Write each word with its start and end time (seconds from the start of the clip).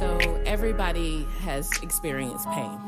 So, 0.00 0.16
everybody 0.46 1.26
has 1.42 1.70
experienced 1.82 2.48
pain. 2.48 2.80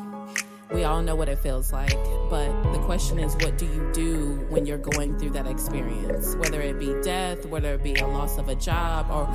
We 0.73 0.85
all 0.85 1.03
know 1.03 1.15
what 1.15 1.29
it 1.29 1.41
feels 1.41 1.71
like, 1.71 1.93
but 2.31 2.73
the 2.73 2.79
question 2.87 3.19
is, 3.19 3.35
what 3.35 3.59
do 3.59 3.67
you 3.67 3.91
do 3.93 4.47
when 4.49 4.65
you're 4.65 4.79
going 4.79 5.19
through 5.19 5.33
that 5.33 5.47
experience? 5.47 6.35
Whether 6.37 6.63
it 6.63 6.79
be 6.79 6.95
death, 7.03 7.45
whether 7.45 7.75
it 7.75 7.83
be 7.83 7.97
a 7.97 8.07
loss 8.07 8.39
of 8.39 8.49
a 8.49 8.55
job, 8.55 9.11
or 9.11 9.27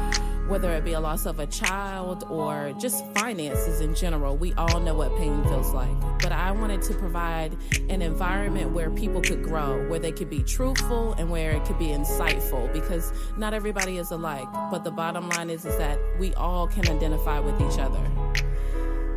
whether 0.47 0.71
it 0.73 0.83
be 0.83 0.93
a 0.93 0.99
loss 0.99 1.25
of 1.25 1.39
a 1.39 1.45
child, 1.47 2.23
or 2.29 2.73
just 2.79 3.05
finances 3.13 3.81
in 3.81 3.93
general, 3.93 4.37
we 4.37 4.53
all 4.53 4.79
know 4.79 4.95
what 4.95 5.15
pain 5.17 5.43
feels 5.43 5.71
like. 5.73 5.89
But 6.21 6.31
I 6.31 6.51
wanted 6.51 6.81
to 6.83 6.93
provide 6.93 7.57
an 7.89 8.01
environment 8.01 8.71
where 8.71 8.89
people 8.89 9.21
could 9.21 9.43
grow, 9.43 9.87
where 9.89 9.99
they 9.99 10.11
could 10.11 10.29
be 10.29 10.43
truthful, 10.43 11.13
and 11.13 11.29
where 11.29 11.51
it 11.51 11.65
could 11.65 11.77
be 11.77 11.87
insightful, 11.87 12.71
because 12.71 13.11
not 13.37 13.53
everybody 13.53 13.97
is 13.97 14.11
alike. 14.11 14.47
But 14.71 14.83
the 14.83 14.91
bottom 14.91 15.29
line 15.29 15.49
is, 15.49 15.65
is 15.65 15.77
that 15.77 15.99
we 16.19 16.33
all 16.35 16.67
can 16.67 16.87
identify 16.87 17.39
with 17.39 17.55
each 17.61 17.79
other. 17.79 18.05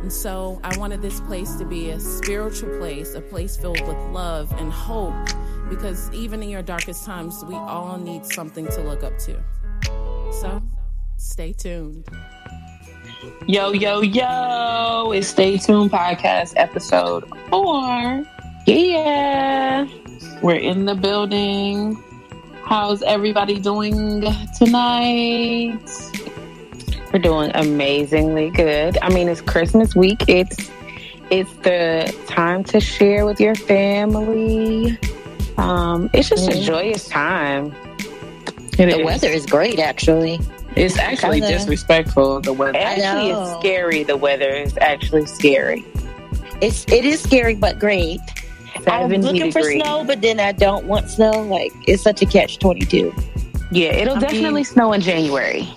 And 0.01 0.11
so 0.11 0.59
I 0.63 0.75
wanted 0.77 1.01
this 1.01 1.19
place 1.21 1.55
to 1.55 1.65
be 1.65 1.91
a 1.91 1.99
spiritual 1.99 2.77
place, 2.79 3.13
a 3.13 3.21
place 3.21 3.55
filled 3.55 3.81
with 3.81 3.97
love 4.11 4.51
and 4.59 4.71
hope, 4.71 5.13
because 5.69 6.11
even 6.11 6.41
in 6.41 6.49
your 6.49 6.63
darkest 6.63 7.05
times, 7.05 7.45
we 7.45 7.55
all 7.55 7.97
need 7.97 8.25
something 8.25 8.65
to 8.67 8.81
look 8.81 9.03
up 9.03 9.17
to. 9.19 9.41
So 10.41 10.61
stay 11.21 11.53
tuned. 11.53 12.03
Yo, 13.47 13.71
yo, 13.71 14.01
yo, 14.01 15.11
it's 15.11 15.27
Stay 15.27 15.57
Tuned 15.57 15.91
Podcast 15.91 16.53
episode 16.55 17.23
four. 17.49 18.25
Yeah, 18.65 19.87
we're 20.41 20.55
in 20.55 20.85
the 20.85 20.95
building. 20.95 22.01
How's 22.63 23.03
everybody 23.03 23.59
doing 23.59 24.23
tonight? 24.57 25.79
We're 27.13 27.19
doing 27.19 27.51
amazingly 27.53 28.49
good. 28.49 28.97
I 29.01 29.09
mean, 29.09 29.29
it's 29.29 29.41
Christmas 29.41 29.95
week. 29.95 30.23
It's 30.27 30.71
it's 31.29 31.53
the 31.57 32.13
time 32.27 32.63
to 32.65 32.79
share 32.79 33.25
with 33.25 33.39
your 33.39 33.55
family. 33.55 34.97
Um, 35.57 36.09
it's 36.13 36.29
just 36.29 36.49
a 36.49 36.59
joyous 36.59 37.07
time. 37.07 37.75
It 38.79 38.89
the 38.89 38.99
is. 38.99 39.05
weather 39.05 39.29
is 39.29 39.45
great, 39.45 39.77
actually. 39.77 40.39
It's 40.75 40.97
actually 40.97 41.41
Kinda. 41.41 41.57
disrespectful. 41.57 42.41
The 42.41 42.53
weather. 42.53 42.77
Actually, 42.77 43.31
it's 43.31 43.59
scary. 43.59 44.03
The 44.03 44.17
weather 44.17 44.49
is 44.49 44.77
actually 44.79 45.25
scary. 45.25 45.85
It's 46.61 46.85
it 46.91 47.05
is 47.05 47.21
scary, 47.21 47.55
but 47.55 47.79
great. 47.79 48.19
I'm 48.87 49.09
looking 49.09 49.43
degrees. 49.43 49.53
for 49.53 49.63
snow, 49.63 50.03
but 50.05 50.21
then 50.21 50.39
I 50.39 50.53
don't 50.53 50.85
want 50.85 51.09
snow. 51.09 51.31
Like 51.31 51.71
it's 51.87 52.01
such 52.01 52.21
a 52.21 52.25
catch 52.25 52.59
twenty 52.59 52.85
two. 52.85 53.13
Yeah, 53.71 53.89
it'll 53.89 54.17
I 54.17 54.19
definitely 54.19 54.51
mean, 54.51 54.65
snow 54.65 54.93
in 54.93 55.01
January. 55.01 55.67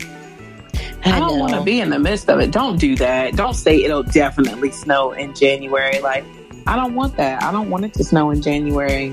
I, 1.05 1.19
don't 1.19 1.39
want 1.39 1.53
to 1.53 1.63
be 1.63 1.81
in 1.81 1.91
the 1.91 1.99
midst 1.99 2.29
of 2.31 2.41
it. 2.41 2.51
Don't 2.51 2.79
do 2.79 2.97
that. 2.97 3.37
Don't 3.37 3.55
say 3.55 3.85
it'll 3.85 4.03
definitely 4.03 4.71
snow 4.71 5.13
in 5.13 5.35
January. 5.35 6.01
Like, 6.01 6.25
I 6.67 6.77
don't 6.77 6.95
want 6.95 7.17
that. 7.19 7.43
I 7.43 7.53
don't 7.53 7.69
want 7.69 7.85
it 7.85 7.93
to 7.95 8.05
snow 8.05 8.31
in 8.31 8.41
January. 8.41 9.13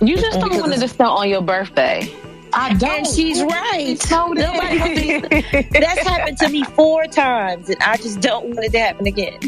You 0.00 0.16
just 0.16 0.40
don't 0.40 0.58
want 0.58 0.72
it 0.72 0.80
to 0.80 0.88
snow 0.88 1.10
on 1.10 1.28
your 1.28 1.42
birthday. 1.42 2.10
I 2.52 2.74
don't. 2.74 2.90
And 2.90 3.06
she's 3.06 3.42
right. 3.42 3.96
Nobody 4.10 5.20
That's 5.70 6.06
happened 6.06 6.38
to 6.38 6.48
me 6.48 6.64
four 6.64 7.06
times, 7.06 7.68
and 7.68 7.80
I 7.82 7.96
just 7.96 8.20
don't 8.20 8.46
want 8.46 8.64
it 8.64 8.72
to 8.72 8.78
happen 8.78 9.06
again. 9.06 9.38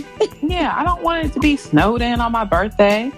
yeah, 0.42 0.75
I 0.77 0.84
don't 0.84 1.03
want 1.03 1.27
it 1.27 1.33
to 1.34 1.41
be 1.41 1.56
snowed 1.56 2.03
in 2.03 2.20
on 2.20 2.33
my 2.33 2.44
birthday. 2.44 3.11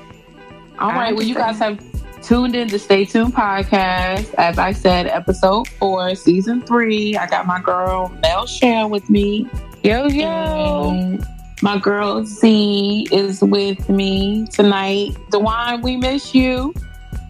All 0.79 0.91
right, 0.91 1.15
well, 1.15 1.25
you 1.25 1.35
guys 1.35 1.59
have 1.59 1.81
tuned 2.23 2.57
in 2.57 2.69
to 2.69 2.79
Stay 2.79 3.05
Tuned 3.05 3.35
podcast. 3.35 4.35
As 4.35 4.59
I 4.59 4.73
said, 4.73 5.07
episode 5.07 5.69
four, 5.69 6.15
season 6.15 6.63
three. 6.63 7.17
I 7.17 7.27
got 7.27 7.47
my 7.47 7.61
girl 7.61 8.09
Mel 8.23 8.47
Sharon 8.47 8.91
with 8.91 9.09
me. 9.11 9.49
Yo, 9.83 10.07
yo. 10.07 10.91
And 10.91 11.25
my 11.63 11.79
girl 11.79 12.25
Z 12.25 13.09
is 13.13 13.43
with 13.43 13.89
me 13.89 14.47
tonight. 14.49 15.17
Dewan, 15.31 15.83
we 15.83 15.97
miss 15.97 16.35
you. 16.35 16.75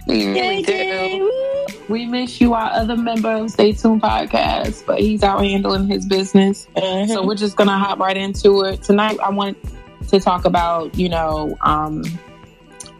We 0.07 0.27
really 0.29 0.63
do. 0.63 1.53
We 1.89 2.07
miss 2.07 2.41
you, 2.41 2.55
our 2.55 2.71
other 2.71 2.97
member 2.97 3.31
of 3.31 3.51
Stay 3.51 3.73
Tuned 3.73 4.01
podcast, 4.01 4.87
but 4.87 5.01
he's 5.01 5.23
out 5.23 5.45
handling 5.45 5.87
his 5.87 6.07
business. 6.07 6.67
Mm-hmm. 6.77 7.13
So 7.13 7.27
we're 7.27 7.35
just 7.35 7.57
gonna 7.57 7.79
hop 7.79 7.99
right 7.99 8.17
into 8.17 8.63
it. 8.63 8.83
Tonight 8.83 9.19
I 9.23 9.31
want 9.31 9.59
to 10.09 10.21
talk 10.21 10.47
about, 10.47 10.95
you 10.99 11.09
know, 11.09 11.57
um, 11.61 12.03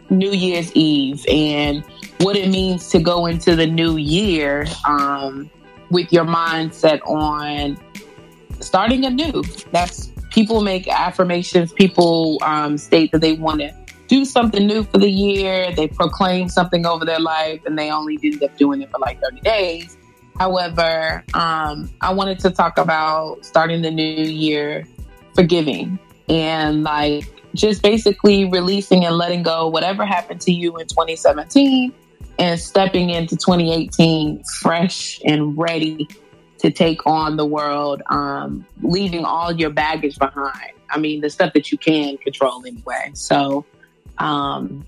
New 0.09 0.31
Year's 0.31 0.71
Eve 0.75 1.25
and 1.27 1.83
what 2.19 2.35
it 2.35 2.49
means 2.49 2.89
to 2.89 2.99
go 2.99 3.25
into 3.25 3.55
the 3.55 3.65
new 3.65 3.97
year 3.97 4.67
um, 4.87 5.49
with 5.89 6.13
your 6.13 6.25
mindset 6.25 7.01
on 7.07 7.77
starting 8.59 9.05
anew. 9.05 9.43
That's 9.71 10.11
people 10.29 10.61
make 10.61 10.87
affirmations, 10.87 11.73
people 11.73 12.37
um, 12.43 12.77
state 12.77 13.11
that 13.13 13.21
they 13.21 13.33
want 13.33 13.61
to 13.61 13.84
do 14.07 14.25
something 14.25 14.65
new 14.65 14.83
for 14.83 14.97
the 14.97 15.09
year, 15.09 15.71
they 15.73 15.87
proclaim 15.87 16.49
something 16.49 16.85
over 16.85 17.05
their 17.05 17.19
life, 17.19 17.61
and 17.65 17.77
they 17.77 17.91
only 17.91 18.19
end 18.23 18.43
up 18.43 18.55
doing 18.57 18.81
it 18.81 18.91
for 18.91 18.99
like 18.99 19.21
30 19.21 19.41
days. 19.41 19.97
However, 20.37 21.23
um, 21.33 21.89
I 22.01 22.13
wanted 22.13 22.39
to 22.39 22.51
talk 22.51 22.77
about 22.77 23.45
starting 23.45 23.81
the 23.81 23.91
new 23.91 24.23
year 24.23 24.85
forgiving 25.33 25.97
and 26.27 26.83
like 26.83 27.25
just 27.53 27.81
basically 27.81 28.45
releasing 28.45 29.05
and 29.05 29.15
letting 29.15 29.43
go 29.43 29.67
whatever 29.67 30.05
happened 30.05 30.41
to 30.41 30.51
you 30.51 30.77
in 30.77 30.87
2017 30.87 31.93
and 32.37 32.59
stepping 32.59 33.09
into 33.09 33.37
2018 33.37 34.43
fresh 34.61 35.21
and 35.23 35.57
ready 35.57 36.07
to 36.57 36.71
take 36.71 37.05
on 37.05 37.37
the 37.37 37.45
world, 37.45 38.01
um, 38.09 38.65
leaving 38.81 39.23
all 39.23 39.51
your 39.51 39.69
baggage 39.69 40.17
behind. 40.17 40.71
I 40.89 40.97
mean, 40.97 41.21
the 41.21 41.29
stuff 41.29 41.53
that 41.53 41.71
you 41.71 41.77
can 41.77 42.17
control 42.17 42.65
anyway. 42.65 43.11
So, 43.13 43.65
um, 44.17 44.85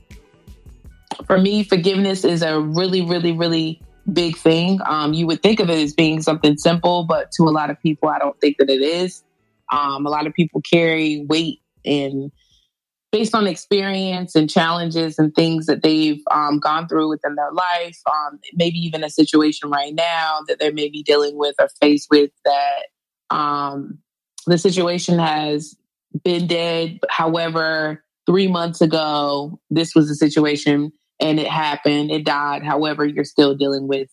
for 1.25 1.37
me, 1.37 1.63
forgiveness 1.63 2.23
is 2.23 2.41
a 2.41 2.59
really, 2.59 3.01
really, 3.01 3.31
really 3.31 3.81
big 4.11 4.37
thing. 4.37 4.79
Um, 4.85 5.13
you 5.13 5.27
would 5.27 5.41
think 5.41 5.59
of 5.59 5.69
it 5.69 5.79
as 5.79 5.93
being 5.93 6.21
something 6.21 6.57
simple, 6.57 7.03
but 7.03 7.31
to 7.33 7.43
a 7.43 7.51
lot 7.51 7.69
of 7.69 7.81
people, 7.81 8.09
I 8.09 8.19
don't 8.19 8.39
think 8.39 8.57
that 8.57 8.69
it 8.69 8.81
is. 8.81 9.23
Um, 9.71 10.05
a 10.05 10.09
lot 10.09 10.27
of 10.27 10.33
people 10.33 10.61
carry 10.61 11.25
weight 11.27 11.61
and 11.83 12.31
based 13.11 13.33
on 13.33 13.47
experience 13.47 14.35
and 14.35 14.49
challenges 14.49 15.17
and 15.17 15.33
things 15.33 15.65
that 15.65 15.81
they've 15.81 16.21
um, 16.31 16.59
gone 16.59 16.87
through 16.87 17.09
within 17.09 17.35
their 17.35 17.51
life, 17.51 17.97
um, 18.05 18.39
maybe 18.53 18.77
even 18.77 19.03
a 19.03 19.09
situation 19.09 19.69
right 19.69 19.95
now 19.95 20.39
that 20.47 20.59
they 20.59 20.71
may 20.71 20.89
be 20.89 21.03
dealing 21.03 21.37
with 21.37 21.55
or 21.59 21.69
faced 21.81 22.07
with 22.11 22.31
that 22.43 23.35
um, 23.35 23.99
the 24.45 24.57
situation 24.57 25.19
has 25.19 25.75
been 26.23 26.47
dead. 26.47 26.99
However, 27.09 28.03
three 28.27 28.47
months 28.47 28.81
ago, 28.81 29.59
this 29.71 29.95
was 29.95 30.11
a 30.11 30.15
situation 30.15 30.91
and 31.19 31.39
it 31.39 31.47
happened, 31.47 32.11
it 32.11 32.25
died. 32.25 32.63
However, 32.63 33.05
you're 33.05 33.23
still 33.23 33.55
dealing 33.55 33.87
with, 33.87 34.09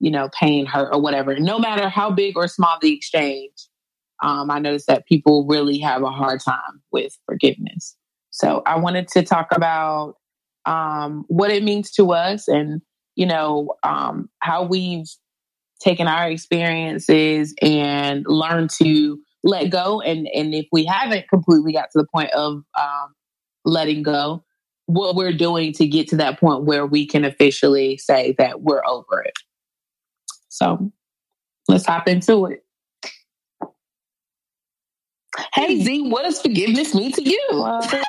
you 0.00 0.10
know, 0.10 0.28
pain, 0.32 0.66
hurt, 0.66 0.92
or 0.92 1.00
whatever. 1.00 1.38
No 1.38 1.58
matter 1.58 1.88
how 1.88 2.10
big 2.10 2.36
or 2.36 2.48
small 2.48 2.78
the 2.80 2.92
exchange, 2.92 3.68
um, 4.22 4.50
I 4.50 4.58
noticed 4.58 4.88
that 4.88 5.06
people 5.06 5.46
really 5.46 5.78
have 5.78 6.02
a 6.02 6.10
hard 6.10 6.40
time 6.40 6.82
with 6.90 7.16
forgiveness. 7.26 7.96
So 8.30 8.62
I 8.66 8.78
wanted 8.78 9.08
to 9.08 9.22
talk 9.22 9.48
about 9.52 10.14
um, 10.66 11.24
what 11.28 11.50
it 11.50 11.62
means 11.62 11.90
to 11.92 12.12
us 12.12 12.48
and, 12.48 12.80
you 13.14 13.26
know, 13.26 13.74
um, 13.82 14.28
how 14.40 14.64
we've 14.64 15.06
taken 15.80 16.06
our 16.06 16.30
experiences 16.30 17.54
and 17.62 18.24
learned 18.26 18.70
to 18.70 19.18
let 19.42 19.70
go. 19.70 20.00
And, 20.00 20.28
and 20.34 20.54
if 20.54 20.66
we 20.72 20.84
haven't 20.84 21.28
completely 21.28 21.72
got 21.72 21.90
to 21.92 21.98
the 22.00 22.06
point 22.12 22.30
of 22.32 22.62
um, 22.78 23.14
letting 23.70 24.02
go, 24.02 24.44
what 24.86 25.14
we're 25.14 25.32
doing 25.32 25.72
to 25.74 25.86
get 25.86 26.08
to 26.08 26.16
that 26.16 26.40
point 26.40 26.64
where 26.64 26.84
we 26.84 27.06
can 27.06 27.24
officially 27.24 27.96
say 27.96 28.34
that 28.38 28.62
we're 28.62 28.84
over 28.86 29.22
it. 29.22 29.34
So 30.48 30.90
let's 31.68 31.86
hop 31.86 32.08
into 32.08 32.46
it. 32.46 32.64
Hey 35.54 35.80
Z, 35.80 36.10
what 36.10 36.24
does 36.24 36.42
forgiveness 36.42 36.94
mean 36.94 37.12
to 37.12 37.22
you? 37.22 37.48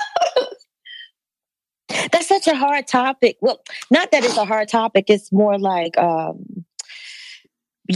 That's 2.12 2.28
such 2.28 2.48
a 2.48 2.56
hard 2.56 2.88
topic. 2.88 3.38
Well, 3.42 3.62
not 3.92 4.12
that 4.12 4.24
it's 4.24 4.38
a 4.38 4.46
hard 4.46 4.70
topic. 4.70 5.06
It's 5.08 5.32
more 5.32 5.60
like 5.60 5.98
um, 5.98 6.66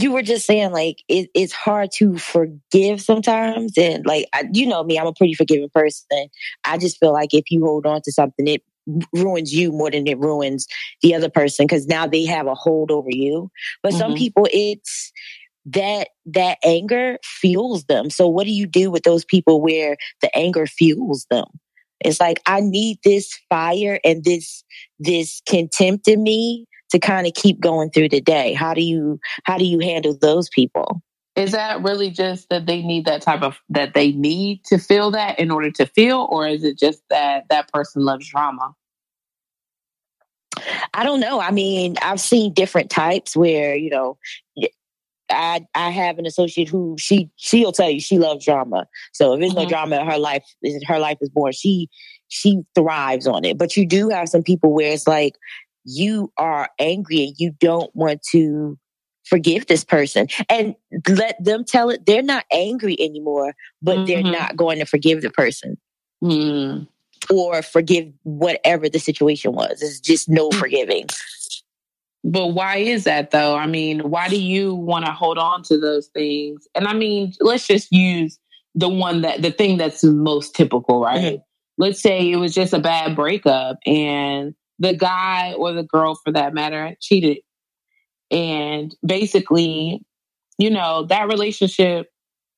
you 0.02 0.12
were 0.12 0.22
just 0.22 0.46
saying, 0.46 0.72
like 0.72 1.02
it, 1.08 1.30
it's 1.34 1.52
hard 1.52 1.90
to 1.96 2.18
forgive 2.18 3.00
sometimes, 3.00 3.76
and 3.76 4.04
like 4.06 4.26
I, 4.34 4.44
you 4.52 4.66
know 4.66 4.82
me, 4.84 4.98
I'm 4.98 5.06
a 5.06 5.12
pretty 5.12 5.34
forgiving 5.34 5.70
person. 5.70 6.28
I 6.64 6.78
just 6.78 6.98
feel 6.98 7.12
like 7.12 7.34
if 7.34 7.50
you 7.50 7.64
hold 7.64 7.86
on 7.86 8.00
to 8.02 8.12
something, 8.12 8.46
it 8.46 8.62
ruins 9.12 9.52
you 9.52 9.72
more 9.72 9.90
than 9.90 10.06
it 10.06 10.18
ruins 10.18 10.66
the 11.02 11.14
other 11.14 11.28
person 11.28 11.66
because 11.66 11.86
now 11.86 12.06
they 12.06 12.24
have 12.24 12.46
a 12.46 12.54
hold 12.54 12.90
over 12.90 13.10
you. 13.10 13.50
But 13.82 13.90
mm-hmm. 13.90 13.98
some 13.98 14.14
people, 14.14 14.46
it's 14.52 15.12
that 15.66 16.08
that 16.26 16.58
anger 16.64 17.18
fuels 17.24 17.84
them. 17.84 18.10
So 18.10 18.28
what 18.28 18.44
do 18.44 18.52
you 18.52 18.66
do 18.66 18.90
with 18.90 19.02
those 19.02 19.24
people 19.24 19.60
where 19.60 19.96
the 20.22 20.34
anger 20.36 20.66
fuels 20.66 21.26
them? 21.30 21.46
It's 22.00 22.20
like 22.20 22.40
I 22.46 22.60
need 22.60 22.98
this 23.04 23.38
fire 23.48 23.98
and 24.04 24.22
this 24.22 24.62
this 24.98 25.42
contempt 25.48 26.08
in 26.08 26.22
me 26.22 26.66
to 26.90 26.98
kind 26.98 27.26
of 27.26 27.34
keep 27.34 27.60
going 27.60 27.90
through 27.90 28.08
the 28.08 28.20
day. 28.20 28.52
How 28.52 28.74
do 28.74 28.82
you 28.82 29.20
how 29.44 29.58
do 29.58 29.64
you 29.64 29.78
handle 29.80 30.16
those 30.20 30.48
people? 30.48 31.02
Is 31.34 31.52
that 31.52 31.82
really 31.82 32.10
just 32.10 32.48
that 32.48 32.66
they 32.66 32.82
need 32.82 33.04
that 33.04 33.22
type 33.22 33.42
of 33.42 33.60
that 33.68 33.94
they 33.94 34.12
need 34.12 34.64
to 34.66 34.78
feel 34.78 35.10
that 35.10 35.38
in 35.38 35.50
order 35.50 35.70
to 35.72 35.86
feel, 35.86 36.26
or 36.30 36.48
is 36.48 36.64
it 36.64 36.78
just 36.78 37.02
that 37.10 37.44
that 37.50 37.70
person 37.72 38.02
loves 38.02 38.28
drama? 38.28 38.74
I 40.94 41.04
don't 41.04 41.20
know. 41.20 41.38
I 41.38 41.50
mean, 41.50 41.96
I've 42.00 42.20
seen 42.20 42.54
different 42.54 42.90
types 42.90 43.36
where 43.36 43.76
you 43.76 43.90
know, 43.90 44.16
I 45.30 45.66
I 45.74 45.90
have 45.90 46.18
an 46.18 46.24
associate 46.24 46.68
who 46.68 46.96
she 46.98 47.30
she'll 47.36 47.72
tell 47.72 47.90
you 47.90 48.00
she 48.00 48.18
loves 48.18 48.44
drama. 48.44 48.86
So 49.12 49.34
if 49.34 49.40
there's 49.40 49.52
mm-hmm. 49.52 49.62
no 49.62 49.68
drama 49.68 50.00
in 50.00 50.06
her 50.06 50.18
life, 50.18 50.44
her 50.86 50.98
life 50.98 51.18
is 51.20 51.28
boring. 51.28 51.52
She 51.52 51.90
she 52.28 52.62
thrives 52.74 53.26
on 53.26 53.44
it. 53.44 53.58
But 53.58 53.76
you 53.76 53.86
do 53.86 54.08
have 54.08 54.28
some 54.28 54.42
people 54.42 54.72
where 54.72 54.92
it's 54.92 55.06
like 55.06 55.36
you 55.86 56.32
are 56.36 56.68
angry 56.78 57.24
and 57.24 57.34
you 57.38 57.52
don't 57.58 57.94
want 57.94 58.20
to 58.32 58.78
forgive 59.24 59.66
this 59.66 59.84
person 59.84 60.28
and 60.48 60.74
let 61.08 61.42
them 61.42 61.64
tell 61.64 61.90
it 61.90 62.06
they're 62.06 62.22
not 62.22 62.44
angry 62.52 62.96
anymore, 63.00 63.54
but 63.82 63.96
mm-hmm. 63.96 64.06
they're 64.06 64.22
not 64.22 64.56
going 64.56 64.78
to 64.78 64.84
forgive 64.84 65.22
the 65.22 65.30
person. 65.30 65.78
Mm. 66.22 66.88
Or 67.30 67.62
forgive 67.62 68.12
whatever 68.22 68.88
the 68.88 68.98
situation 68.98 69.52
was. 69.52 69.82
It's 69.82 70.00
just 70.00 70.28
no 70.28 70.50
mm. 70.50 70.54
forgiving. 70.54 71.06
But 72.24 72.48
why 72.48 72.78
is 72.78 73.04
that 73.04 73.30
though? 73.30 73.56
I 73.56 73.66
mean, 73.66 74.10
why 74.10 74.28
do 74.28 74.40
you 74.40 74.74
want 74.74 75.06
to 75.06 75.12
hold 75.12 75.38
on 75.38 75.62
to 75.64 75.78
those 75.78 76.08
things? 76.08 76.66
And 76.74 76.88
I 76.88 76.92
mean, 76.92 77.32
let's 77.40 77.66
just 77.66 77.92
use 77.92 78.38
the 78.74 78.88
one 78.88 79.22
that 79.22 79.42
the 79.42 79.52
thing 79.52 79.76
that's 79.76 80.02
most 80.02 80.54
typical, 80.54 81.00
right? 81.00 81.20
Mm-hmm. 81.20 81.42
Let's 81.78 82.00
say 82.00 82.30
it 82.30 82.36
was 82.36 82.54
just 82.54 82.72
a 82.72 82.78
bad 82.78 83.14
breakup 83.14 83.78
and 83.86 84.54
the 84.78 84.94
guy 84.94 85.54
or 85.54 85.72
the 85.72 85.82
girl 85.82 86.14
for 86.14 86.32
that 86.32 86.54
matter 86.54 86.96
cheated 87.00 87.38
and 88.30 88.94
basically, 89.04 90.04
you 90.58 90.70
know, 90.70 91.04
that 91.04 91.28
relationship 91.28 92.08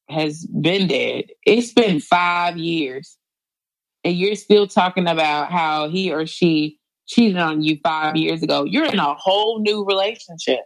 has 0.09 0.47
been 0.47 0.89
dead. 0.89 1.27
It's 1.45 1.73
been 1.73 2.01
five 2.01 2.57
years. 2.57 3.17
And 4.05 4.17
you're 4.17 4.37
still 4.37 4.67
talking 4.67 5.07
about 5.07 5.51
how 5.51 5.89
he 5.89 6.13
or 6.13 6.27
she 6.27 6.79
cheated 7.07 7.39
on 7.39 7.63
you 7.63 7.79
five 7.83 8.17
years 8.17 8.43
ago. 8.43 8.65
You're 8.65 8.87
in 8.87 8.99
a 8.99 9.15
whole 9.15 9.61
new 9.61 9.85
relationship. 9.85 10.61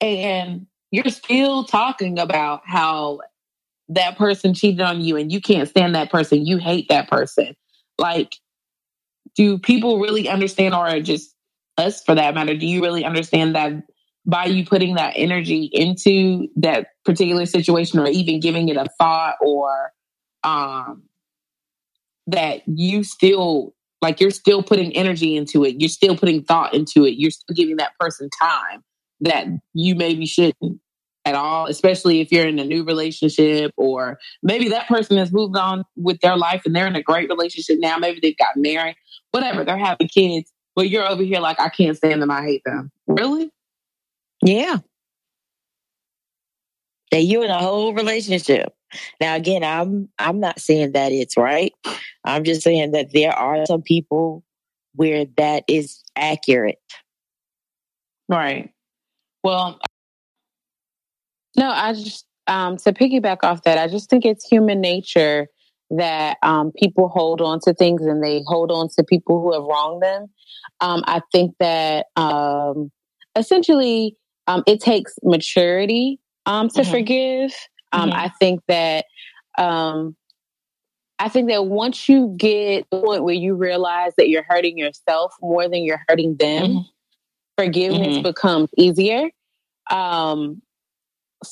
And 0.00 0.66
you're 0.90 1.10
still 1.10 1.64
talking 1.64 2.18
about 2.18 2.62
how 2.64 3.20
that 3.88 4.16
person 4.16 4.54
cheated 4.54 4.80
on 4.80 5.00
you 5.00 5.16
and 5.16 5.30
you 5.30 5.40
can't 5.40 5.68
stand 5.68 5.94
that 5.94 6.10
person. 6.10 6.44
You 6.46 6.58
hate 6.58 6.88
that 6.88 7.08
person. 7.08 7.54
Like, 7.98 8.36
do 9.36 9.58
people 9.58 9.98
really 9.98 10.28
understand 10.28 10.74
or 10.74 11.00
just 11.00 11.34
us 11.78 12.02
for 12.02 12.14
that 12.14 12.34
matter, 12.34 12.56
do 12.56 12.66
you 12.66 12.82
really 12.82 13.04
understand 13.04 13.54
that 13.54 13.72
by 14.24 14.46
you 14.46 14.64
putting 14.64 14.94
that 14.94 15.14
energy 15.16 15.68
into 15.72 16.48
that 16.56 16.88
particular 17.04 17.46
situation 17.46 17.98
or 17.98 18.06
even 18.06 18.40
giving 18.40 18.68
it 18.68 18.76
a 18.76 18.86
thought 18.98 19.36
or 19.40 19.92
um 20.44 21.02
that 22.26 22.62
you 22.66 23.02
still 23.02 23.74
like 24.00 24.20
you're 24.20 24.30
still 24.30 24.62
putting 24.62 24.92
energy 24.96 25.36
into 25.36 25.64
it, 25.64 25.76
you're 25.78 25.88
still 25.88 26.16
putting 26.16 26.42
thought 26.42 26.74
into 26.74 27.04
it, 27.04 27.14
you're 27.18 27.30
still 27.30 27.54
giving 27.54 27.76
that 27.76 27.92
person 27.98 28.28
time 28.40 28.82
that 29.20 29.46
you 29.74 29.94
maybe 29.94 30.26
shouldn't 30.26 30.80
at 31.24 31.36
all, 31.36 31.66
especially 31.66 32.20
if 32.20 32.32
you're 32.32 32.46
in 32.48 32.58
a 32.58 32.64
new 32.64 32.84
relationship 32.84 33.72
or 33.76 34.18
maybe 34.42 34.70
that 34.70 34.88
person 34.88 35.16
has 35.18 35.32
moved 35.32 35.56
on 35.56 35.84
with 35.96 36.20
their 36.20 36.36
life 36.36 36.62
and 36.66 36.74
they're 36.74 36.88
in 36.88 36.96
a 36.96 37.02
great 37.02 37.28
relationship 37.28 37.76
now. 37.78 37.96
Maybe 37.96 38.18
they've 38.20 38.36
got 38.36 38.56
married, 38.56 38.96
whatever, 39.32 39.64
they're 39.64 39.76
having 39.76 40.08
kids. 40.08 40.50
But 40.74 40.88
you're 40.88 41.06
over 41.06 41.22
here 41.22 41.40
like, 41.40 41.60
I 41.60 41.68
can't 41.68 41.96
stand 41.96 42.22
them. 42.22 42.30
I 42.30 42.42
hate 42.42 42.62
them. 42.64 42.90
Really? 43.06 43.50
Yeah. 44.42 44.78
That 47.10 47.22
you're 47.22 47.44
in 47.44 47.50
a 47.50 47.58
whole 47.58 47.92
relationship. 47.92 48.72
Now 49.20 49.34
again, 49.36 49.64
I'm 49.64 50.08
I'm 50.18 50.40
not 50.40 50.60
saying 50.60 50.92
that 50.92 51.12
it's 51.12 51.36
right. 51.36 51.72
I'm 52.24 52.44
just 52.44 52.62
saying 52.62 52.92
that 52.92 53.12
there 53.12 53.32
are 53.32 53.66
some 53.66 53.82
people 53.82 54.44
where 54.94 55.26
that 55.36 55.64
is 55.68 56.02
accurate. 56.16 56.78
Right. 58.28 58.70
Well, 59.42 59.78
no, 61.56 61.70
I 61.70 61.92
just 61.92 62.26
um 62.46 62.76
to 62.78 62.92
piggyback 62.92 63.38
off 63.42 63.62
that, 63.64 63.78
I 63.78 63.88
just 63.88 64.08
think 64.08 64.24
it's 64.24 64.46
human 64.46 64.80
nature 64.80 65.48
that 65.96 66.38
um, 66.42 66.72
people 66.72 67.08
hold 67.08 67.40
on 67.40 67.60
to 67.60 67.74
things 67.74 68.02
and 68.02 68.22
they 68.22 68.42
hold 68.46 68.70
on 68.70 68.88
to 68.96 69.04
people 69.04 69.40
who 69.40 69.52
have 69.52 69.62
wronged 69.62 70.02
them. 70.02 70.26
Um, 70.80 71.02
I 71.06 71.20
think 71.32 71.54
that 71.60 72.06
um, 72.16 72.90
essentially 73.36 74.16
um, 74.46 74.62
it 74.66 74.80
takes 74.80 75.14
maturity 75.22 76.18
um, 76.46 76.68
to 76.70 76.82
mm-hmm. 76.82 76.90
forgive. 76.90 77.54
Um, 77.92 78.10
mm-hmm. 78.10 78.18
I 78.18 78.28
think 78.40 78.60
that 78.68 79.04
I 81.22 81.28
think 81.28 81.50
that 81.50 81.66
once 81.66 82.08
you 82.08 82.34
get 82.36 82.84
the 82.90 83.00
point 83.00 83.22
where 83.22 83.34
you 83.34 83.54
realize 83.54 84.12
that 84.16 84.28
you're 84.28 84.44
hurting 84.48 84.76
yourself 84.76 85.32
more 85.40 85.68
than 85.68 85.84
you're 85.84 86.02
hurting 86.08 86.34
them, 86.34 86.66
mm-hmm. 86.66 86.78
forgiveness 87.56 88.16
mm-hmm. 88.16 88.22
becomes 88.22 88.70
easier. 88.76 89.30
Um, 89.88 90.62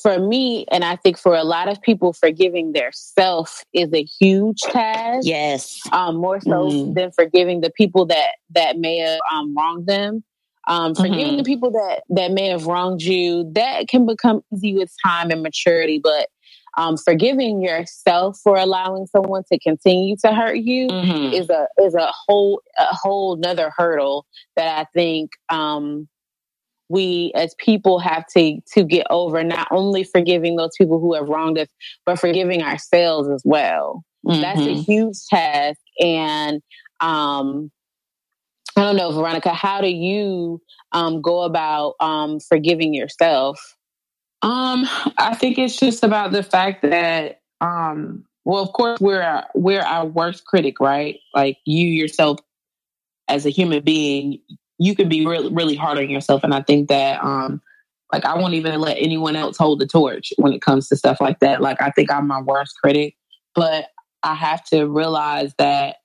for 0.01 0.19
me, 0.19 0.65
and 0.71 0.83
I 0.83 0.95
think 0.95 1.17
for 1.17 1.35
a 1.35 1.43
lot 1.43 1.67
of 1.67 1.81
people, 1.81 2.13
forgiving 2.13 2.73
their 2.73 2.91
self 2.93 3.63
is 3.73 3.89
a 3.93 4.03
huge 4.03 4.59
task. 4.61 5.27
Yes, 5.27 5.79
um, 5.91 6.17
more 6.17 6.39
so 6.41 6.69
mm. 6.69 6.93
than 6.93 7.11
forgiving 7.11 7.61
the 7.61 7.71
people 7.71 8.05
that 8.07 8.31
that 8.51 8.77
may 8.77 8.97
have 8.97 9.19
um, 9.33 9.55
wronged 9.55 9.87
them. 9.87 10.23
Um, 10.67 10.93
forgiving 10.93 11.25
mm-hmm. 11.25 11.37
the 11.37 11.43
people 11.43 11.71
that 11.71 12.03
that 12.09 12.31
may 12.31 12.47
have 12.47 12.67
wronged 12.67 13.01
you 13.01 13.49
that 13.53 13.87
can 13.87 14.05
become 14.05 14.41
easy 14.53 14.75
with 14.75 14.93
time 15.03 15.31
and 15.31 15.41
maturity, 15.41 15.99
but 16.01 16.27
um, 16.77 16.97
forgiving 16.97 17.61
yourself 17.61 18.39
for 18.43 18.57
allowing 18.57 19.07
someone 19.07 19.43
to 19.51 19.59
continue 19.59 20.15
to 20.23 20.33
hurt 20.33 20.57
you 20.57 20.87
mm-hmm. 20.87 21.33
is 21.33 21.49
a 21.49 21.67
is 21.83 21.95
a 21.95 22.11
whole 22.27 22.61
a 22.79 22.95
whole 22.95 23.35
another 23.35 23.71
hurdle 23.75 24.25
that 24.55 24.79
I 24.79 24.85
think 24.93 25.31
um, 25.49 26.07
we 26.91 27.31
as 27.35 27.55
people 27.57 27.99
have 27.99 28.25
to 28.27 28.59
to 28.73 28.83
get 28.83 29.07
over 29.09 29.43
not 29.43 29.67
only 29.71 30.03
forgiving 30.03 30.55
those 30.55 30.71
people 30.77 30.99
who 30.99 31.13
have 31.13 31.29
wronged 31.29 31.57
us 31.57 31.67
but 32.05 32.19
forgiving 32.19 32.61
ourselves 32.61 33.29
as 33.29 33.41
well 33.45 34.03
mm-hmm. 34.27 34.41
that's 34.41 34.59
a 34.59 34.63
mm-hmm. 34.63 34.81
huge 34.81 35.17
task 35.29 35.79
and 35.99 36.61
um 36.99 37.71
i 38.75 38.81
don't 38.81 38.97
know 38.97 39.11
veronica 39.11 39.53
how 39.53 39.81
do 39.81 39.87
you 39.87 40.61
um 40.91 41.21
go 41.21 41.43
about 41.43 41.95
um 41.99 42.39
forgiving 42.39 42.93
yourself 42.93 43.75
um 44.41 44.85
i 45.17 45.33
think 45.33 45.57
it's 45.57 45.77
just 45.77 46.03
about 46.03 46.31
the 46.31 46.43
fact 46.43 46.81
that 46.81 47.39
um 47.61 48.25
well 48.43 48.61
of 48.61 48.73
course 48.73 48.99
we're 48.99 49.43
we're 49.55 49.81
our 49.81 50.05
worst 50.05 50.45
critic 50.45 50.79
right 50.79 51.19
like 51.33 51.57
you 51.65 51.87
yourself 51.87 52.39
as 53.27 53.45
a 53.45 53.49
human 53.49 53.81
being 53.81 54.39
you 54.81 54.95
can 54.95 55.07
be 55.07 55.25
really 55.25 55.53
really 55.53 55.75
hard 55.75 55.99
on 55.99 56.09
yourself. 56.09 56.43
And 56.43 56.53
i 56.53 56.61
think 56.61 56.89
that 56.89 57.23
um 57.23 57.61
like 58.11 58.25
i 58.25 58.35
won't 58.35 58.55
even 58.55 58.79
let 58.81 58.97
anyone 58.97 59.35
else 59.35 59.57
hold 59.57 59.79
the 59.79 59.85
torch 59.87 60.33
when 60.37 60.53
it 60.53 60.61
comes 60.61 60.87
to 60.89 60.95
stuff 60.95 61.21
like 61.21 61.39
that. 61.39 61.61
Like 61.61 61.81
i 61.81 61.91
think 61.91 62.11
i'm 62.11 62.27
my 62.27 62.41
worst 62.41 62.75
critic 62.81 63.15
but 63.53 63.85
i 64.23 64.33
have 64.33 64.63
to 64.65 64.85
realize 64.85 65.53
that 65.57 65.97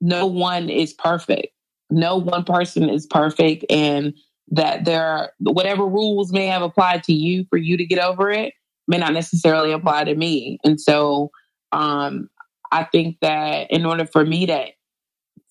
no 0.00 0.26
one 0.26 0.68
is 0.68 0.92
perfect. 0.92 1.48
No 1.88 2.16
one 2.16 2.44
person 2.44 2.90
is 2.90 3.06
perfect 3.06 3.64
and 3.70 4.12
that 4.50 4.84
there 4.84 5.06
are 5.06 5.32
whatever 5.40 5.86
rules 5.86 6.32
may 6.32 6.46
have 6.46 6.62
applied 6.62 7.02
to 7.04 7.12
you 7.12 7.46
for 7.48 7.56
you 7.56 7.76
to 7.76 7.86
get 7.86 7.98
over 7.98 8.30
it 8.30 8.54
may 8.88 8.98
not 8.98 9.12
necessarily 9.12 9.72
apply 9.72 10.04
to 10.04 10.14
me. 10.14 10.58
And 10.64 10.80
so 10.80 11.30
um 11.72 12.28
i 12.72 12.82
think 12.82 13.18
that 13.20 13.70
in 13.70 13.86
order 13.86 14.04
for 14.04 14.24
me 14.24 14.46
to 14.46 14.66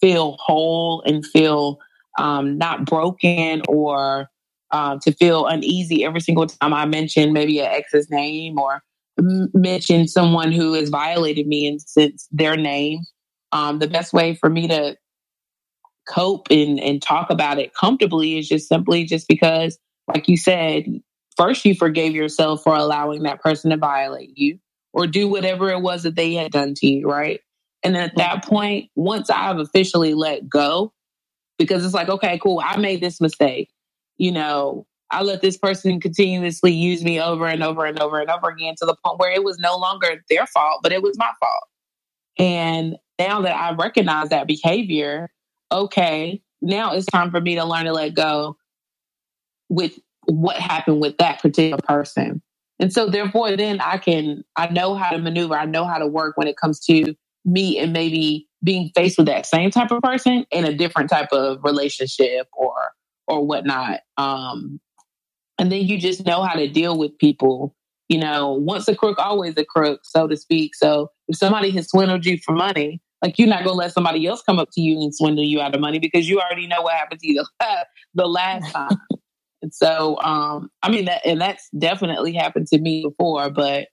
feel 0.01 0.37
whole 0.39 1.01
and 1.05 1.25
feel 1.25 1.79
um, 2.17 2.57
not 2.57 2.85
broken 2.85 3.61
or 3.67 4.29
um, 4.71 4.99
to 4.99 5.11
feel 5.11 5.45
uneasy 5.45 6.03
every 6.03 6.21
single 6.21 6.47
time 6.47 6.73
I 6.73 6.85
mention 6.85 7.33
maybe 7.33 7.59
an 7.59 7.67
ex's 7.67 8.09
name 8.09 8.59
or 8.59 8.81
mention 9.17 10.07
someone 10.07 10.51
who 10.51 10.73
has 10.73 10.89
violated 10.89 11.47
me 11.47 11.67
and 11.67 11.81
since 11.81 12.27
their 12.31 12.57
name. 12.57 12.99
Um, 13.51 13.79
the 13.79 13.87
best 13.87 14.11
way 14.11 14.35
for 14.35 14.49
me 14.49 14.67
to 14.67 14.97
cope 16.07 16.47
and, 16.51 16.79
and 16.79 17.01
talk 17.01 17.29
about 17.29 17.57
it 17.57 17.73
comfortably 17.73 18.37
is 18.37 18.47
just 18.47 18.67
simply 18.67 19.05
just 19.05 19.27
because, 19.27 19.77
like 20.13 20.27
you 20.27 20.37
said, 20.37 20.85
first 21.37 21.63
you 21.65 21.73
forgave 21.75 22.13
yourself 22.13 22.63
for 22.63 22.75
allowing 22.75 23.23
that 23.23 23.41
person 23.41 23.71
to 23.71 23.77
violate 23.77 24.37
you 24.37 24.59
or 24.93 25.07
do 25.07 25.27
whatever 25.27 25.69
it 25.69 25.81
was 25.81 26.03
that 26.03 26.15
they 26.15 26.33
had 26.33 26.51
done 26.51 26.73
to 26.75 26.87
you, 26.87 27.09
right? 27.09 27.39
And 27.83 27.95
at 27.95 28.15
that 28.17 28.43
point, 28.43 28.89
once 28.95 29.29
I've 29.29 29.59
officially 29.59 30.13
let 30.13 30.49
go 30.49 30.91
because 31.57 31.85
it's 31.85 31.93
like, 31.93 32.09
okay, 32.09 32.39
cool, 32.39 32.61
I 32.63 32.77
made 32.77 33.01
this 33.01 33.21
mistake. 33.21 33.69
You 34.17 34.31
know, 34.31 34.85
I 35.11 35.23
let 35.23 35.41
this 35.41 35.57
person 35.57 35.99
continuously 35.99 36.71
use 36.71 37.03
me 37.03 37.21
over 37.21 37.47
and 37.47 37.63
over 37.63 37.85
and 37.85 37.99
over 37.99 38.19
and 38.19 38.29
over 38.29 38.49
again 38.49 38.75
to 38.79 38.85
the 38.85 38.95
point 39.05 39.19
where 39.19 39.31
it 39.31 39.43
was 39.43 39.59
no 39.59 39.77
longer 39.77 40.23
their 40.29 40.47
fault, 40.47 40.79
but 40.83 40.91
it 40.91 41.03
was 41.03 41.17
my 41.17 41.31
fault. 41.39 41.63
And 42.37 42.97
now 43.19 43.41
that 43.41 43.55
I 43.55 43.73
recognize 43.73 44.29
that 44.29 44.47
behavior, 44.47 45.31
okay, 45.71 46.41
now 46.61 46.93
it's 46.93 47.05
time 47.05 47.31
for 47.31 47.41
me 47.41 47.55
to 47.55 47.65
learn 47.65 47.85
to 47.85 47.93
let 47.93 48.13
go 48.13 48.57
with 49.69 49.99
what 50.25 50.57
happened 50.57 51.01
with 51.01 51.17
that 51.17 51.41
particular 51.41 51.81
person. 51.87 52.41
And 52.79 52.91
so 52.91 53.09
therefore 53.09 53.55
then 53.55 53.79
I 53.79 53.97
can 53.97 54.43
I 54.55 54.67
know 54.67 54.95
how 54.95 55.11
to 55.11 55.17
maneuver, 55.17 55.55
I 55.55 55.65
know 55.65 55.85
how 55.85 55.97
to 55.97 56.07
work 56.07 56.37
when 56.37 56.47
it 56.47 56.57
comes 56.57 56.79
to 56.85 57.15
me 57.45 57.77
and 57.79 57.93
maybe 57.93 58.47
being 58.65 58.89
faced 58.95 59.17
with 59.17 59.27
that 59.27 59.45
same 59.45 59.69
type 59.69 59.91
of 59.91 60.01
person 60.01 60.45
in 60.51 60.65
a 60.65 60.73
different 60.73 61.09
type 61.09 61.29
of 61.31 61.59
relationship 61.63 62.47
or 62.53 62.73
or 63.27 63.45
whatnot. 63.45 64.01
Um 64.17 64.79
and 65.57 65.71
then 65.71 65.85
you 65.85 65.97
just 65.97 66.25
know 66.25 66.43
how 66.43 66.55
to 66.55 66.67
deal 66.67 66.97
with 66.97 67.17
people. 67.17 67.73
You 68.09 68.19
know, 68.19 68.51
once 68.51 68.87
a 68.87 68.95
crook, 68.95 69.17
always 69.17 69.55
a 69.57 69.65
crook, 69.65 70.01
so 70.03 70.27
to 70.27 70.35
speak. 70.35 70.75
So 70.75 71.11
if 71.27 71.37
somebody 71.37 71.71
has 71.71 71.89
swindled 71.89 72.25
you 72.25 72.37
for 72.37 72.51
money, 72.51 73.01
like 73.21 73.39
you're 73.39 73.47
not 73.47 73.63
gonna 73.63 73.77
let 73.77 73.93
somebody 73.93 74.27
else 74.27 74.43
come 74.43 74.59
up 74.59 74.69
to 74.73 74.81
you 74.81 75.01
and 75.01 75.15
swindle 75.15 75.43
you 75.43 75.61
out 75.61 75.73
of 75.73 75.81
money 75.81 75.99
because 75.99 76.27
you 76.27 76.39
already 76.39 76.67
know 76.67 76.81
what 76.81 76.93
happened 76.93 77.21
to 77.21 77.27
you 77.27 77.43
the, 77.59 77.85
the 78.15 78.27
last 78.27 78.71
time. 78.71 78.97
and 79.61 79.73
so, 79.73 80.19
um, 80.21 80.69
I 80.83 80.89
mean 80.89 81.05
that, 81.05 81.25
and 81.25 81.39
that's 81.39 81.69
definitely 81.77 82.33
happened 82.33 82.67
to 82.67 82.79
me 82.79 83.03
before. 83.03 83.49
But 83.49 83.87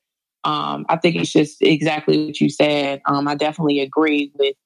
um, 0.45 0.85
I 0.89 0.97
think 0.97 1.17
it's 1.17 1.33
just 1.33 1.63
exactly 1.63 2.27
what 2.27 2.41
you 2.41 2.51
said. 2.51 3.01
Um, 3.07 3.29
I 3.29 3.35
definitely 3.35 3.81
agree 3.81 4.33
with 4.35 4.57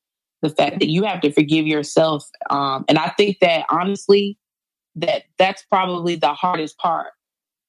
the 0.49 0.55
fact 0.55 0.81
that 0.81 0.88
you 0.88 1.05
have 1.05 1.21
to 1.23 1.33
forgive 1.33 1.67
yourself. 1.67 2.29
Um, 2.50 2.85
and 2.88 2.99
I 2.99 3.09
think 3.17 3.38
that 3.41 3.67
honestly, 3.71 4.38
that 4.97 5.25
that's 5.38 5.62
probably 5.65 6.17
the 6.17 6.33
hardest 6.33 6.79
part, 6.79 7.12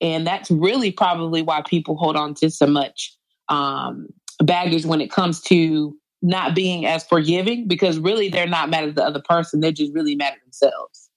and 0.01 0.25
that's 0.25 0.49
really 0.51 0.91
probably 0.91 1.41
why 1.41 1.61
people 1.65 1.97
hold 1.97 2.15
on 2.15 2.33
to 2.35 2.49
so 2.49 2.67
much 2.67 3.15
um, 3.49 4.07
baggage 4.39 4.85
when 4.85 5.01
it 5.01 5.11
comes 5.11 5.41
to 5.41 5.95
not 6.21 6.55
being 6.55 6.85
as 6.85 7.05
forgiving 7.05 7.67
because 7.67 7.99
really 7.99 8.29
they're 8.29 8.47
not 8.47 8.69
mad 8.69 8.85
at 8.85 8.95
the 8.95 9.03
other 9.03 9.21
person. 9.21 9.59
They're 9.59 9.71
just 9.71 9.93
really 9.93 10.15
mad 10.15 10.33
at 10.33 10.43
themselves. 10.43 11.09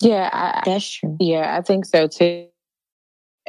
Yeah, 0.00 0.30
I, 0.32 0.62
that's 0.64 0.90
true. 0.90 1.16
Yeah, 1.20 1.56
I 1.56 1.62
think 1.62 1.84
so 1.84 2.06
too. 2.06 2.46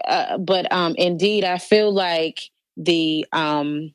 Uh, 0.06 0.38
but 0.38 0.72
um, 0.72 0.96
indeed, 0.98 1.44
I 1.44 1.58
feel 1.58 1.94
like 1.94 2.42
the 2.78 3.26
um, 3.32 3.94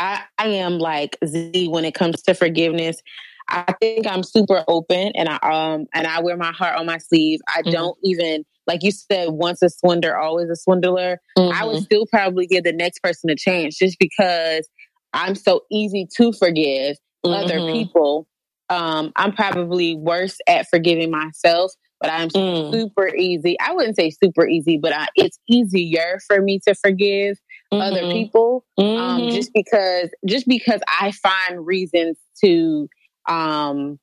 I, 0.00 0.22
I 0.38 0.48
am 0.48 0.78
like 0.78 1.16
Z 1.24 1.68
when 1.68 1.84
it 1.84 1.94
comes 1.94 2.22
to 2.22 2.34
forgiveness. 2.34 3.00
I 3.48 3.74
think 3.80 4.06
I'm 4.06 4.22
super 4.22 4.64
open 4.66 5.12
and 5.14 5.28
I 5.28 5.36
um 5.42 5.86
and 5.94 6.06
I 6.06 6.20
wear 6.20 6.36
my 6.36 6.52
heart 6.52 6.78
on 6.78 6.86
my 6.86 6.98
sleeve. 6.98 7.40
I 7.48 7.62
mm-hmm. 7.62 7.70
don't 7.70 7.98
even 8.02 8.44
like 8.66 8.82
you 8.82 8.92
said, 8.92 9.30
once 9.30 9.62
a 9.62 9.68
swindler, 9.68 10.16
always 10.16 10.48
a 10.48 10.56
swindler. 10.56 11.18
Mm-hmm. 11.36 11.60
I 11.60 11.64
would 11.64 11.76
mm-hmm. 11.76 11.84
still 11.84 12.06
probably 12.06 12.46
give 12.46 12.64
the 12.64 12.72
next 12.72 13.00
person 13.00 13.28
a 13.28 13.36
chance 13.36 13.76
just 13.76 13.98
because 13.98 14.68
I'm 15.12 15.34
so 15.34 15.62
easy 15.70 16.06
to 16.16 16.32
forgive 16.32 16.96
mm-hmm. 17.24 17.32
other 17.32 17.72
people. 17.72 18.28
Um, 18.68 19.12
I'm 19.16 19.32
probably 19.32 19.96
worse 19.96 20.38
at 20.46 20.68
forgiving 20.70 21.10
myself, 21.10 21.72
but 22.00 22.10
I'm 22.10 22.28
mm. 22.28 22.72
super 22.72 23.08
easy. 23.08 23.58
I 23.58 23.72
wouldn't 23.74 23.96
say 23.96 24.10
super 24.10 24.46
easy, 24.46 24.78
but 24.78 24.92
I, 24.92 25.08
it's 25.16 25.40
easier 25.48 26.20
for 26.28 26.40
me 26.40 26.60
to 26.68 26.76
forgive 26.76 27.36
mm-hmm. 27.72 27.80
other 27.80 28.12
people, 28.12 28.64
um, 28.78 28.86
mm-hmm. 28.86 29.34
just 29.34 29.52
because 29.54 30.10
just 30.26 30.46
because 30.46 30.80
I 30.88 31.12
find 31.12 31.66
reasons 31.66 32.16
to 32.44 32.88
um, 33.28 33.98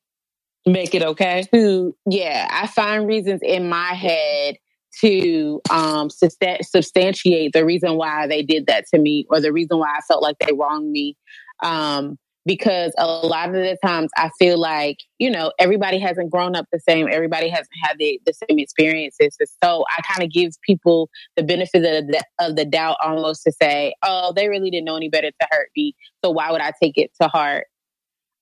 make 0.66 0.96
it 0.96 1.04
okay. 1.04 1.44
To 1.54 1.96
yeah, 2.10 2.48
I 2.50 2.68
find 2.68 3.08
reasons 3.08 3.42
in 3.44 3.70
my 3.70 3.94
head 3.94 4.58
to 5.02 5.62
um, 5.70 6.10
substantiate 6.10 7.54
the 7.54 7.66
reason 7.66 7.96
why 7.96 8.28
they 8.28 8.42
did 8.42 8.66
that 8.68 8.86
to 8.94 9.00
me 9.00 9.28
or 9.30 9.40
the 9.40 9.52
reason 9.52 9.78
why 9.78 9.90
I 9.90 10.02
felt 10.08 10.24
like 10.24 10.38
they 10.40 10.54
wronged 10.54 10.92
me. 10.92 11.16
Um, 11.64 12.18
because 12.48 12.94
a 12.98 13.06
lot 13.06 13.50
of 13.50 13.56
the 13.56 13.78
times 13.86 14.10
I 14.18 14.32
feel 14.40 14.58
like, 14.58 15.00
you 15.20 15.30
know, 15.30 15.52
everybody 15.60 16.00
hasn't 16.00 16.32
grown 16.32 16.56
up 16.56 16.66
the 16.72 16.80
same. 16.80 17.10
Everybody 17.12 17.50
hasn't 17.50 17.68
had 17.84 17.98
the, 18.00 18.22
the 18.26 18.34
same 18.34 18.58
experiences. 18.58 19.38
So 19.62 19.84
I 19.96 20.02
kind 20.02 20.24
of 20.24 20.32
give 20.32 20.54
people 20.62 21.10
the 21.36 21.44
benefit 21.44 21.84
of 21.84 22.08
the, 22.08 22.24
of 22.40 22.56
the 22.56 22.64
doubt 22.64 22.96
almost 23.04 23.44
to 23.44 23.52
say, 23.52 23.94
oh, 24.02 24.32
they 24.34 24.48
really 24.48 24.72
didn't 24.72 24.86
know 24.86 24.96
any 24.96 25.10
better 25.10 25.30
to 25.30 25.48
hurt 25.52 25.68
me. 25.76 25.94
So 26.24 26.32
why 26.32 26.52
would 26.52 26.62
I 26.62 26.72
take 26.82 26.98
it 26.98 27.12
to 27.22 27.28
heart? 27.28 27.68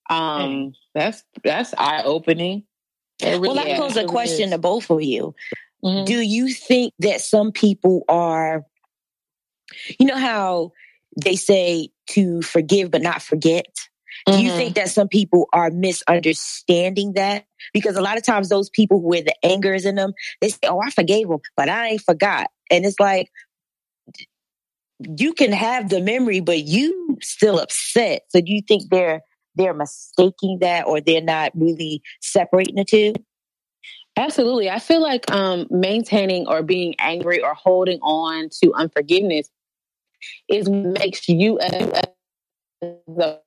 Um, 0.08 0.72
that's, 0.94 1.24
that's 1.42 1.74
eye 1.76 2.02
opening. 2.04 2.62
Really 3.20 3.40
well, 3.40 3.58
I 3.58 3.76
pose 3.76 3.96
a 3.96 4.04
question 4.04 4.46
is. 4.46 4.50
to 4.52 4.58
both 4.58 4.88
of 4.88 5.02
you. 5.02 5.34
Mm-hmm. 5.84 6.04
Do 6.04 6.20
you 6.20 6.52
think 6.52 6.94
that 7.00 7.20
some 7.20 7.50
people 7.50 8.04
are, 8.08 8.64
you 9.98 10.06
know, 10.06 10.16
how 10.16 10.70
they 11.20 11.34
say 11.34 11.88
to 12.10 12.40
forgive 12.42 12.92
but 12.92 13.02
not 13.02 13.20
forget? 13.20 13.66
Mm-hmm. 14.26 14.38
Do 14.38 14.44
you 14.44 14.50
think 14.52 14.74
mm-hmm. 14.74 14.84
that 14.84 14.90
some 14.90 15.08
people 15.08 15.48
are 15.52 15.70
misunderstanding 15.70 17.12
that? 17.12 17.46
Because 17.72 17.96
a 17.96 18.02
lot 18.02 18.16
of 18.16 18.24
times 18.24 18.48
those 18.48 18.68
people 18.70 19.00
who 19.00 19.12
the 19.12 19.34
anger 19.44 19.72
is 19.72 19.86
in 19.86 19.94
them, 19.94 20.14
they 20.40 20.48
say, 20.48 20.58
Oh, 20.64 20.80
I 20.80 20.90
forgave 20.90 21.28
them, 21.28 21.40
but 21.56 21.68
I 21.68 21.88
ain't 21.88 22.02
forgot. 22.02 22.50
And 22.70 22.84
it's 22.84 22.98
like, 22.98 23.30
you 24.98 25.34
can 25.34 25.52
have 25.52 25.90
the 25.90 26.00
memory, 26.00 26.40
but 26.40 26.64
you 26.64 27.18
still 27.22 27.58
upset. 27.58 28.22
So 28.30 28.40
do 28.40 28.52
you 28.52 28.62
think 28.66 28.90
they're 28.90 29.22
they're 29.54 29.74
mistaking 29.74 30.58
that 30.60 30.86
or 30.86 31.00
they're 31.00 31.22
not 31.22 31.52
really 31.54 32.02
separating 32.20 32.74
the 32.74 32.84
two? 32.84 33.14
Absolutely. 34.16 34.70
I 34.70 34.78
feel 34.78 35.02
like 35.02 35.30
um, 35.30 35.66
maintaining 35.70 36.46
or 36.46 36.62
being 36.62 36.94
angry 36.98 37.42
or 37.42 37.54
holding 37.54 38.00
on 38.00 38.48
to 38.62 38.72
unforgiveness 38.74 39.48
is 40.48 40.68
makes 40.68 41.28
you 41.28 41.58
as 41.60 42.02
a 43.18 43.38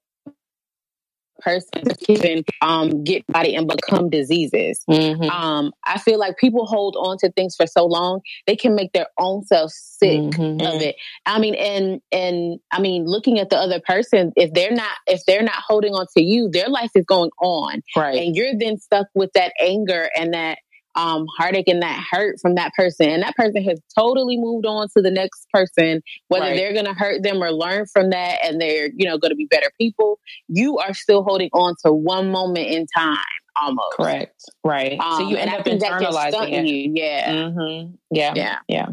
person 1.39 1.83
can 2.05 2.43
um, 2.61 3.03
get 3.03 3.25
body 3.27 3.55
and 3.55 3.67
become 3.67 4.09
diseases. 4.09 4.83
Mm-hmm. 4.89 5.29
Um, 5.29 5.73
I 5.85 5.99
feel 5.99 6.19
like 6.19 6.37
people 6.37 6.65
hold 6.65 6.95
on 6.97 7.17
to 7.19 7.31
things 7.31 7.55
for 7.55 7.67
so 7.67 7.85
long 7.85 8.21
they 8.47 8.55
can 8.55 8.75
make 8.75 8.93
their 8.93 9.07
own 9.17 9.43
self 9.43 9.71
sick 9.71 10.19
mm-hmm. 10.19 10.65
of 10.65 10.81
it. 10.81 10.95
I 11.25 11.39
mean, 11.39 11.55
and 11.55 12.01
and 12.11 12.59
I 12.71 12.79
mean, 12.79 13.05
looking 13.05 13.39
at 13.39 13.49
the 13.49 13.57
other 13.57 13.79
person, 13.79 14.31
if 14.35 14.53
they're 14.53 14.71
not 14.71 14.97
if 15.07 15.25
they're 15.25 15.43
not 15.43 15.61
holding 15.67 15.93
on 15.93 16.05
to 16.17 16.23
you, 16.23 16.49
their 16.49 16.69
life 16.69 16.91
is 16.95 17.05
going 17.05 17.31
on, 17.41 17.81
right? 17.95 18.17
And 18.17 18.35
you're 18.35 18.53
then 18.57 18.77
stuck 18.77 19.07
with 19.13 19.31
that 19.33 19.53
anger 19.59 20.09
and 20.15 20.33
that 20.33 20.59
um, 20.99 21.25
heartache 21.37 21.67
and 21.67 21.81
that 21.81 22.03
hurt 22.11 22.39
from 22.41 22.55
that 22.55 22.73
person. 22.73 23.09
And 23.09 23.23
that 23.23 23.35
person 23.35 23.63
has 23.63 23.79
totally 23.97 24.37
moved 24.37 24.65
on 24.65 24.87
to 24.95 25.01
the 25.01 25.11
next 25.11 25.47
person, 25.53 26.01
whether 26.27 26.45
right. 26.45 26.57
they're 26.57 26.73
going 26.73 26.85
to 26.85 26.93
hurt 26.93 27.23
them 27.23 27.41
or 27.41 27.51
learn 27.51 27.85
from 27.85 28.09
that 28.09 28.39
and 28.43 28.59
they're, 28.59 28.89
you 28.95 29.07
know, 29.07 29.17
going 29.17 29.31
to 29.31 29.35
be 29.35 29.45
better 29.45 29.71
people. 29.79 30.19
You 30.47 30.77
are 30.79 30.93
still 30.93 31.23
holding 31.23 31.49
on 31.53 31.75
to 31.85 31.93
one 31.93 32.31
moment 32.31 32.67
in 32.67 32.85
time 32.95 33.17
almost. 33.61 33.95
Correct. 33.95 34.43
Right. 34.63 34.99
Um, 34.99 35.17
so 35.17 35.29
you 35.29 35.37
end 35.37 35.51
up 35.51 35.65
internalizing 35.65 36.51
it. 36.51 36.65
You. 36.65 36.91
Yeah. 36.95 37.31
Mm-hmm. 37.31 37.95
Yeah. 38.11 38.33
Yeah. 38.35 38.55
Yeah. 38.67 38.87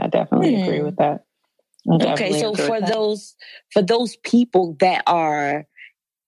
I 0.00 0.06
definitely 0.08 0.56
hmm. 0.56 0.62
agree 0.62 0.82
with 0.82 0.96
that. 0.96 1.24
Okay. 1.90 2.38
So 2.40 2.54
for 2.54 2.80
those, 2.80 3.34
for 3.72 3.82
those 3.82 4.16
people 4.16 4.76
that 4.80 5.02
are, 5.06 5.66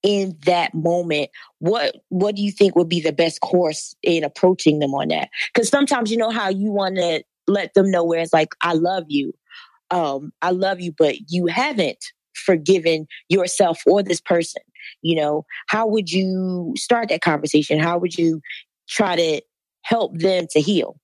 in 0.04 0.37
that 0.44 0.75
moment 0.75 1.30
what 1.58 1.96
what 2.11 2.37
do 2.37 2.42
you 2.42 2.52
think 2.52 2.76
would 2.76 2.88
be 2.90 3.00
the 3.00 3.12
best 3.12 3.40
course 3.40 3.96
in 4.02 4.23
approaching 4.23 4.78
them 4.78 4.94
on 4.94 5.08
that? 5.08 5.30
Because 5.52 5.68
sometimes 5.68 6.11
you 6.11 6.18
know 6.18 6.30
how 6.30 6.50
you 6.50 6.70
want 6.70 6.96
to 6.96 7.25
let 7.49 7.75
them 7.75 7.90
know 7.90 8.04
where 8.04 8.20
it's 8.20 8.32
like 8.32 8.54
i 8.61 8.75
love 8.75 9.04
you. 9.08 9.32
Um 9.90 10.32
i 10.42 10.50
love 10.50 10.80
you 10.80 10.92
but 10.96 11.16
you 11.28 11.46
haven't 11.46 12.04
forgiven 12.34 13.06
yourself 13.28 13.80
or 13.87 14.02
this 14.02 14.20
person. 14.20 14.62
You 15.02 15.16
know 15.16 15.46
how 15.68 15.87
would 15.87 16.11
you 16.12 16.75
start 16.76 17.08
that 17.08 17.23
conversation? 17.23 17.80
How 17.80 17.99
would 17.99 18.16
you 18.16 18.40
try 18.88 19.16
to 19.16 19.40
help 19.82 20.18
them 20.18 20.46
to 20.50 20.61
heal 20.61 20.96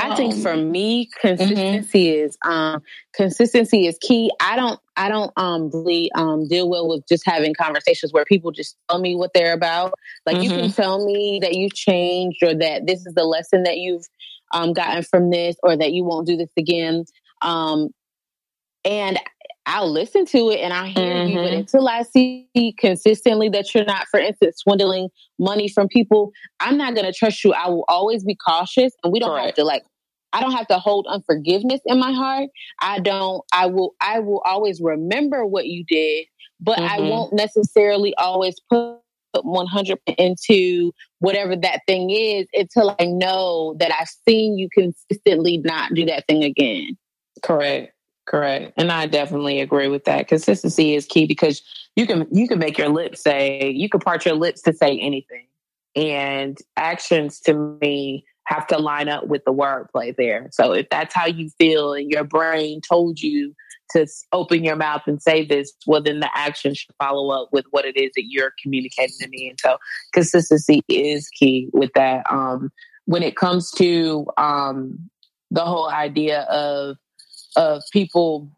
I 0.00 0.14
think 0.14 0.34
for 0.34 0.56
me, 0.56 1.06
mm-hmm. 1.06 1.26
consistency 1.26 2.06
mm-hmm. 2.06 2.26
is 2.26 2.38
um, 2.44 2.82
consistency 3.14 3.86
is 3.86 3.98
key. 4.00 4.30
I 4.40 4.56
don't 4.56 4.80
I 4.96 5.08
don't 5.08 5.32
um, 5.36 5.70
really 5.72 6.10
um, 6.12 6.46
deal 6.48 6.68
well 6.68 6.88
with 6.88 7.06
just 7.08 7.24
having 7.26 7.54
conversations 7.54 8.12
where 8.12 8.24
people 8.24 8.52
just 8.52 8.76
tell 8.88 9.00
me 9.00 9.16
what 9.16 9.32
they're 9.34 9.52
about. 9.52 9.94
Like 10.24 10.36
mm-hmm. 10.36 10.42
you 10.42 10.50
can 10.50 10.60
mm-hmm. 10.60 10.82
tell 10.82 11.04
me 11.04 11.40
that 11.42 11.54
you've 11.54 11.74
changed 11.74 12.42
or 12.42 12.54
that 12.54 12.86
this 12.86 13.04
is 13.06 13.14
the 13.14 13.24
lesson 13.24 13.64
that 13.64 13.78
you've 13.78 14.06
um, 14.52 14.72
gotten 14.72 15.02
from 15.02 15.30
this 15.30 15.56
or 15.62 15.76
that 15.76 15.92
you 15.92 16.04
won't 16.04 16.26
do 16.26 16.36
this 16.36 16.50
again. 16.56 17.04
Um, 17.42 17.90
and 18.84 19.18
I'll 19.66 19.90
listen 19.90 20.24
to 20.26 20.50
it 20.50 20.60
and 20.60 20.72
I 20.72 20.86
hear 20.86 21.14
mm-hmm. 21.14 21.28
you, 21.28 21.34
but 21.36 21.50
mm-hmm. 21.50 21.58
until 21.58 21.88
I 21.88 22.02
see 22.02 22.48
consistently 22.78 23.48
that 23.48 23.74
you're 23.74 23.84
not, 23.84 24.06
for 24.08 24.20
instance, 24.20 24.58
swindling 24.58 25.08
money 25.40 25.68
from 25.68 25.88
people, 25.88 26.30
I'm 26.60 26.78
not 26.78 26.94
going 26.94 27.06
to 27.06 27.12
trust 27.12 27.42
you. 27.42 27.52
I 27.52 27.68
will 27.68 27.84
always 27.88 28.24
be 28.24 28.36
cautious, 28.36 28.92
and 29.02 29.12
we 29.12 29.18
don't 29.18 29.30
Correct. 29.30 29.46
have 29.46 29.54
to 29.56 29.64
like. 29.64 29.84
I 30.32 30.40
don't 30.40 30.52
have 30.52 30.66
to 30.68 30.78
hold 30.78 31.06
unforgiveness 31.08 31.80
in 31.86 31.98
my 31.98 32.12
heart. 32.12 32.50
I 32.80 33.00
don't. 33.00 33.42
I 33.52 33.66
will. 33.66 33.94
I 34.00 34.20
will 34.20 34.40
always 34.44 34.80
remember 34.80 35.44
what 35.44 35.66
you 35.66 35.84
did, 35.84 36.26
but 36.60 36.78
mm-hmm. 36.78 36.92
I 36.92 37.00
won't 37.00 37.32
necessarily 37.32 38.14
always 38.16 38.56
put 38.70 39.00
100 39.34 39.98
into 40.16 40.92
whatever 41.18 41.56
that 41.56 41.80
thing 41.86 42.10
is 42.10 42.46
until 42.54 42.94
I 42.98 43.06
know 43.06 43.74
that 43.80 43.92
I've 43.92 44.08
seen 44.28 44.58
you 44.58 44.68
consistently 44.72 45.58
not 45.58 45.94
do 45.94 46.06
that 46.06 46.26
thing 46.28 46.44
again. 46.44 46.96
Correct. 47.42 47.92
Correct. 48.26 48.72
And 48.76 48.90
I 48.90 49.06
definitely 49.06 49.60
agree 49.60 49.88
with 49.88 50.04
that. 50.04 50.26
Consistency 50.28 50.94
is 50.94 51.06
key 51.06 51.26
because 51.26 51.62
you 51.94 52.06
can 52.06 52.26
you 52.32 52.48
can 52.48 52.58
make 52.58 52.76
your 52.76 52.88
lips 52.88 53.22
say 53.22 53.70
you 53.70 53.88
can 53.88 54.00
part 54.00 54.26
your 54.26 54.34
lips 54.34 54.62
to 54.62 54.72
say 54.72 54.98
anything. 54.98 55.46
And 55.94 56.58
actions 56.76 57.40
to 57.42 57.54
me, 57.80 58.24
have 58.44 58.66
to 58.66 58.78
line 58.78 59.08
up 59.08 59.26
with 59.28 59.44
the 59.44 59.52
wordplay 59.52 60.14
there. 60.14 60.48
So 60.52 60.72
if 60.72 60.88
that's 60.90 61.14
how 61.14 61.26
you 61.26 61.50
feel 61.58 61.94
and 61.94 62.10
your 62.10 62.24
brain 62.24 62.80
told 62.80 63.20
you 63.20 63.54
to 63.92 64.06
open 64.32 64.64
your 64.64 64.76
mouth 64.76 65.02
and 65.06 65.22
say 65.22 65.44
this, 65.44 65.72
well, 65.86 66.02
then 66.02 66.20
the 66.20 66.30
action 66.36 66.74
should 66.74 66.94
follow 66.98 67.30
up 67.30 67.48
with 67.52 67.64
what 67.70 67.84
it 67.84 67.96
is 67.96 68.10
that 68.16 68.24
you're 68.26 68.52
communicating 68.62 69.16
to 69.20 69.28
me. 69.28 69.48
And 69.48 69.58
so 69.58 69.78
consistency 70.12 70.82
is 70.88 71.28
key 71.28 71.70
with 71.72 71.92
that. 71.94 72.24
Um, 72.30 72.70
when 73.06 73.22
it 73.22 73.36
comes 73.36 73.70
to 73.72 74.26
um, 74.36 75.08
the 75.50 75.64
whole 75.64 75.88
idea 75.88 76.42
of 76.42 76.96
of 77.56 77.82
people 77.92 78.50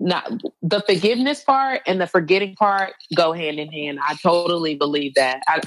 not 0.00 0.32
the 0.62 0.80
forgiveness 0.80 1.44
part 1.44 1.82
and 1.86 2.00
the 2.00 2.06
forgetting 2.06 2.54
part 2.54 2.94
go 3.14 3.32
hand 3.32 3.60
in 3.60 3.70
hand. 3.70 3.98
I 4.06 4.14
totally 4.14 4.74
believe 4.74 5.14
that. 5.14 5.42
I 5.46 5.60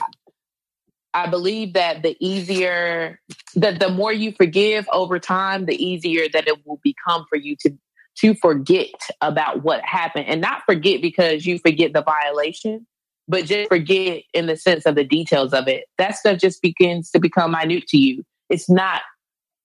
I 1.14 1.28
believe 1.28 1.74
that 1.74 2.02
the 2.02 2.18
easier 2.20 3.20
that 3.56 3.80
the 3.80 3.90
more 3.90 4.12
you 4.12 4.32
forgive 4.32 4.88
over 4.92 5.20
time, 5.20 5.66
the 5.66 5.84
easier 5.84 6.26
that 6.34 6.48
it 6.48 6.66
will 6.66 6.80
become 6.84 7.26
for 7.30 7.36
you 7.36 7.56
to 7.62 7.78
to 8.16 8.34
forget 8.36 8.94
about 9.22 9.64
what 9.64 9.82
happened 9.84 10.26
and 10.28 10.42
not 10.42 10.62
forget 10.66 11.02
because 11.02 11.46
you 11.46 11.60
forget 11.60 11.94
the 11.94 12.04
violation, 12.04 12.86
but 13.28 13.46
just 13.46 13.70
forget 13.70 14.24
in 14.34 14.46
the 14.46 14.58
sense 14.58 14.86
of 14.86 14.96
the 14.96 15.04
details 15.04 15.54
of 15.54 15.68
it. 15.68 15.86
That 15.98 16.16
stuff 16.16 16.40
just 16.40 16.62
begins 16.62 17.10
to 17.12 17.20
become 17.20 17.52
minute 17.52 17.88
to 17.88 17.98
you. 17.98 18.24
It's 18.50 18.70
not, 18.70 19.02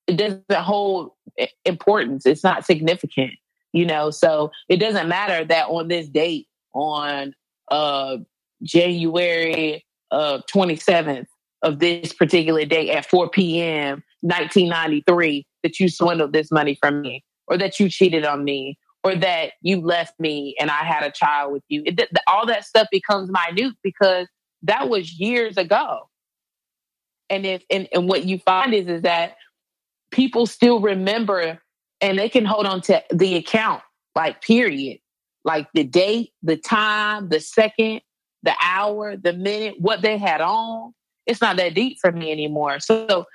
it 0.07 0.17
doesn't 0.17 0.45
hold 0.53 1.11
importance. 1.65 2.27
It's 2.27 2.45
not 2.45 2.65
significant, 2.65 3.33
you 3.73 3.87
know? 3.87 4.11
So 4.11 4.51
it 4.69 4.77
doesn't 4.79 5.09
matter 5.09 5.45
that 5.45 5.69
on 5.69 5.89
this 5.89 6.09
date, 6.09 6.49
on 6.75 7.35
uh, 7.71 8.19
January 8.63 9.85
uh, 10.11 10.41
27th 10.53 11.27
of 11.63 11.79
this 11.79 12.13
particular 12.13 12.65
day 12.65 12.91
at 12.91 13.07
4 13.07 13.31
p.m., 13.31 14.03
1993, 14.21 15.47
that 15.63 15.79
you 15.79 15.89
swindled 15.89 16.33
this 16.33 16.51
money 16.51 16.77
from 16.81 17.01
me 17.01 17.25
or 17.47 17.57
that 17.57 17.79
you 17.79 17.89
cheated 17.89 18.25
on 18.25 18.45
me 18.45 18.79
or 19.05 19.15
that 19.15 19.53
you 19.63 19.81
left 19.81 20.19
me 20.19 20.55
and 20.61 20.71
I 20.71 20.85
had 20.85 21.03
a 21.03 21.11
child 21.11 21.53
with 21.53 21.63
you. 21.69 21.83
It, 21.87 22.09
all 22.27 22.47
that 22.47 22.65
stuff 22.65 22.89
becomes 22.91 23.31
minute 23.31 23.75
because 23.83 24.27
that 24.63 24.89
was 24.89 25.19
years 25.19 25.57
ago. 25.57 26.09
And 27.31 27.45
if 27.45 27.63
and, 27.71 27.89
and 27.93 28.09
what 28.09 28.25
you 28.25 28.39
find 28.39 28.73
is 28.75 28.89
is 28.89 29.03
that 29.03 29.37
people 30.11 30.47
still 30.47 30.81
remember 30.81 31.61
and 32.01 32.19
they 32.19 32.29
can 32.29 32.45
hold 32.45 32.67
on 32.67 32.81
to 32.83 33.03
the 33.11 33.37
account, 33.37 33.83
like 34.15 34.43
period. 34.43 34.99
Like 35.45 35.69
the 35.73 35.85
date, 35.85 36.33
the 36.43 36.57
time, 36.57 37.29
the 37.29 37.41
second, 37.41 38.03
the 38.43 38.55
hour, 38.63 39.17
the 39.17 39.33
minute, 39.33 39.77
what 39.79 40.03
they 40.03 40.19
had 40.19 40.41
on. 40.41 40.93
It's 41.27 41.41
not 41.41 41.57
that 41.57 41.75
deep 41.75 41.99
for 42.01 42.13
me 42.13 42.31
anymore. 42.31 42.81
So 42.81 43.27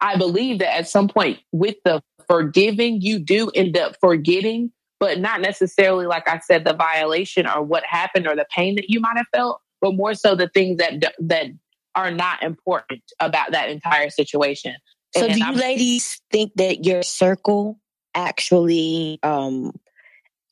I 0.00 0.16
believe 0.16 0.58
that 0.60 0.76
at 0.76 0.88
some 0.88 1.08
point 1.08 1.40
with 1.52 1.76
the 1.84 2.02
forgiving, 2.26 3.00
you 3.00 3.18
do 3.18 3.50
end 3.54 3.76
up 3.76 3.96
forgetting, 4.00 4.72
but 5.00 5.20
not 5.20 5.40
necessarily, 5.40 6.06
like 6.06 6.28
I 6.28 6.38
said, 6.38 6.64
the 6.64 6.74
violation 6.74 7.46
or 7.46 7.62
what 7.62 7.84
happened 7.84 8.26
or 8.26 8.36
the 8.36 8.46
pain 8.54 8.76
that 8.76 8.88
you 8.88 9.00
might 9.00 9.16
have 9.16 9.26
felt, 9.34 9.60
but 9.80 9.94
more 9.94 10.14
so 10.14 10.34
the 10.34 10.48
things 10.48 10.78
that 10.78 11.14
that 11.18 11.46
are 11.94 12.10
not 12.10 12.42
important 12.42 13.02
about 13.20 13.52
that 13.52 13.68
entire 13.68 14.10
situation. 14.10 14.74
So, 15.14 15.24
and 15.24 15.34
do 15.34 15.38
you 15.38 15.46
I'm, 15.46 15.56
ladies 15.56 16.20
think 16.30 16.52
that 16.56 16.84
your 16.84 17.02
circle 17.02 17.78
actually 18.14 19.18
um, 19.22 19.72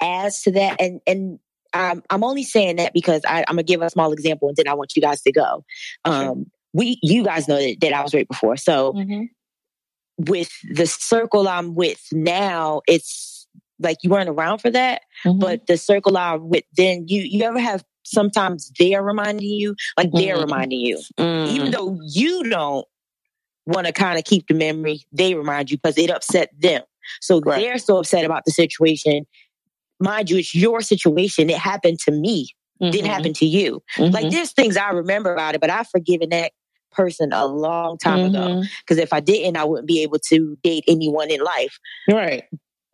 adds 0.00 0.43
to 0.43 0.52
that? 0.52 0.81
And 0.81 1.00
and 1.07 1.38
I'm 1.73 2.02
I'm 2.11 2.25
only 2.25 2.45
saying 2.45 2.76
that 2.76 2.93
because 2.93 3.23
I, 3.26 3.40
am 3.40 3.57
gonna 3.57 3.62
give 3.62 3.83
a 3.83 3.90
small 3.90 4.12
example, 4.12 4.49
and 4.49 4.57
then 4.57 4.69
I 4.69 4.75
want 4.75 4.95
you 4.97 5.02
guys 5.02 5.23
to 5.23 5.33
go. 5.33 5.64
Um, 6.05 6.25
sure. 6.25 6.45
We, 6.73 7.00
you 7.02 7.25
guys 7.25 7.49
know 7.49 7.57
that, 7.57 7.79
that 7.81 7.93
I 7.93 8.02
was 8.02 8.14
raped 8.14 8.31
before, 8.31 8.57
so 8.57 8.93
mm-hmm 8.93 9.25
with 10.29 10.50
the 10.71 10.87
circle 10.87 11.49
I'm 11.49 11.75
with 11.75 12.07
now, 12.12 12.83
it's 12.87 13.47
like 13.78 13.99
you 14.02 14.11
weren't 14.11 14.28
around 14.28 14.58
for 14.58 14.71
that, 14.71 15.02
mm-hmm. 15.25 15.39
but 15.39 15.67
the 15.67 15.76
circle 15.76 16.17
I'm 16.17 16.49
with 16.49 16.65
then 16.76 17.06
you 17.08 17.23
you 17.23 17.45
ever 17.45 17.58
have 17.58 17.84
sometimes 18.04 18.71
they're 18.78 19.02
reminding 19.02 19.49
you, 19.49 19.75
like 19.97 20.11
they're 20.13 20.34
mm-hmm. 20.34 20.45
reminding 20.45 20.80
you. 20.80 21.00
Mm-hmm. 21.19 21.54
Even 21.54 21.71
though 21.71 21.99
you 22.02 22.45
don't 22.45 22.87
want 23.71 23.87
to 23.87 23.93
kind 23.93 24.19
of 24.19 24.25
keep 24.25 24.47
the 24.49 24.54
memory, 24.54 25.02
they 25.13 25.35
remind 25.35 25.71
you 25.71 25.78
because 25.78 25.97
it 25.99 26.11
upset 26.11 26.50
them. 26.59 26.83
So 27.21 27.41
right. 27.41 27.61
they're 27.61 27.78
so 27.78 27.99
upset 27.99 28.25
about 28.25 28.45
the 28.45 28.52
situation. 28.52 29.26
Mind 29.99 30.30
you, 30.30 30.39
it's 30.39 30.54
your 30.54 30.80
situation. 30.80 31.50
It 31.50 31.59
happened 31.59 31.99
to 32.00 32.11
me. 32.11 32.49
Didn't 32.80 32.95
mm-hmm. 32.95 33.06
happen 33.06 33.33
to 33.35 33.45
you. 33.45 33.83
Like 33.99 34.13
mm-hmm. 34.13 34.30
there's 34.30 34.52
things 34.52 34.78
I 34.78 34.91
remember 34.91 35.35
about 35.35 35.54
it, 35.54 35.61
but 35.61 35.69
I've 35.69 35.89
forgiven 35.89 36.30
that 36.30 36.52
person 36.93 37.30
a 37.30 37.47
long 37.47 37.99
time 37.99 38.30
mm-hmm. 38.30 38.35
ago. 38.35 38.63
Because 38.80 38.97
if 38.97 39.13
I 39.13 39.21
didn't, 39.21 39.59
I 39.59 39.65
wouldn't 39.65 39.87
be 39.87 40.02
able 40.02 40.19
to 40.30 40.56
date 40.63 40.85
anyone 40.89 41.30
in 41.30 41.41
life. 41.41 41.78
Right. 42.11 42.45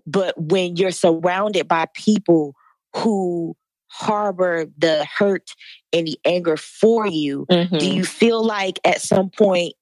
But 0.04 0.34
when 0.36 0.74
you're 0.76 0.90
surrounded 0.90 1.68
by 1.68 1.86
people 1.94 2.54
who 2.96 3.56
harbor 3.88 4.66
the 4.76 5.04
hurt 5.04 5.50
and 5.92 6.08
the 6.08 6.18
anger 6.24 6.56
for 6.56 7.06
you, 7.06 7.46
mm-hmm. 7.48 7.78
do 7.78 7.88
you 7.88 8.04
feel 8.04 8.44
like 8.44 8.80
at 8.84 9.00
some 9.00 9.30
point 9.30 9.74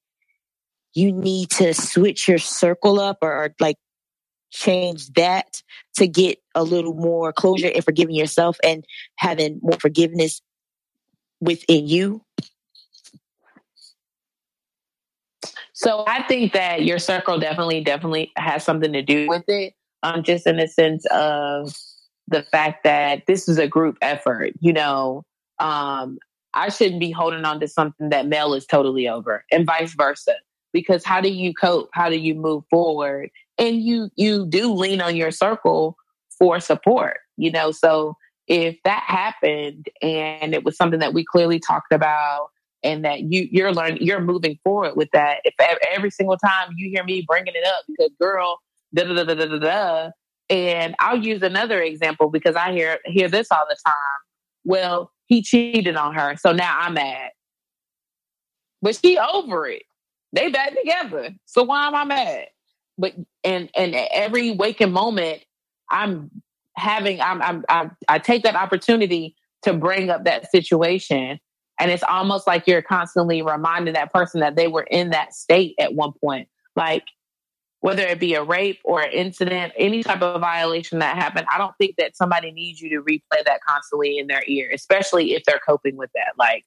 you 0.94 1.12
need 1.12 1.50
to 1.50 1.74
switch 1.74 2.28
your 2.28 2.38
circle 2.38 3.00
up 3.00 3.18
or, 3.22 3.32
or 3.32 3.54
like 3.60 3.76
change 4.50 5.08
that 5.14 5.62
to 5.96 6.06
get 6.06 6.38
a 6.54 6.62
little 6.62 6.94
more 6.94 7.32
closure 7.32 7.70
and 7.74 7.84
forgiving 7.84 8.14
yourself 8.14 8.56
and 8.62 8.84
having 9.16 9.58
more 9.62 9.78
forgiveness 9.80 10.40
within 11.40 11.86
you? 11.86 12.22
So 15.72 16.04
I 16.06 16.22
think 16.22 16.52
that 16.52 16.84
your 16.84 16.98
circle 16.98 17.38
definitely, 17.38 17.82
definitely 17.82 18.32
has 18.36 18.62
something 18.64 18.92
to 18.92 19.02
do 19.02 19.28
with 19.28 19.44
it. 19.48 19.74
Um, 20.04 20.22
just 20.22 20.46
in 20.46 20.58
the 20.58 20.68
sense 20.68 21.06
of 21.06 21.74
the 22.28 22.42
fact 22.42 22.84
that 22.84 23.26
this 23.26 23.48
is 23.48 23.58
a 23.58 23.66
group 23.66 23.96
effort. 24.02 24.52
You 24.60 24.72
know, 24.72 25.24
um, 25.58 26.18
I 26.52 26.68
shouldn't 26.68 27.00
be 27.00 27.10
holding 27.10 27.44
on 27.44 27.58
to 27.60 27.68
something 27.68 28.10
that 28.10 28.26
Mel 28.26 28.54
is 28.54 28.66
totally 28.66 29.08
over, 29.08 29.44
and 29.50 29.66
vice 29.66 29.94
versa. 29.94 30.34
Because 30.74 31.04
how 31.04 31.22
do 31.22 31.30
you 31.30 31.54
cope? 31.54 31.88
How 31.94 32.10
do 32.10 32.16
you 32.16 32.34
move 32.34 32.64
forward? 32.68 33.30
And 33.56 33.80
you 33.82 34.10
you 34.16 34.44
do 34.44 34.74
lean 34.74 35.00
on 35.00 35.16
your 35.16 35.30
circle 35.30 35.96
for 36.38 36.60
support. 36.60 37.18
You 37.38 37.50
know, 37.50 37.70
so 37.70 38.16
if 38.46 38.76
that 38.84 39.04
happened 39.06 39.88
and 40.02 40.54
it 40.54 40.64
was 40.64 40.76
something 40.76 41.00
that 41.00 41.14
we 41.14 41.24
clearly 41.24 41.58
talked 41.58 41.92
about 41.92 42.48
and 42.82 43.04
that 43.04 43.20
you 43.32 43.48
you're 43.50 43.72
learning 43.72 43.98
you're 44.00 44.20
moving 44.20 44.58
forward 44.62 44.94
with 44.96 45.08
that 45.12 45.40
if 45.44 45.54
every 45.92 46.10
single 46.10 46.36
time 46.36 46.74
you 46.76 46.90
hear 46.90 47.04
me 47.04 47.24
bringing 47.26 47.54
it 47.54 47.66
up 47.66 47.84
because 47.88 48.10
girl 48.20 48.58
da 48.94 49.04
da 49.04 49.24
da 49.24 49.34
da 49.34 49.46
da 49.46 49.58
da 49.58 50.10
and 50.50 50.94
I'll 50.98 51.18
use 51.18 51.42
another 51.42 51.80
example 51.80 52.28
because 52.28 52.54
I 52.54 52.72
hear 52.72 52.98
hear 53.06 53.28
this 53.28 53.48
all 53.50 53.64
the 53.68 53.76
time 53.84 53.94
well 54.64 55.10
he 55.26 55.40
cheated 55.42 55.96
on 55.96 56.14
her 56.14 56.36
so 56.36 56.52
now 56.52 56.76
I'm 56.78 56.94
mad 56.94 57.30
but 58.82 58.98
she 59.02 59.16
over 59.16 59.66
it 59.66 59.84
they 60.34 60.50
back 60.50 60.74
together 60.76 61.30
so 61.46 61.62
why 61.62 61.86
am 61.86 61.94
I 61.94 62.04
mad 62.04 62.46
but 62.98 63.14
and 63.42 63.70
and 63.74 63.94
every 63.94 64.52
waking 64.52 64.92
moment 64.92 65.42
I'm 65.90 66.30
having 66.76 67.20
I'm, 67.20 67.40
I'm 67.42 67.64
I, 67.68 67.90
I 68.08 68.18
take 68.18 68.42
that 68.42 68.56
opportunity 68.56 69.36
to 69.62 69.72
bring 69.72 70.10
up 70.10 70.24
that 70.24 70.50
situation 70.50 71.40
and 71.78 71.90
it's 71.90 72.02
almost 72.04 72.46
like 72.46 72.66
you're 72.66 72.82
constantly 72.82 73.42
reminding 73.42 73.94
that 73.94 74.12
person 74.12 74.40
that 74.40 74.56
they 74.56 74.68
were 74.68 74.86
in 74.90 75.10
that 75.10 75.34
state 75.34 75.74
at 75.78 75.94
one 75.94 76.12
point. 76.12 76.48
Like, 76.76 77.04
whether 77.80 78.02
it 78.02 78.18
be 78.18 78.34
a 78.34 78.42
rape 78.42 78.80
or 78.84 79.02
an 79.02 79.10
incident, 79.12 79.72
any 79.76 80.02
type 80.02 80.22
of 80.22 80.40
violation 80.40 81.00
that 81.00 81.16
happened, 81.16 81.46
I 81.52 81.58
don't 81.58 81.74
think 81.76 81.96
that 81.96 82.16
somebody 82.16 82.50
needs 82.50 82.80
you 82.80 82.88
to 82.90 83.02
replay 83.02 83.44
that 83.44 83.60
constantly 83.66 84.18
in 84.18 84.26
their 84.26 84.42
ear, 84.46 84.70
especially 84.72 85.34
if 85.34 85.44
they're 85.44 85.60
coping 85.66 85.96
with 85.96 86.10
that. 86.14 86.32
Like, 86.38 86.64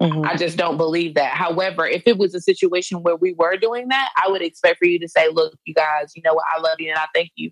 mm-hmm. 0.00 0.24
I 0.24 0.36
just 0.36 0.56
don't 0.56 0.76
believe 0.76 1.14
that. 1.14 1.34
However, 1.34 1.86
if 1.86 2.02
it 2.06 2.18
was 2.18 2.34
a 2.34 2.40
situation 2.40 3.02
where 3.02 3.16
we 3.16 3.34
were 3.34 3.56
doing 3.56 3.88
that, 3.88 4.10
I 4.22 4.30
would 4.30 4.42
expect 4.42 4.78
for 4.78 4.86
you 4.86 4.98
to 4.98 5.08
say, 5.08 5.28
look, 5.28 5.54
you 5.64 5.74
guys, 5.74 6.12
you 6.14 6.22
know 6.24 6.34
what? 6.34 6.44
I 6.54 6.60
love 6.60 6.76
you 6.78 6.90
and 6.90 6.98
I 6.98 7.06
thank 7.14 7.30
you 7.36 7.50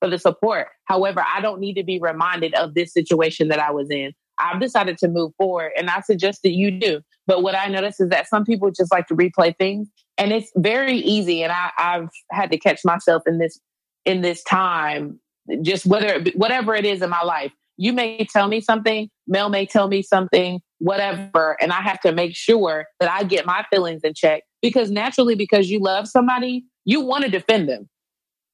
for 0.00 0.08
the 0.08 0.18
support. 0.18 0.68
However, 0.84 1.24
I 1.26 1.40
don't 1.40 1.60
need 1.60 1.74
to 1.74 1.84
be 1.84 1.98
reminded 1.98 2.54
of 2.54 2.74
this 2.74 2.92
situation 2.92 3.48
that 3.48 3.58
I 3.58 3.70
was 3.70 3.90
in. 3.90 4.12
I've 4.38 4.60
decided 4.60 4.98
to 4.98 5.08
move 5.08 5.32
forward 5.38 5.72
and 5.76 5.88
I 5.88 6.00
suggest 6.00 6.42
that 6.42 6.50
you 6.50 6.70
do. 6.70 7.00
But 7.26 7.42
what 7.42 7.54
I 7.54 7.68
notice 7.68 8.00
is 8.00 8.10
that 8.10 8.28
some 8.28 8.44
people 8.44 8.70
just 8.70 8.92
like 8.92 9.06
to 9.06 9.14
replay 9.14 9.56
things 9.56 9.88
and 10.18 10.32
it's 10.32 10.50
very 10.56 10.96
easy. 10.96 11.42
And 11.42 11.52
I, 11.52 11.70
I've 11.78 12.08
had 12.30 12.50
to 12.50 12.58
catch 12.58 12.80
myself 12.84 13.22
in 13.26 13.38
this, 13.38 13.60
in 14.04 14.20
this 14.20 14.42
time, 14.42 15.20
just 15.62 15.86
whether, 15.86 16.24
whatever 16.34 16.74
it 16.74 16.84
is 16.84 17.00
in 17.00 17.10
my 17.10 17.22
life, 17.22 17.52
you 17.76 17.92
may 17.92 18.26
tell 18.30 18.48
me 18.48 18.60
something, 18.60 19.08
Mel 19.26 19.48
may 19.48 19.66
tell 19.66 19.88
me 19.88 20.02
something, 20.02 20.60
whatever. 20.78 21.56
And 21.60 21.72
I 21.72 21.80
have 21.82 22.00
to 22.00 22.12
make 22.12 22.34
sure 22.34 22.86
that 23.00 23.10
I 23.10 23.24
get 23.24 23.46
my 23.46 23.64
feelings 23.70 24.02
in 24.04 24.14
check 24.14 24.42
because 24.62 24.90
naturally, 24.90 25.34
because 25.34 25.70
you 25.70 25.80
love 25.80 26.08
somebody, 26.08 26.64
you 26.84 27.00
want 27.00 27.24
to 27.24 27.30
defend 27.30 27.68
them 27.68 27.88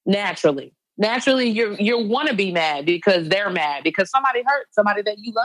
naturally 0.06 0.72
naturally 1.00 1.48
you 1.48 1.74
you 1.80 1.98
want 1.98 2.28
to 2.28 2.34
be 2.34 2.52
mad 2.52 2.86
because 2.86 3.28
they're 3.28 3.50
mad 3.50 3.82
because 3.82 4.08
somebody 4.10 4.42
hurt 4.46 4.66
somebody 4.70 5.02
that 5.02 5.16
you 5.18 5.32
love. 5.32 5.44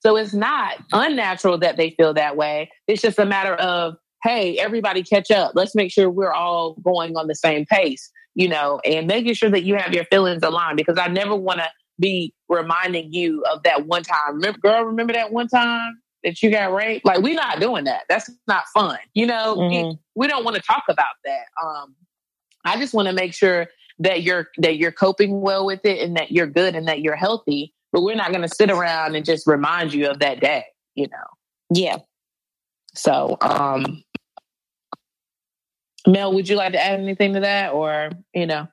So 0.00 0.16
it's 0.16 0.34
not 0.34 0.76
unnatural 0.92 1.58
that 1.58 1.78
they 1.78 1.90
feel 1.90 2.12
that 2.14 2.36
way. 2.36 2.70
It's 2.86 3.00
just 3.02 3.18
a 3.18 3.24
matter 3.24 3.54
of 3.54 3.96
hey, 4.22 4.58
everybody 4.58 5.02
catch 5.02 5.30
up. 5.30 5.52
Let's 5.54 5.74
make 5.74 5.90
sure 5.90 6.08
we're 6.08 6.32
all 6.32 6.74
going 6.82 7.16
on 7.16 7.26
the 7.26 7.34
same 7.34 7.66
pace, 7.66 8.10
you 8.34 8.48
know, 8.48 8.80
and 8.84 9.06
making 9.06 9.34
sure 9.34 9.50
that 9.50 9.64
you 9.64 9.74
have 9.76 9.92
your 9.92 10.04
feelings 10.04 10.42
aligned 10.42 10.76
because 10.76 10.98
I 10.98 11.08
never 11.08 11.34
want 11.34 11.60
to 11.60 11.68
be 11.98 12.34
reminding 12.48 13.12
you 13.12 13.44
of 13.50 13.62
that 13.62 13.86
one 13.86 14.02
time. 14.02 14.34
Remember, 14.34 14.58
girl, 14.58 14.84
remember 14.84 15.12
that 15.12 15.32
one 15.32 15.48
time 15.48 16.00
that 16.22 16.42
you 16.42 16.50
got 16.50 16.72
raped? 16.72 17.04
Like, 17.04 17.20
we're 17.20 17.34
not 17.34 17.60
doing 17.60 17.84
that. 17.84 18.02
That's 18.08 18.30
not 18.46 18.64
fun. 18.74 18.98
You 19.14 19.26
know, 19.26 19.56
mm-hmm. 19.56 19.92
we 20.14 20.26
don't 20.26 20.44
want 20.44 20.56
to 20.56 20.62
talk 20.62 20.84
about 20.88 21.14
that. 21.24 21.44
Um, 21.62 21.94
I 22.64 22.78
just 22.78 22.94
want 22.94 23.08
to 23.08 23.14
make 23.14 23.34
sure 23.34 23.68
that 24.00 24.22
you're 24.22 24.48
that 24.58 24.76
you're 24.76 24.92
coping 24.92 25.40
well 25.40 25.64
with 25.64 25.84
it 25.84 26.00
and 26.00 26.16
that 26.16 26.32
you're 26.32 26.46
good 26.46 26.74
and 26.74 26.88
that 26.88 27.00
you're 27.00 27.16
healthy. 27.16 27.72
But 27.92 28.02
we're 28.02 28.16
not 28.16 28.30
going 28.30 28.42
to 28.42 28.48
sit 28.48 28.70
around 28.70 29.14
and 29.14 29.24
just 29.24 29.46
remind 29.46 29.94
you 29.94 30.10
of 30.10 30.18
that 30.20 30.40
day. 30.40 30.64
You 30.94 31.08
know. 31.08 31.76
Yeah. 31.76 31.98
So, 32.94 33.36
um, 33.40 34.02
Mel, 36.06 36.32
would 36.34 36.48
you 36.48 36.56
like 36.56 36.72
to 36.72 36.84
add 36.84 37.00
anything 37.00 37.34
to 37.34 37.40
that, 37.40 37.72
or 37.72 38.10
you 38.32 38.46
know? 38.46 38.68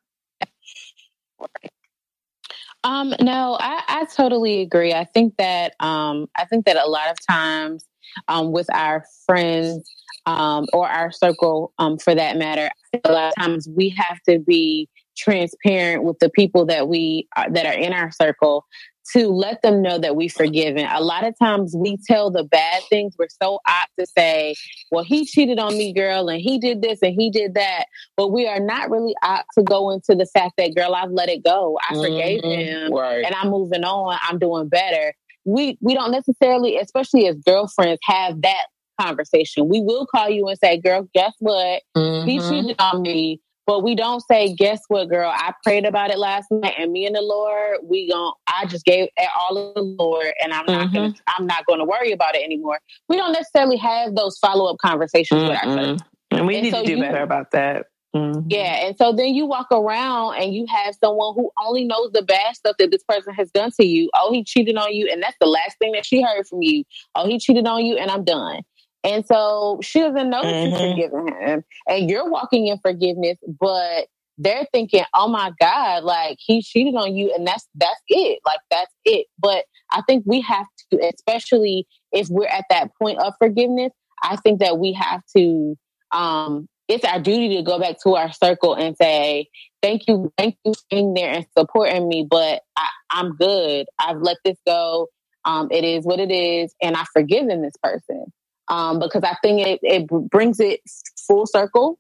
Um, 2.84 3.14
no, 3.22 3.58
I, 3.60 3.84
I 3.88 4.06
totally 4.06 4.62
agree. 4.62 4.94
I 4.94 5.06
think 5.06 5.36
that 5.38 5.76
um, 5.80 6.28
I 6.36 6.46
think 6.46 6.66
that 6.66 6.78
a 6.78 6.88
lot 6.88 7.10
of 7.12 7.18
times 7.30 7.86
um, 8.28 8.52
with 8.52 8.68
our 8.74 9.06
friends 9.26 9.88
um, 10.26 10.66
or 10.74 10.88
our 10.88 11.12
circle, 11.12 11.74
um, 11.78 11.98
for 11.98 12.16
that 12.16 12.38
matter, 12.38 12.70
a 13.04 13.12
lot 13.12 13.30
of 13.30 13.44
times 13.44 13.68
we 13.70 13.90
have 13.90 14.20
to 14.28 14.40
be 14.40 14.90
transparent 15.16 16.04
with 16.04 16.18
the 16.20 16.30
people 16.30 16.66
that 16.66 16.88
we 16.88 17.28
are, 17.36 17.50
that 17.52 17.66
are 17.66 17.80
in 17.80 17.94
our 17.94 18.12
circle 18.12 18.66
to 19.14 19.28
let 19.28 19.62
them 19.62 19.82
know 19.82 19.98
that 19.98 20.16
we 20.16 20.28
forgiven. 20.28 20.86
A 20.90 21.02
lot 21.02 21.26
of 21.26 21.38
times 21.38 21.76
we 21.76 21.98
tell 22.08 22.32
the 22.32 22.44
bad 22.44 22.82
things. 22.90 23.16
We're 23.18 23.28
so 23.42 23.60
apt 23.68 23.92
to 24.00 24.06
say, 24.06 24.56
well, 24.92 25.04
he 25.04 25.26
cheated 25.26 25.60
on 25.60 25.78
me, 25.78 25.94
girl, 25.94 26.30
and 26.30 26.40
he 26.40 26.58
did 26.58 26.82
this 26.82 27.00
and 27.02 27.14
he 27.18 27.30
did 27.30 27.56
that. 27.56 27.86
But 28.18 28.30
we 28.30 28.48
are 28.48 28.60
not 28.60 28.90
really 28.90 29.16
apt 29.24 29.50
to 29.58 29.64
go 29.64 29.90
into 29.92 30.16
the 30.16 30.26
fact 30.26 30.54
that, 30.58 30.76
girl, 30.76 30.96
I've 30.96 31.12
let 31.12 31.30
it 31.30 31.44
go. 31.44 31.78
I 31.90 31.94
mm-hmm. 31.94 32.02
forgave 32.02 32.44
him 32.44 32.94
right. 32.94 33.26
and 33.26 33.36
I'm 33.36 33.50
moving 33.50 33.84
on. 33.84 34.18
I'm 34.22 34.40
doing 34.40 34.70
better. 34.70 35.14
We 35.44 35.78
we 35.82 35.96
don't 35.96 36.12
necessarily, 36.12 36.78
especially 36.78 37.28
as 37.28 37.36
girlfriends, 37.38 38.00
have 38.04 38.42
that 38.42 38.66
conversation. 39.00 39.68
We 39.68 39.82
will 39.82 40.06
call 40.06 40.30
you 40.30 40.48
and 40.48 40.58
say, 40.60 40.80
girl, 40.80 41.10
guess 41.14 41.34
what? 41.40 41.82
Mm-hmm. 41.98 42.28
He 42.28 42.40
cheated 42.40 42.76
on 42.80 43.02
me 43.02 43.42
but 43.68 43.84
we 43.84 43.96
don't 43.96 44.22
say, 44.22 44.54
guess 44.54 44.82
what, 44.88 45.10
girl? 45.10 45.32
I 45.34 45.54
prayed 45.64 45.86
about 45.86 46.12
it 46.12 46.18
last 46.18 46.48
night, 46.52 46.76
and 46.78 46.92
me 46.92 47.06
and 47.06 47.16
the 47.16 47.22
Lord, 47.22 47.78
we 47.84 48.10
gon' 48.10 48.34
I 48.48 48.66
just 48.66 48.86
gave 48.86 49.08
it 49.16 49.30
all 49.40 49.58
of 49.58 49.76
the 49.76 49.82
Lord, 49.82 50.34
and 50.44 50.54
I'm 50.54 50.66
not 50.66 50.88
mm-hmm. 50.88 50.96
gonna 50.96 51.14
I'm 51.28 51.48
not 51.48 51.66
gonna 51.66 51.86
worry 51.86 52.12
about 52.12 52.36
it 52.36 52.44
anymore. 52.44 52.80
We 53.08 53.18
don't 53.18 53.34
necessarily 53.34 53.78
have 53.78 54.16
those 54.16 54.38
follow 54.38 54.72
up 54.72 54.78
conversations 54.80 55.44
mm 55.44 55.50
with 55.50 55.58
ourselves. 55.58 56.04
And 56.32 56.48
we 56.48 56.56
and 56.56 56.64
need 56.64 56.72
so 56.72 56.82
to 56.82 56.86
do 56.86 56.96
you, 56.96 57.02
better 57.02 57.22
about 57.22 57.52
that. 57.52 57.88
Mm-hmm. 58.16 58.48
Yeah, 58.50 58.88
and 58.88 58.98
so 58.98 59.14
then 59.14 59.34
you 59.34 59.46
walk 59.46 59.68
around 59.72 60.36
and 60.36 60.54
you 60.54 60.66
have 60.68 60.96
someone 61.02 61.34
who 61.34 61.50
only 61.64 61.86
knows 61.86 62.12
the 62.12 62.22
bad 62.22 62.56
stuff 62.56 62.76
that 62.78 62.92
this 62.92 63.04
person 63.04 63.34
has 63.34 63.50
done 63.52 63.72
to 63.80 63.86
you. 63.86 64.10
Oh, 64.16 64.34
he 64.34 64.44
cheated 64.44 64.76
on 64.76 64.94
you, 64.94 65.10
and 65.10 65.24
that's 65.24 65.38
the 65.40 65.48
last 65.48 65.78
thing 65.80 65.94
that 65.94 66.06
she 66.06 66.22
heard 66.22 66.46
from 66.46 66.62
you. 66.62 66.84
Oh, 67.16 67.28
he 67.28 67.40
cheated 67.40 67.68
on 67.68 67.86
you, 67.86 67.98
and 67.98 68.12
I'm 68.12 68.26
done. 68.26 68.64
And 69.04 69.26
so 69.26 69.80
she 69.82 70.00
doesn't 70.00 70.30
know 70.30 70.42
that 70.42 70.54
mm-hmm. 70.54 71.00
you've 71.00 71.12
forgiven 71.12 71.42
him. 71.42 71.64
And 71.88 72.10
you're 72.10 72.30
walking 72.30 72.68
in 72.68 72.78
forgiveness, 72.80 73.38
but 73.60 74.08
they're 74.38 74.68
thinking, 74.72 75.04
oh 75.14 75.28
my 75.28 75.52
God, 75.60 76.04
like 76.04 76.38
he 76.40 76.62
cheated 76.62 76.96
on 76.96 77.16
you 77.16 77.34
and 77.36 77.46
that's 77.46 77.68
that's 77.76 78.02
it. 78.08 78.40
Like 78.46 78.60
that's 78.70 78.94
it. 79.06 79.28
But 79.40 79.66
I 79.92 80.02
think 80.08 80.24
we 80.26 80.42
have 80.42 80.66
to, 80.92 81.00
especially 81.14 81.88
if 82.12 82.28
we're 82.30 82.48
at 82.48 82.66
that 82.70 82.90
point 83.00 83.20
of 83.20 83.34
forgiveness, 83.38 83.92
I 84.24 84.36
think 84.38 84.60
that 84.60 84.78
we 84.78 84.94
have 84.94 85.22
to 85.36 85.78
um 86.12 86.68
it's 86.88 87.06
our 87.06 87.20
duty 87.20 87.56
to 87.56 87.64
go 87.64 87.80
back 87.80 87.98
to 88.04 88.16
our 88.16 88.32
circle 88.34 88.74
and 88.74 88.98
say, 88.98 89.48
Thank 89.82 90.08
you, 90.08 90.32
thank 90.38 90.58
you 90.66 90.74
for 90.74 90.82
being 90.90 91.14
there 91.14 91.32
and 91.32 91.46
supporting 91.58 92.08
me, 92.08 92.28
but 92.30 92.62
I, 92.76 92.88
I'm 93.12 93.36
good. 93.36 93.88
I've 93.98 94.18
let 94.18 94.38
this 94.44 94.58
go. 94.66 95.08
Um, 95.46 95.70
it 95.72 95.84
is 95.84 96.06
what 96.06 96.20
it 96.20 96.32
is, 96.32 96.76
and 96.84 96.96
I've 96.96 97.08
forgiven 97.14 97.62
this 97.62 97.74
person 97.82 98.26
um, 98.72 99.00
because 99.00 99.24
I 99.24 99.36
think 99.44 99.68
it, 99.68 99.80
it 99.84 100.08
brings 100.08 100.60
it 100.60 100.80
full 101.28 101.46
circle 101.46 102.00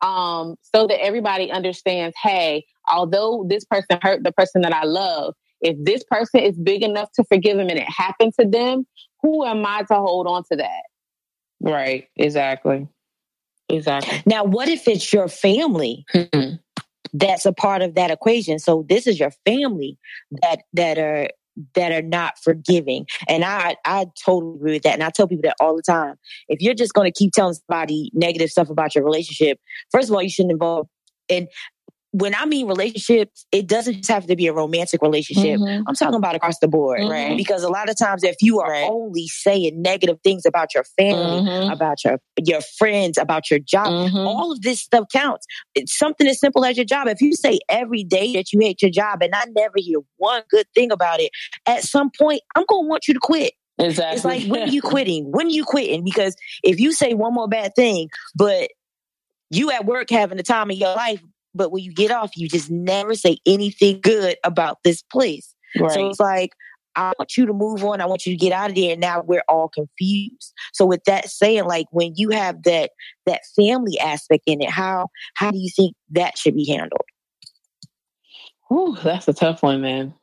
um, 0.00 0.54
so 0.62 0.86
that 0.86 1.02
everybody 1.02 1.50
understands 1.50 2.16
hey, 2.22 2.64
although 2.90 3.44
this 3.48 3.64
person 3.64 3.98
hurt 4.00 4.22
the 4.22 4.32
person 4.32 4.62
that 4.62 4.72
I 4.72 4.84
love, 4.84 5.34
if 5.60 5.76
this 5.84 6.04
person 6.04 6.40
is 6.40 6.56
big 6.56 6.82
enough 6.82 7.10
to 7.16 7.24
forgive 7.24 7.56
them 7.56 7.68
and 7.68 7.78
it 7.78 7.88
happened 7.88 8.34
to 8.38 8.46
them, 8.46 8.86
who 9.20 9.44
am 9.44 9.66
I 9.66 9.82
to 9.82 9.94
hold 9.94 10.28
on 10.28 10.44
to 10.50 10.56
that? 10.56 10.82
Right, 11.60 12.08
exactly. 12.16 12.88
Exactly. 13.68 14.22
Now, 14.24 14.44
what 14.44 14.68
if 14.68 14.86
it's 14.86 15.12
your 15.12 15.28
family? 15.28 16.04
Hmm. 16.12 16.54
That's 17.12 17.46
a 17.46 17.52
part 17.52 17.82
of 17.82 17.94
that 17.96 18.10
equation. 18.10 18.58
So 18.58 18.86
this 18.88 19.06
is 19.06 19.20
your 19.20 19.32
family 19.44 19.98
that 20.30 20.62
that 20.72 20.98
are 20.98 21.28
that 21.74 21.92
are 21.92 22.02
not 22.02 22.34
forgiving. 22.42 23.06
And 23.28 23.44
I, 23.44 23.76
I 23.84 24.06
totally 24.24 24.56
agree 24.56 24.72
with 24.72 24.82
that. 24.82 24.94
And 24.94 25.02
I 25.02 25.10
tell 25.10 25.28
people 25.28 25.42
that 25.42 25.56
all 25.60 25.76
the 25.76 25.82
time. 25.82 26.14
If 26.48 26.60
you're 26.60 26.74
just 26.74 26.94
going 26.94 27.10
to 27.10 27.16
keep 27.16 27.32
telling 27.32 27.54
somebody 27.54 28.10
negative 28.14 28.50
stuff 28.50 28.70
about 28.70 28.94
your 28.94 29.04
relationship, 29.04 29.58
first 29.90 30.08
of 30.08 30.14
all, 30.14 30.22
you 30.22 30.30
shouldn't 30.30 30.52
involve. 30.52 30.88
And 31.28 31.48
when 32.12 32.34
I 32.34 32.44
mean 32.44 32.68
relationships, 32.68 33.46
it 33.52 33.66
doesn't 33.66 33.94
just 33.94 34.10
have 34.10 34.26
to 34.26 34.36
be 34.36 34.46
a 34.46 34.52
romantic 34.52 35.00
relationship. 35.00 35.58
Mm-hmm. 35.58 35.84
I'm 35.88 35.94
talking 35.94 36.14
about 36.14 36.34
across 36.34 36.58
the 36.58 36.68
board, 36.68 37.00
mm-hmm. 37.00 37.10
right? 37.10 37.36
Because 37.36 37.62
a 37.62 37.70
lot 37.70 37.88
of 37.88 37.96
times, 37.96 38.22
if 38.22 38.36
you 38.42 38.60
are 38.60 38.70
right. 38.70 38.88
only 38.88 39.28
saying 39.28 39.80
negative 39.80 40.18
things 40.22 40.44
about 40.44 40.74
your 40.74 40.84
family, 40.98 41.48
mm-hmm. 41.48 41.70
about 41.70 42.04
your 42.04 42.18
your 42.44 42.60
friends, 42.78 43.16
about 43.16 43.50
your 43.50 43.60
job, 43.60 43.86
mm-hmm. 43.86 44.16
all 44.16 44.52
of 44.52 44.60
this 44.60 44.80
stuff 44.80 45.06
counts. 45.10 45.46
It's 45.74 45.96
something 45.96 46.26
as 46.26 46.38
simple 46.38 46.64
as 46.66 46.76
your 46.76 46.84
job. 46.84 47.08
If 47.08 47.22
you 47.22 47.32
say 47.32 47.58
every 47.70 48.04
day 48.04 48.34
that 48.34 48.52
you 48.52 48.60
hate 48.60 48.82
your 48.82 48.90
job, 48.90 49.22
and 49.22 49.34
I 49.34 49.44
never 49.56 49.76
hear 49.76 49.98
one 50.18 50.42
good 50.50 50.66
thing 50.74 50.92
about 50.92 51.20
it, 51.20 51.30
at 51.66 51.82
some 51.82 52.10
point, 52.16 52.42
I'm 52.54 52.64
going 52.68 52.84
to 52.84 52.88
want 52.88 53.08
you 53.08 53.14
to 53.14 53.20
quit. 53.20 53.54
Exactly. 53.78 54.16
It's 54.16 54.24
like 54.24 54.44
when 54.50 54.68
are 54.68 54.72
you 54.72 54.82
quitting? 54.82 55.30
When 55.30 55.46
are 55.46 55.50
you 55.50 55.64
quitting? 55.64 56.04
Because 56.04 56.36
if 56.62 56.78
you 56.78 56.92
say 56.92 57.14
one 57.14 57.32
more 57.32 57.48
bad 57.48 57.74
thing, 57.74 58.10
but 58.34 58.68
you 59.50 59.70
at 59.70 59.84
work 59.84 60.10
having 60.10 60.36
the 60.36 60.42
time 60.42 60.70
of 60.70 60.76
your 60.76 60.94
life, 60.94 61.22
but 61.54 61.70
when 61.70 61.82
you 61.82 61.92
get 61.92 62.10
off, 62.10 62.36
you 62.36 62.48
just 62.48 62.70
never 62.70 63.14
say 63.14 63.38
anything 63.46 64.00
good 64.00 64.36
about 64.44 64.78
this 64.84 65.02
place. 65.02 65.54
Right. 65.78 65.92
So 65.92 66.10
it's 66.10 66.20
like, 66.20 66.52
I 66.94 67.12
want 67.18 67.36
you 67.36 67.46
to 67.46 67.52
move 67.52 67.84
on. 67.84 68.00
I 68.00 68.06
want 68.06 68.26
you 68.26 68.32
to 68.32 68.36
get 68.36 68.52
out 68.52 68.70
of 68.70 68.76
there. 68.76 68.92
And 68.92 69.00
now 69.00 69.22
we're 69.22 69.44
all 69.48 69.68
confused. 69.68 70.52
So 70.72 70.84
with 70.84 71.04
that 71.04 71.30
saying, 71.30 71.64
like 71.64 71.86
when 71.90 72.12
you 72.16 72.30
have 72.30 72.62
that 72.64 72.90
that 73.26 73.40
family 73.56 73.98
aspect 73.98 74.44
in 74.46 74.60
it, 74.60 74.70
how 74.70 75.08
how 75.34 75.50
do 75.50 75.58
you 75.58 75.70
think 75.74 75.94
that 76.10 76.36
should 76.36 76.54
be 76.54 76.66
handled? 76.66 77.00
Ooh, 78.70 78.96
that's 79.02 79.28
a 79.28 79.32
tough 79.32 79.62
one, 79.62 79.80
man. 79.80 80.14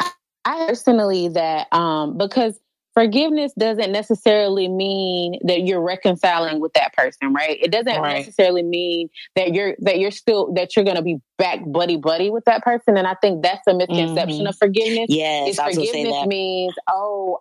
I 0.00 0.66
personally 0.66 1.28
that 1.28 1.70
um 1.72 2.16
because 2.16 2.58
forgiveness 2.98 3.52
doesn't 3.56 3.92
necessarily 3.92 4.66
mean 4.66 5.38
that 5.44 5.60
you're 5.62 5.80
reconciling 5.80 6.58
with 6.58 6.72
that 6.72 6.92
person, 6.94 7.32
right? 7.32 7.56
It 7.62 7.70
doesn't 7.70 8.00
right. 8.00 8.16
necessarily 8.18 8.64
mean 8.64 9.08
that 9.36 9.54
you're 9.54 9.76
that 9.78 10.00
you're 10.00 10.10
still 10.10 10.52
that 10.54 10.74
you're 10.74 10.84
going 10.84 10.96
to 10.96 11.02
be 11.02 11.18
back 11.36 11.60
buddy 11.64 11.96
buddy 11.96 12.28
with 12.28 12.44
that 12.46 12.64
person. 12.64 12.96
And 12.96 13.06
I 13.06 13.14
think 13.14 13.44
that's 13.44 13.64
a 13.68 13.74
misconception 13.74 14.40
mm-hmm. 14.40 14.46
of 14.48 14.56
forgiveness. 14.56 15.06
Yes, 15.10 15.50
is 15.50 15.60
forgiveness 15.60 16.26
means 16.26 16.74
oh, 16.90 17.38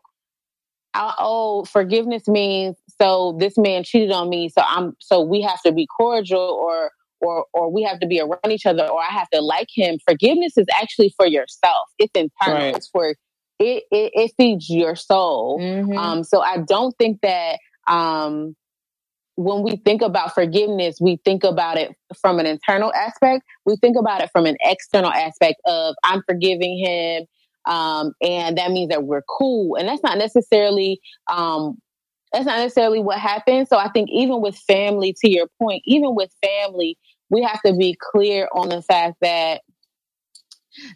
I, 0.94 1.16
oh, 1.18 1.66
forgiveness 1.66 2.28
means 2.28 2.76
so 3.02 3.36
this 3.40 3.58
man 3.58 3.84
cheated 3.84 4.12
on 4.12 4.30
me, 4.30 4.50
so 4.50 4.62
I'm 4.64 4.96
so 5.00 5.22
we 5.22 5.42
have 5.42 5.62
to 5.64 5.72
be 5.72 5.88
cordial 5.88 6.40
or 6.40 6.92
or 7.20 7.46
or 7.54 7.72
we 7.72 7.82
have 7.82 8.00
to 8.02 8.06
be 8.06 8.20
around 8.20 8.52
each 8.52 8.68
other 8.68 8.88
or 8.88 9.02
I 9.02 9.12
have 9.12 9.30
to 9.32 9.42
like 9.42 9.70
him. 9.74 9.98
Forgiveness 10.08 10.56
is 10.56 10.68
actually 10.80 11.16
for 11.18 11.26
yourself. 11.26 11.90
It's 11.98 12.12
internal. 12.14 12.68
Right. 12.68 12.76
It's 12.76 12.90
for 12.90 13.16
it, 13.60 13.84
it, 13.92 14.12
it 14.14 14.32
feeds 14.38 14.70
your 14.70 14.96
soul. 14.96 15.60
Mm-hmm. 15.60 15.98
Um, 15.98 16.24
so 16.24 16.42
I 16.42 16.58
don't 16.58 16.96
think 16.98 17.22
that 17.22 17.60
um, 17.88 18.56
when 19.36 19.64
we 19.64 19.78
think 19.78 20.02
about 20.02 20.34
forgiveness, 20.34 20.98
we 21.00 21.20
think 21.24 21.44
about 21.44 21.78
it 21.78 21.96
from 22.20 22.40
an 22.40 22.46
internal 22.46 22.94
aspect. 22.94 23.44
We 23.66 23.76
think 23.78 23.96
about 23.98 24.22
it 24.22 24.30
from 24.32 24.46
an 24.46 24.58
external 24.62 25.12
aspect 25.12 25.62
of 25.66 25.96
I'm 26.04 26.24
forgiving 26.28 26.78
him. 26.78 27.26
Um, 27.72 28.14
and 28.22 28.58
that 28.58 28.72
means 28.72 28.90
that 28.90 29.04
we're 29.04 29.24
cool. 29.24 29.76
And 29.76 29.88
that's 29.88 30.04
not 30.04 30.18
necessarily, 30.18 31.00
um, 31.32 31.78
that's 32.32 32.46
not 32.46 32.60
necessarily 32.60 33.00
what 33.00 33.20
happens. 33.20 33.70
So 33.70 33.78
I 33.78 33.90
think 33.90 34.10
even 34.12 34.42
with 34.42 34.56
family, 34.56 35.14
to 35.22 35.30
your 35.30 35.48
point, 35.62 35.84
even 35.86 36.16
with 36.16 36.32
family, 36.42 36.98
we 37.30 37.44
have 37.44 37.62
to 37.64 37.74
be 37.74 37.98
clear 38.00 38.48
on 38.54 38.70
the 38.70 38.82
fact 38.82 39.18
that 39.22 39.62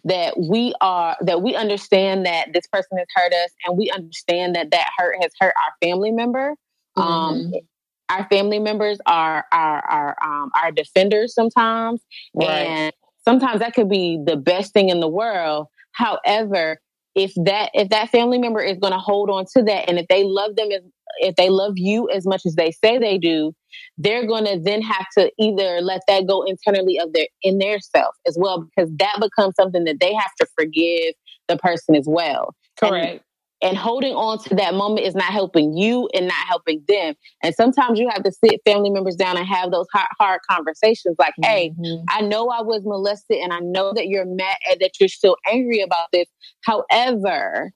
that 0.04 0.38
we 0.38 0.74
are 0.80 1.16
that 1.20 1.42
we 1.42 1.54
understand 1.54 2.26
that 2.26 2.52
this 2.52 2.66
person 2.66 2.98
has 2.98 3.06
hurt 3.14 3.32
us 3.32 3.50
and 3.66 3.76
we 3.76 3.90
understand 3.90 4.54
that 4.54 4.70
that 4.70 4.88
hurt 4.96 5.16
has 5.20 5.30
hurt 5.40 5.54
our 5.56 5.88
family 5.88 6.10
member 6.10 6.54
um, 6.96 7.04
mm-hmm. 7.04 7.54
um 7.54 7.60
our 8.08 8.26
family 8.28 8.58
members 8.58 8.98
are 9.06 9.44
our 9.52 9.80
our 9.88 10.16
um, 10.22 10.50
our 10.62 10.70
defenders 10.70 11.34
sometimes 11.34 12.00
right. 12.34 12.48
and 12.48 12.92
sometimes 13.24 13.60
that 13.60 13.74
could 13.74 13.88
be 13.88 14.18
the 14.24 14.36
best 14.36 14.72
thing 14.72 14.88
in 14.88 15.00
the 15.00 15.08
world 15.08 15.66
however 15.92 16.80
if 17.14 17.32
that 17.44 17.70
if 17.74 17.88
that 17.90 18.10
family 18.10 18.38
member 18.38 18.60
is 18.60 18.78
going 18.78 18.92
to 18.92 18.98
hold 18.98 19.30
on 19.30 19.44
to 19.54 19.62
that 19.62 19.88
and 19.88 19.98
if 19.98 20.06
they 20.08 20.24
love 20.24 20.56
them 20.56 20.70
as 20.72 20.82
if 21.18 21.36
they 21.36 21.50
love 21.50 21.74
you 21.76 22.08
as 22.10 22.26
much 22.26 22.42
as 22.46 22.54
they 22.54 22.70
say 22.70 22.98
they 22.98 23.18
do 23.18 23.54
they're 23.98 24.26
going 24.26 24.44
to 24.44 24.60
then 24.62 24.82
have 24.82 25.06
to 25.16 25.30
either 25.38 25.80
let 25.80 26.02
that 26.08 26.26
go 26.26 26.42
internally 26.42 26.98
of 26.98 27.12
their 27.12 27.26
in 27.42 27.58
their 27.58 27.80
self 27.80 28.14
as 28.26 28.36
well 28.38 28.62
because 28.62 28.90
that 28.98 29.18
becomes 29.20 29.54
something 29.54 29.84
that 29.84 30.00
they 30.00 30.12
have 30.12 30.34
to 30.40 30.46
forgive 30.58 31.14
the 31.48 31.56
person 31.58 31.94
as 31.94 32.06
well. 32.06 32.54
Correct. 32.78 33.22
and, 33.62 33.70
and 33.70 33.78
holding 33.78 34.14
on 34.14 34.38
to 34.44 34.54
that 34.56 34.74
moment 34.74 35.06
is 35.06 35.14
not 35.14 35.32
helping 35.32 35.76
you 35.76 36.08
and 36.14 36.26
not 36.26 36.46
helping 36.48 36.82
them. 36.88 37.14
And 37.42 37.54
sometimes 37.54 37.98
you 37.98 38.08
have 38.08 38.24
to 38.24 38.32
sit 38.32 38.60
family 38.64 38.90
members 38.90 39.14
down 39.14 39.36
and 39.36 39.46
have 39.46 39.70
those 39.70 39.86
hard, 39.92 40.08
hard 40.18 40.40
conversations 40.50 41.16
like 41.18 41.34
hey 41.42 41.72
mm-hmm. 41.78 42.04
i 42.08 42.20
know 42.20 42.48
i 42.48 42.60
was 42.60 42.82
molested 42.84 43.38
and 43.38 43.52
i 43.52 43.60
know 43.60 43.92
that 43.94 44.08
you're 44.08 44.26
mad 44.26 44.56
and 44.70 44.80
that 44.80 44.92
you're 44.98 45.08
still 45.08 45.36
angry 45.50 45.80
about 45.80 46.08
this. 46.12 46.26
However 46.64 47.72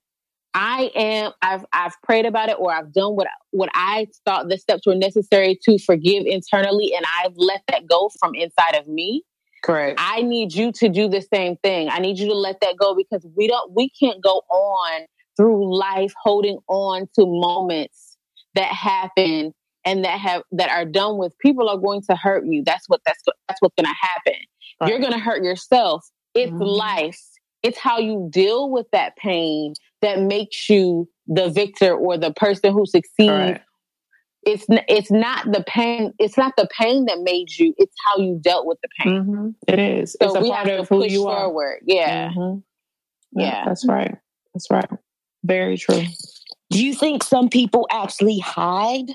I 0.57 0.91
am 0.95 1.33
I've 1.43 1.67
I've 1.71 2.01
prayed 2.03 2.25
about 2.25 2.49
it 2.49 2.57
or 2.59 2.73
I've 2.73 2.91
done 2.91 3.15
what 3.15 3.29
what 3.51 3.69
I 3.75 4.09
thought 4.25 4.49
the 4.49 4.57
steps 4.57 4.87
were 4.87 4.95
necessary 4.95 5.59
to 5.65 5.79
forgive 5.79 6.25
internally 6.25 6.95
and 6.97 7.05
I've 7.23 7.35
let 7.37 7.61
that 7.69 7.87
go 7.87 8.11
from 8.19 8.35
inside 8.35 8.75
of 8.75 8.89
me. 8.89 9.23
Correct. 9.63 10.01
I 10.03 10.23
need 10.23 10.55
you 10.55 10.73
to 10.73 10.89
do 10.89 11.09
the 11.09 11.21
same 11.21 11.57
thing. 11.59 11.91
I 11.91 11.99
need 11.99 12.19
you 12.19 12.27
to 12.29 12.35
let 12.35 12.61
that 12.63 12.77
go 12.79 12.95
because 12.95 13.27
we 13.37 13.47
don't 13.49 13.73
we 13.77 13.91
can't 13.91 14.23
go 14.23 14.41
on 14.49 15.03
through 15.37 15.79
life 15.79 16.15
holding 16.23 16.59
on 16.69 17.03
to 17.17 17.27
moments 17.27 18.17
that 18.55 18.73
happen 18.73 19.53
and 19.85 20.05
that 20.07 20.19
have 20.19 20.43
that 20.53 20.71
are 20.71 20.87
done 20.87 21.19
with 21.19 21.39
people 21.39 21.69
are 21.69 21.77
going 21.77 22.01
to 22.09 22.17
hurt 22.17 22.47
you. 22.47 22.63
That's 22.65 22.89
what 22.89 23.03
that's 23.05 23.23
that's 23.47 23.61
what's 23.61 23.75
going 23.75 23.93
to 23.93 24.09
happen. 24.09 24.41
Right. 24.81 24.89
You're 24.89 25.01
going 25.01 25.13
to 25.13 25.19
hurt 25.19 25.45
yourself. 25.45 26.09
It's 26.35 26.51
mm-hmm. 26.51 26.63
life. 26.63 27.21
It's 27.63 27.79
how 27.79 27.99
you 27.99 28.29
deal 28.33 28.71
with 28.71 28.87
that 28.93 29.17
pain 29.17 29.75
that 30.03 30.21
makes 30.21 30.69
you 30.69 31.09
the 31.27 31.49
victor 31.49 31.95
or 31.95 32.17
the 32.19 32.33
person 32.33 32.73
who 32.73 32.87
succeeds. 32.87 33.31
Right. 33.31 33.61
It's 34.45 34.65
it's 34.89 35.11
not 35.11 35.51
the 35.51 35.65
pain. 35.67 36.13
It's 36.21 36.39
not 36.39 36.55
the 36.57 36.69
pain 36.71 37.07
that 37.07 37.19
made 37.23 37.51
you. 37.59 37.75
It's 37.79 37.95
how 38.07 38.23
you 38.23 38.39
dealt 38.41 38.65
with 38.65 38.79
the 38.81 38.89
pain. 39.01 39.25
Mm-hmm. 39.25 39.49
It 39.67 39.79
is. 39.81 40.17
So 40.23 40.35
it's 40.37 40.41
we 40.41 40.51
have 40.51 40.67
to 40.67 40.85
push 40.85 41.15
forward. 41.17 41.65
Are. 41.65 41.79
Yeah. 41.85 42.29
Mm-hmm. 42.29 43.41
yeah, 43.41 43.47
yeah. 43.47 43.65
That's 43.65 43.87
right. 43.89 44.17
That's 44.55 44.71
right. 44.71 44.89
Very 45.43 45.77
true. 45.77 46.05
Do 46.71 46.85
you 46.85 46.95
think 46.95 47.25
some 47.25 47.49
people 47.49 47.89
actually 47.91 48.39
hide 48.39 49.11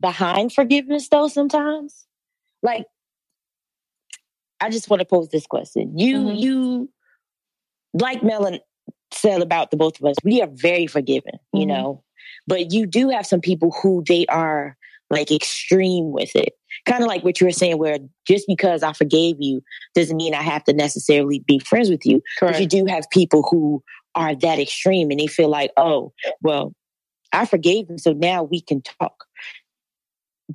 behind 0.00 0.52
forgiveness 0.52 1.08
though 1.08 1.26
sometimes? 1.26 2.06
Like 2.62 2.86
I 4.60 4.70
just 4.70 4.90
want 4.90 5.00
to 5.00 5.06
pose 5.06 5.28
this 5.30 5.46
question. 5.46 5.98
You 5.98 6.18
mm-hmm. 6.18 6.36
you 6.36 6.90
like 7.94 8.22
Melon 8.22 8.60
said 9.12 9.42
about 9.42 9.70
the 9.70 9.76
both 9.76 10.00
of 10.00 10.06
us, 10.06 10.16
we 10.24 10.40
are 10.40 10.48
very 10.50 10.86
forgiving, 10.86 11.38
you 11.52 11.60
mm-hmm. 11.60 11.68
know. 11.68 12.04
But 12.46 12.72
you 12.72 12.86
do 12.86 13.10
have 13.10 13.26
some 13.26 13.40
people 13.40 13.74
who 13.82 14.02
they 14.06 14.26
are 14.26 14.76
like 15.10 15.30
extreme 15.30 16.12
with 16.12 16.34
it. 16.36 16.54
Kind 16.86 17.02
of 17.02 17.08
like 17.08 17.24
what 17.24 17.40
you 17.40 17.46
were 17.46 17.52
saying, 17.52 17.78
where 17.78 17.98
just 18.26 18.46
because 18.46 18.82
I 18.82 18.92
forgave 18.92 19.36
you 19.38 19.60
doesn't 19.94 20.16
mean 20.16 20.34
I 20.34 20.42
have 20.42 20.64
to 20.64 20.72
necessarily 20.72 21.40
be 21.40 21.58
friends 21.58 21.90
with 21.90 22.06
you. 22.06 22.22
Correct. 22.38 22.54
But 22.54 22.60
you 22.60 22.66
do 22.66 22.86
have 22.86 23.04
people 23.10 23.46
who 23.50 23.82
are 24.14 24.34
that 24.34 24.58
extreme 24.58 25.10
and 25.10 25.20
they 25.20 25.26
feel 25.26 25.48
like, 25.48 25.72
oh, 25.76 26.12
well, 26.40 26.74
I 27.32 27.44
forgave 27.46 27.88
him, 27.88 27.98
so 27.98 28.12
now 28.12 28.42
we 28.42 28.60
can 28.60 28.82
talk. 28.82 29.24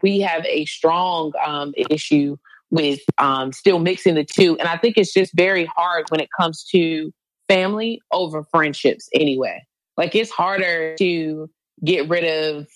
We 0.02 0.20
have 0.22 0.46
a 0.46 0.66
strong 0.66 1.32
um, 1.46 1.74
issue 1.90 2.38
with 2.70 3.00
um, 3.18 3.54
still 3.54 3.80
mixing 3.80 4.16
the 4.16 4.26
two. 4.26 4.58
And 4.60 4.68
I 4.68 4.78
think 4.78 4.98
it's 4.98 5.14
just 5.14 5.32
very 5.34 5.66
hard 5.66 6.06
when 6.10 6.20
it 6.20 6.30
comes 6.38 6.66
to 6.72 7.14
family 7.48 8.02
over 8.12 8.44
friendships 8.44 9.10
anyway. 9.14 9.66
Like 9.98 10.16
it's 10.16 10.32
harder 10.32 10.96
to 10.98 11.50
get 11.84 12.10
rid 12.10 12.24
of 12.24 12.68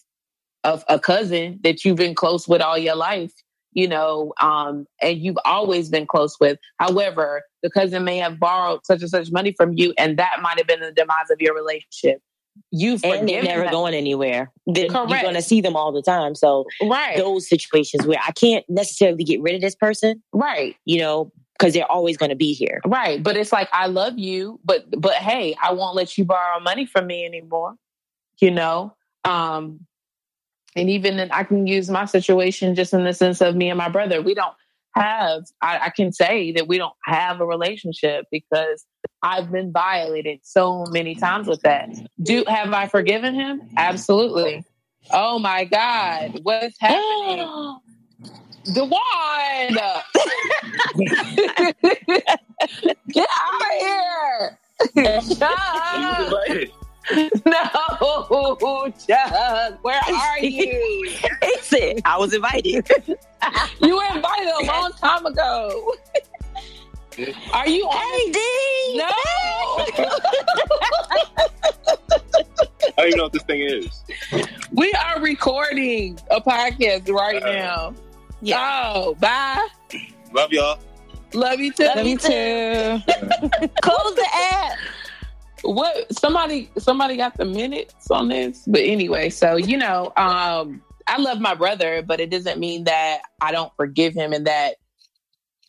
of 0.64 0.84
a 0.90 1.00
cousin 1.00 1.60
that 1.64 1.86
you've 1.86 1.98
been 1.98 2.16
close 2.16 2.48
with 2.48 2.62
all 2.62 2.78
your 2.78 2.96
life, 2.96 3.32
you 3.72 3.88
know, 3.88 4.34
um, 4.42 4.86
and 5.02 5.18
you've 5.18 5.38
always 5.46 5.90
been 5.90 6.06
close 6.06 6.38
with. 6.40 6.60
However, 6.80 7.44
the 7.64 7.70
cousin 7.70 8.04
may 8.04 8.18
have 8.18 8.40
borrowed 8.40 8.86
such 8.86 9.02
and 9.02 9.10
such 9.10 9.32
money 9.32 9.54
from 9.56 9.74
you, 9.74 9.94
and 9.98 10.18
that 10.18 10.40
might 10.42 10.58
have 10.58 10.68
been 10.68 10.82
the 10.82 10.92
demise 10.92 11.30
of 11.32 11.40
your 11.40 11.56
relationship. 11.56 12.22
You've 12.72 13.04
and 13.06 13.28
they're 13.28 13.42
never 13.42 13.70
going 13.70 13.94
anywhere. 13.94 14.52
They're, 14.68 14.90
Correct. 14.90 15.10
You're 15.10 15.22
going 15.22 15.36
to 15.36 15.42
see 15.42 15.62
them 15.62 15.78
all 15.78 15.94
the 15.94 16.02
time. 16.02 16.36
So, 16.36 16.66
right, 16.84 17.16
those 17.16 17.48
situations 17.48 18.06
where 18.06 18.20
I 18.26 18.32
can't 18.32 18.66
necessarily 18.68 19.24
get 19.24 19.42
rid 19.42 19.56
of 19.56 19.62
this 19.62 19.76
person, 19.76 20.22
right? 20.34 20.76
You 20.84 21.00
know, 21.00 21.32
because 21.60 21.74
they're 21.74 21.92
always 21.92 22.16
going 22.16 22.30
to 22.30 22.36
be 22.36 22.54
here. 22.54 22.80
Right. 22.86 23.22
But 23.22 23.36
it's 23.36 23.52
like, 23.52 23.68
I 23.74 23.88
love 23.88 24.18
you, 24.18 24.60
but, 24.64 24.86
but 25.00 25.16
hey, 25.16 25.56
I 25.62 25.74
won't 25.74 25.96
let 25.96 26.18
you 26.18 26.24
borrow 26.24 26.60
money 26.62 26.86
from 26.86 27.08
me 27.08 27.26
anymore. 27.26 27.76
You 28.40 28.52
know? 28.52 28.96
Um, 29.26 29.82
and 30.76 30.90
even 30.90 31.18
then 31.18 31.30
I 31.32 31.44
can 31.44 31.68
use 31.68 31.90
my 31.90 32.06
situation 32.06 32.76
just 32.76 32.94
in 32.94 33.04
the 33.04 33.14
sense 33.14 33.42
of 33.42 33.56
me 33.56 33.70
and 33.70 33.78
my 33.78 33.90
brother. 33.90 34.22
We 34.22 34.34
don't 34.34 34.54
have, 34.96 35.44
I, 35.62 35.80
I 35.80 35.90
can 35.90 36.14
say 36.14 36.54
that 36.54 36.68
we 36.68 36.78
don't 36.78 36.94
have 37.04 37.42
a 37.42 37.46
relationship 37.46 38.28
because 38.32 38.86
I've 39.22 39.52
been 39.52 39.74
violated 39.74 40.40
so 40.44 40.86
many 40.92 41.16
times 41.16 41.48
with 41.48 41.62
that. 41.64 41.90
Do 42.22 42.46
have 42.48 42.72
I 42.72 42.88
forgiven 42.88 43.34
him? 43.34 43.62
Absolutely. 43.76 44.64
Oh 45.12 45.40
my 45.40 45.66
God, 45.66 46.40
what's 46.44 46.80
happening? 46.80 47.78
Dewan! 48.66 49.00
Get 53.10 53.28
out 53.34 53.62
of 53.62 53.72
here! 53.80 54.60
Chuck! 55.38 56.70
No, 57.46 58.92
Chuck, 59.08 59.84
where 59.84 60.02
are 60.08 60.40
you? 60.42 61.10
he 61.42 61.58
said, 61.62 62.02
I 62.06 62.18
was 62.18 62.34
invited. 62.34 62.88
you 63.82 63.96
were 63.96 64.06
invited 64.16 64.54
a 64.62 64.66
long 64.66 64.92
time 64.94 65.26
ago. 65.26 65.96
Are 67.54 67.68
you 67.68 67.84
on? 67.86 68.32
Hey, 68.32 68.98
No. 68.98 69.10
I 72.98 73.04
don't 73.04 73.08
even 73.08 73.18
know 73.18 73.24
what 73.24 73.34
this 73.34 73.44
thing 73.44 73.62
is. 73.62 74.04
We 74.72 74.92
are 74.94 75.20
recording 75.22 76.20
a 76.32 76.40
podcast 76.40 77.10
right 77.10 77.42
uh, 77.42 77.52
now. 77.52 77.94
Yeah. 78.42 78.92
Oh, 78.96 79.16
bye. 79.16 79.68
Love 80.34 80.52
y'all. 80.52 80.80
Love 81.34 81.60
you 81.60 81.72
too. 81.72 81.86
Love 81.86 82.06
you 82.06 82.18
too. 82.18 82.30
Close 83.82 84.16
the 84.16 84.28
app. 84.34 84.78
What 85.64 86.18
somebody 86.18 86.72
somebody 86.78 87.18
got 87.18 87.38
the 87.38 87.46
minutes 87.46 88.10
on 88.10 88.30
this? 88.30 88.64
But 88.66 88.82
anyway, 88.82 89.30
so 89.30 89.58
you 89.58 89.78
know, 89.78 90.14
um, 90.16 90.82
I 91.08 91.18
love 91.20 91.40
my 91.40 91.54
brother, 91.54 92.02
but 92.02 92.20
it 92.20 92.30
doesn't 92.32 92.60
mean 92.60 92.86
that 92.86 93.22
I 93.42 93.52
don't 93.52 93.72
forgive 93.76 94.14
him 94.14 94.34
and 94.34 94.48
that 94.48 94.76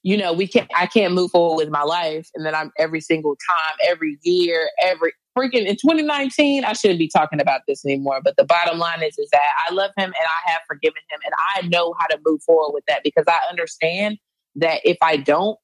you 0.03 0.17
know, 0.17 0.33
we 0.33 0.47
can't 0.47 0.71
I 0.75 0.87
can't 0.87 1.13
move 1.13 1.31
forward 1.31 1.57
with 1.57 1.71
my 1.71 1.83
life 1.83 2.31
and 2.35 2.47
then 2.47 2.55
I'm 2.55 2.73
every 2.79 3.01
single 3.01 3.37
time, 3.37 3.77
every 3.87 4.19
year, 4.23 4.71
every 4.83 5.13
freaking 5.41 5.67
in 5.67 5.77
2019, 5.77 6.65
I 6.65 6.73
shouldn't 6.73 6.99
be 6.99 7.09
talking 7.09 7.41
about 7.41 7.63
this 7.67 7.85
anymore. 7.85 8.21
But 8.23 8.37
the 8.37 8.45
bottom 8.45 8.79
line 8.79 9.03
is, 9.03 9.19
is 9.19 9.29
that 9.31 9.41
I 9.69 9.73
love 9.73 9.91
him 9.97 10.07
and 10.07 10.15
I 10.17 10.51
have 10.51 10.61
forgiven 10.69 11.03
him, 11.11 11.21
and 11.25 11.35
I 11.55 11.67
know 11.69 11.95
how 11.99 12.07
to 12.07 12.19
move 12.25 12.43
forward 12.43 12.75
with 12.75 12.85
that 12.89 13.03
because 13.03 13.25
I 13.29 13.39
understand 13.49 14.19
that 14.57 14.81
if 14.85 14.99
I 15.03 15.17
don't 15.17 15.59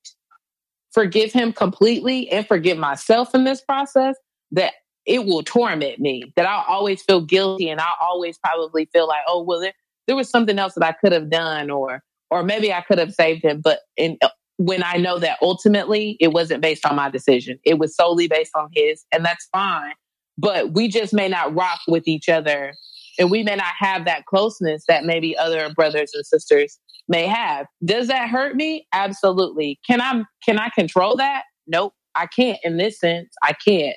forgive 0.93 1.33
him 1.33 1.53
completely 1.53 2.31
and 2.31 2.47
forgive 2.47 2.79
myself 2.79 3.35
in 3.35 3.45
this 3.45 3.61
process, 3.61 4.17
that 4.53 4.75
it 5.05 5.25
will 5.25 5.43
torment 5.43 6.01
me. 6.01 6.33
That 6.37 6.47
I'll 6.47 6.65
always 6.69 7.03
feel 7.03 7.21
guilty, 7.21 7.69
and 7.69 7.81
I'll 7.81 7.97
always 8.01 8.39
probably 8.39 8.89
feel 8.93 9.07
like, 9.07 9.23
oh 9.29 9.43
well, 9.43 9.61
there, 9.61 9.75
there 10.07 10.17
was 10.17 10.31
something 10.31 10.59
else 10.59 10.75
that 10.75 10.85
I 10.85 10.93
could 10.93 11.13
have 11.13 11.31
done, 11.31 11.71
or 11.71 12.03
or 12.31 12.43
maybe 12.43 12.73
I 12.73 12.81
could 12.81 12.99
have 12.99 13.13
saved 13.13 13.45
him. 13.45 13.61
But 13.61 13.81
in 13.97 14.19
when 14.59 14.83
I 14.83 14.95
know 14.95 15.19
that 15.19 15.39
ultimately 15.43 16.17
it 16.21 16.29
wasn't 16.29 16.63
based 16.63 16.87
on 16.87 16.97
my 16.97 17.11
decision. 17.11 17.59
It 17.65 17.79
was 17.79 17.95
solely 17.95 18.29
based 18.29 18.53
on 18.55 18.69
his, 18.73 19.05
and 19.13 19.25
that's 19.25 19.47
fine. 19.53 19.93
But 20.39 20.73
we 20.73 20.89
just 20.89 21.13
may 21.13 21.29
not 21.29 21.55
rock 21.55 21.81
with 21.89 22.07
each 22.07 22.29
other 22.29 22.75
and 23.19 23.31
we 23.31 23.43
may 23.43 23.57
not 23.57 23.75
have 23.79 24.05
that 24.05 24.27
closeness 24.27 24.85
that 24.89 25.05
maybe 25.05 25.37
other 25.37 25.73
brothers 25.75 26.11
and 26.15 26.25
sisters 26.27 26.79
may 27.09 27.27
have. 27.27 27.67
Does 27.85 28.09
that 28.09 28.29
hurt 28.29 28.57
me? 28.57 28.87
Absolutely. 28.93 29.79
Can 29.87 30.01
I 30.01 30.25
can 30.45 30.59
I 30.59 30.71
control 30.71 31.17
that? 31.17 31.45
Nope. 31.67 31.95
I 32.15 32.27
can't 32.27 32.59
in 32.65 32.77
this 32.77 32.99
sense. 32.99 33.35
I 33.43 33.53
can't. 33.53 33.97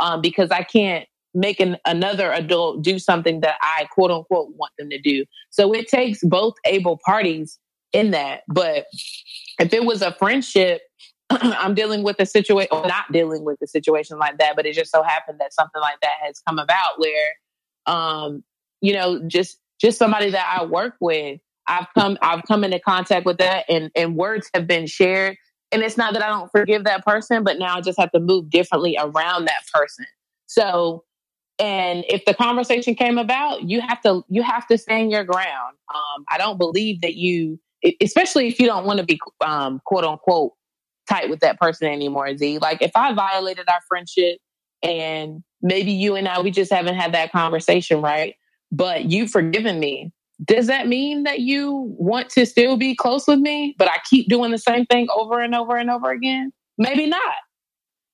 Um, 0.00 0.20
because 0.20 0.50
I 0.50 0.62
can't 0.62 1.06
make 1.34 1.60
an, 1.60 1.76
another 1.86 2.32
adult 2.32 2.82
do 2.82 2.98
something 2.98 3.40
that 3.40 3.56
I 3.62 3.86
quote 3.92 4.10
unquote 4.10 4.48
want 4.56 4.72
them 4.78 4.90
to 4.90 5.00
do. 5.00 5.24
So 5.50 5.72
it 5.72 5.88
takes 5.88 6.20
both 6.22 6.54
able 6.66 6.98
parties 7.04 7.58
in 7.92 8.12
that. 8.12 8.42
But 8.48 8.86
if 9.58 9.72
it 9.72 9.84
was 9.84 10.02
a 10.02 10.12
friendship, 10.12 10.82
I'm 11.30 11.74
dealing 11.74 12.02
with 12.02 12.16
a 12.20 12.26
situation, 12.26 12.68
or 12.72 12.86
not 12.86 13.10
dealing 13.12 13.44
with 13.44 13.58
a 13.62 13.66
situation 13.66 14.18
like 14.18 14.38
that, 14.38 14.56
but 14.56 14.66
it 14.66 14.74
just 14.74 14.92
so 14.92 15.02
happened 15.02 15.40
that 15.40 15.52
something 15.54 15.80
like 15.80 16.00
that 16.02 16.14
has 16.22 16.40
come 16.46 16.58
about 16.58 16.98
where, 16.98 17.28
um, 17.86 18.44
you 18.80 18.94
know, 18.94 19.20
just 19.28 19.58
just 19.80 19.98
somebody 19.98 20.30
that 20.30 20.58
I 20.60 20.64
work 20.64 20.94
with, 21.00 21.40
I've 21.66 21.86
come 21.96 22.18
I've 22.22 22.42
come 22.48 22.64
into 22.64 22.80
contact 22.80 23.26
with 23.26 23.38
that, 23.38 23.66
and 23.68 23.90
and 23.96 24.16
words 24.16 24.50
have 24.54 24.66
been 24.66 24.86
shared. 24.86 25.36
And 25.72 25.82
it's 25.82 25.96
not 25.96 26.14
that 26.14 26.22
I 26.22 26.28
don't 26.28 26.50
forgive 26.50 26.84
that 26.84 27.04
person, 27.04 27.44
but 27.44 27.58
now 27.58 27.78
I 27.78 27.80
just 27.80 27.98
have 27.98 28.12
to 28.12 28.20
move 28.20 28.50
differently 28.50 28.96
around 29.00 29.46
that 29.46 29.62
person. 29.72 30.06
So 30.46 31.04
And 31.58 32.04
if 32.10 32.26
the 32.26 32.34
conversation 32.34 32.96
came 32.96 33.18
about, 33.18 33.64
you 33.64 33.80
have 33.82 34.02
to 34.02 34.24
you 34.28 34.42
have 34.42 34.66
to 34.68 34.78
stand 34.78 35.12
your 35.12 35.24
ground. 35.24 35.76
Um, 35.94 36.24
I 36.30 36.38
don't 36.38 36.58
believe 36.58 37.02
that 37.02 37.14
you, 37.16 37.60
especially 38.00 38.48
if 38.48 38.58
you 38.60 38.66
don't 38.66 38.86
want 38.86 38.98
to 38.98 39.04
be 39.04 39.18
um, 39.44 39.80
quote 39.84 40.04
unquote 40.04 40.52
tight 41.08 41.28
with 41.28 41.40
that 41.40 41.58
person 41.58 41.88
anymore. 41.88 42.36
Z, 42.36 42.58
like 42.58 42.82
if 42.82 42.92
I 42.94 43.12
violated 43.12 43.68
our 43.68 43.80
friendship 43.88 44.38
and 44.82 45.42
maybe 45.60 45.92
you 45.92 46.16
and 46.16 46.28
I 46.28 46.40
we 46.40 46.50
just 46.50 46.72
haven't 46.72 46.94
had 46.94 47.12
that 47.14 47.32
conversation, 47.32 48.00
right? 48.00 48.34
But 48.70 49.10
you've 49.10 49.30
forgiven 49.30 49.80
me. 49.80 50.12
Does 50.44 50.66
that 50.66 50.88
mean 50.88 51.22
that 51.22 51.40
you 51.40 51.94
want 51.98 52.30
to 52.30 52.46
still 52.46 52.76
be 52.76 52.96
close 52.96 53.28
with 53.28 53.38
me, 53.38 53.76
but 53.78 53.88
I 53.88 53.98
keep 54.08 54.28
doing 54.28 54.50
the 54.50 54.58
same 54.58 54.86
thing 54.86 55.06
over 55.14 55.40
and 55.40 55.54
over 55.54 55.76
and 55.76 55.90
over 55.90 56.10
again? 56.10 56.52
Maybe 56.78 57.06
not. 57.06 57.34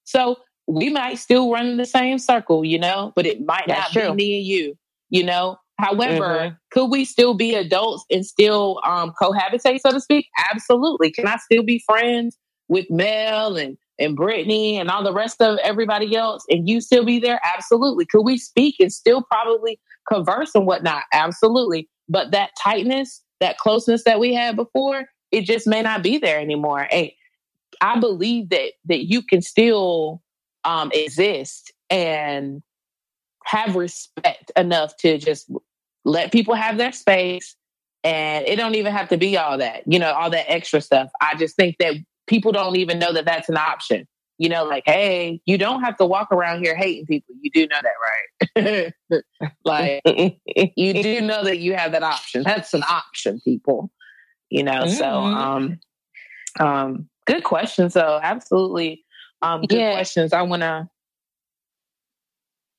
So 0.05 0.37
we 0.67 0.91
might 0.91 1.19
still 1.19 1.51
run 1.51 1.67
in 1.67 1.77
the 1.79 1.87
same 1.87 2.19
circle, 2.19 2.65
you 2.65 2.79
know, 2.79 3.13
but 3.17 3.25
it 3.25 3.45
might 3.45 3.65
That's 3.67 3.95
not 3.95 4.03
true. 4.03 4.11
be 4.11 4.17
me 4.17 4.39
and 4.39 4.47
you, 4.47 4.79
you 5.09 5.25
know. 5.25 5.57
However, 5.79 6.25
mm-hmm. 6.25 6.55
could 6.73 6.87
we 6.87 7.05
still 7.05 7.35
be 7.35 7.55
adults 7.55 8.05
and 8.11 8.27
still 8.27 8.81
um, 8.85 9.13
cohabitate, 9.21 9.81
so 9.81 9.93
to 9.93 10.01
speak? 10.01 10.27
Absolutely. 10.53 11.11
Can 11.11 11.27
I 11.29 11.37
still 11.37 11.63
be 11.63 11.83
friends 11.87 12.37
with 12.69 12.87
Mel 12.91 13.57
and 13.57 13.77
and 14.01 14.15
Brittany 14.15 14.79
and 14.79 14.91
all 14.91 15.03
the 15.03 15.13
rest 15.13 15.41
of 15.43 15.59
everybody 15.65 16.15
else, 16.15 16.45
and 16.49 16.69
you 16.69 16.81
still 16.81 17.05
be 17.05 17.19
there? 17.19 17.41
Absolutely. 17.45 18.07
Could 18.07 18.23
we 18.23 18.39
speak 18.39 18.77
and 18.81 18.93
still 18.93 19.23
probably 19.23 19.81
converse 20.09 20.55
and 20.55 20.67
whatnot? 20.67 21.05
Absolutely. 21.13 21.89
But 22.09 22.31
that 22.31 22.51
tightness, 22.61 23.23
that 23.41 23.59
closeness 23.59 24.05
that 24.05 24.21
we 24.21 24.35
had 24.35 24.57
before, 24.57 25.07
it 25.31 25.43
just 25.43 25.67
may 25.67 25.83
not 25.83 26.03
be 26.03 26.19
there 26.19 26.39
anymore. 26.41 26.89
And 26.91 27.11
I 27.81 27.99
believe 28.01 28.49
that 28.51 28.73
that 28.87 29.09
you 29.09 29.23
can 29.23 29.43
still 29.43 30.23
um, 30.65 30.91
exist 30.93 31.73
and 31.91 32.63
have 33.45 33.77
respect 33.77 34.53
enough 34.57 34.97
to 34.99 35.19
just 35.19 35.51
let 36.09 36.33
people 36.33 36.55
have 36.55 36.79
their 36.79 36.93
space 36.93 37.57
and 38.05 38.47
it 38.47 38.57
don't 38.57 38.75
even 38.75 38.93
have 38.93 39.09
to 39.09 39.17
be 39.17 39.37
all 39.37 39.59
that 39.59 39.83
you 39.87 39.99
know 39.99 40.13
all 40.13 40.31
that 40.31 40.51
extra 40.51 40.81
stuff 40.81 41.11
i 41.21 41.35
just 41.35 41.57
think 41.57 41.77
that 41.79 41.95
people 42.27 42.53
don't 42.53 42.77
even 42.77 42.99
know 42.99 43.13
that 43.13 43.25
that's 43.25 43.49
an 43.49 43.57
option 43.57 44.07
you 44.39 44.49
know 44.49 44.65
like 44.65 44.85
hey 44.87 45.41
you 45.47 45.59
don't 45.59 45.83
have 45.83 45.97
to 45.97 46.07
walk 46.07 46.31
around 46.31 46.63
here 46.63 46.77
hating 46.77 47.07
people 47.07 47.35
you 47.41 47.51
do 47.51 47.67
know 47.67 47.79
that 47.83 48.53
right 48.57 48.93
like 49.65 50.03
you 50.77 51.03
do 51.03 51.21
know 51.23 51.45
that 51.45 51.59
you 51.59 51.75
have 51.75 51.93
that 51.93 52.03
option 52.03 52.43
that's 52.43 52.73
an 52.75 52.83
option 52.89 53.41
people 53.41 53.91
you 54.49 54.63
know 54.63 54.83
mm-hmm. 54.83 54.91
so 54.91 55.07
um 55.07 55.81
um 56.61 57.09
good 57.27 57.43
question 57.43 57.91
so 57.91 58.21
absolutely 58.23 59.05
um, 59.43 59.63
good 59.63 59.79
yeah. 59.79 59.93
questions. 59.95 60.33
I 60.33 60.43
want 60.43 60.63
to. 60.63 60.89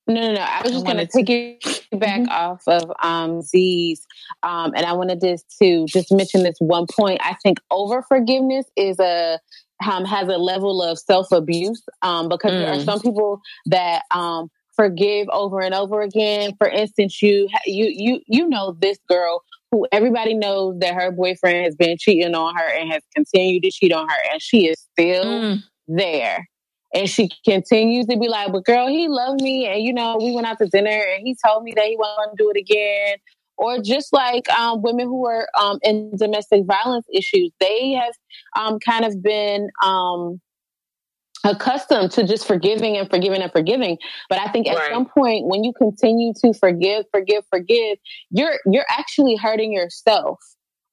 No, 0.09 0.21
no, 0.21 0.33
no. 0.33 0.41
I 0.41 0.61
was 0.63 0.71
just 0.71 0.85
going 0.85 0.97
to 0.97 1.05
take 1.05 1.29
it 1.29 1.85
back 1.91 2.21
mm-hmm. 2.21 2.31
off 2.31 2.67
of 2.67 2.91
um, 3.03 3.43
Z's, 3.43 4.07
um, 4.41 4.73
and 4.75 4.85
I 4.85 4.93
wanted 4.93 5.21
this 5.21 5.43
to 5.61 5.85
just 5.85 6.11
mention 6.11 6.41
this 6.41 6.57
one 6.57 6.87
point. 6.87 7.21
I 7.23 7.35
think 7.43 7.59
over 7.69 8.01
forgiveness 8.01 8.65
is 8.75 8.99
a 8.99 9.39
um, 9.87 10.05
has 10.05 10.27
a 10.27 10.37
level 10.37 10.81
of 10.81 10.97
self 10.97 11.31
abuse 11.31 11.83
um, 12.01 12.27
because 12.27 12.51
mm. 12.51 12.59
there 12.59 12.73
are 12.73 12.77
mm. 12.77 12.85
some 12.85 12.99
people 12.99 13.39
that 13.67 14.03
um, 14.11 14.49
forgive 14.75 15.27
over 15.31 15.61
and 15.61 15.75
over 15.75 16.01
again. 16.01 16.55
For 16.57 16.67
instance, 16.67 17.21
you 17.21 17.47
you 17.67 17.85
you 17.85 18.21
you 18.27 18.49
know 18.49 18.75
this 18.81 18.97
girl 19.07 19.43
who 19.71 19.85
everybody 19.91 20.33
knows 20.33 20.79
that 20.79 20.95
her 20.95 21.11
boyfriend 21.11 21.65
has 21.65 21.75
been 21.75 21.97
cheating 21.99 22.33
on 22.33 22.55
her 22.55 22.67
and 22.67 22.91
has 22.91 23.03
continued 23.15 23.61
to 23.61 23.71
cheat 23.71 23.93
on 23.93 24.09
her, 24.09 24.17
and 24.31 24.41
she 24.41 24.67
is 24.67 24.87
still 24.91 25.25
mm 25.25 25.63
there. 25.91 26.47
And 26.93 27.09
she 27.09 27.29
continues 27.45 28.07
to 28.07 28.17
be 28.17 28.27
like, 28.27 28.51
but 28.51 28.65
girl, 28.65 28.87
he 28.87 29.07
loved 29.07 29.41
me. 29.41 29.67
And, 29.67 29.83
you 29.83 29.93
know, 29.93 30.17
we 30.19 30.33
went 30.33 30.47
out 30.47 30.57
to 30.59 30.67
dinner 30.67 30.89
and 30.89 31.25
he 31.25 31.35
told 31.45 31.63
me 31.63 31.73
that 31.75 31.85
he 31.85 31.95
wasn't 31.95 32.17
going 32.17 32.37
to 32.37 32.43
do 32.43 32.51
it 32.55 32.57
again. 32.57 33.17
Or 33.57 33.79
just 33.79 34.13
like 34.13 34.49
um, 34.51 34.81
women 34.81 35.05
who 35.05 35.27
are 35.27 35.47
um, 35.59 35.79
in 35.83 36.15
domestic 36.15 36.63
violence 36.65 37.05
issues, 37.13 37.51
they 37.59 37.91
have 37.91 38.13
um, 38.57 38.79
kind 38.79 39.03
of 39.03 39.21
been 39.21 39.69
um, 39.83 40.39
accustomed 41.43 42.11
to 42.11 42.25
just 42.25 42.47
forgiving 42.47 42.97
and 42.97 43.09
forgiving 43.09 43.41
and 43.41 43.51
forgiving. 43.51 43.97
But 44.29 44.39
I 44.39 44.47
think 44.47 44.67
at 44.67 44.77
right. 44.77 44.91
some 44.91 45.05
point, 45.05 45.45
when 45.47 45.63
you 45.63 45.73
continue 45.73 46.33
to 46.41 46.53
forgive, 46.53 47.05
forgive, 47.11 47.43
forgive, 47.49 47.97
you're 48.31 48.59
you're 48.65 48.85
actually 48.89 49.35
hurting 49.35 49.73
yourself 49.73 50.39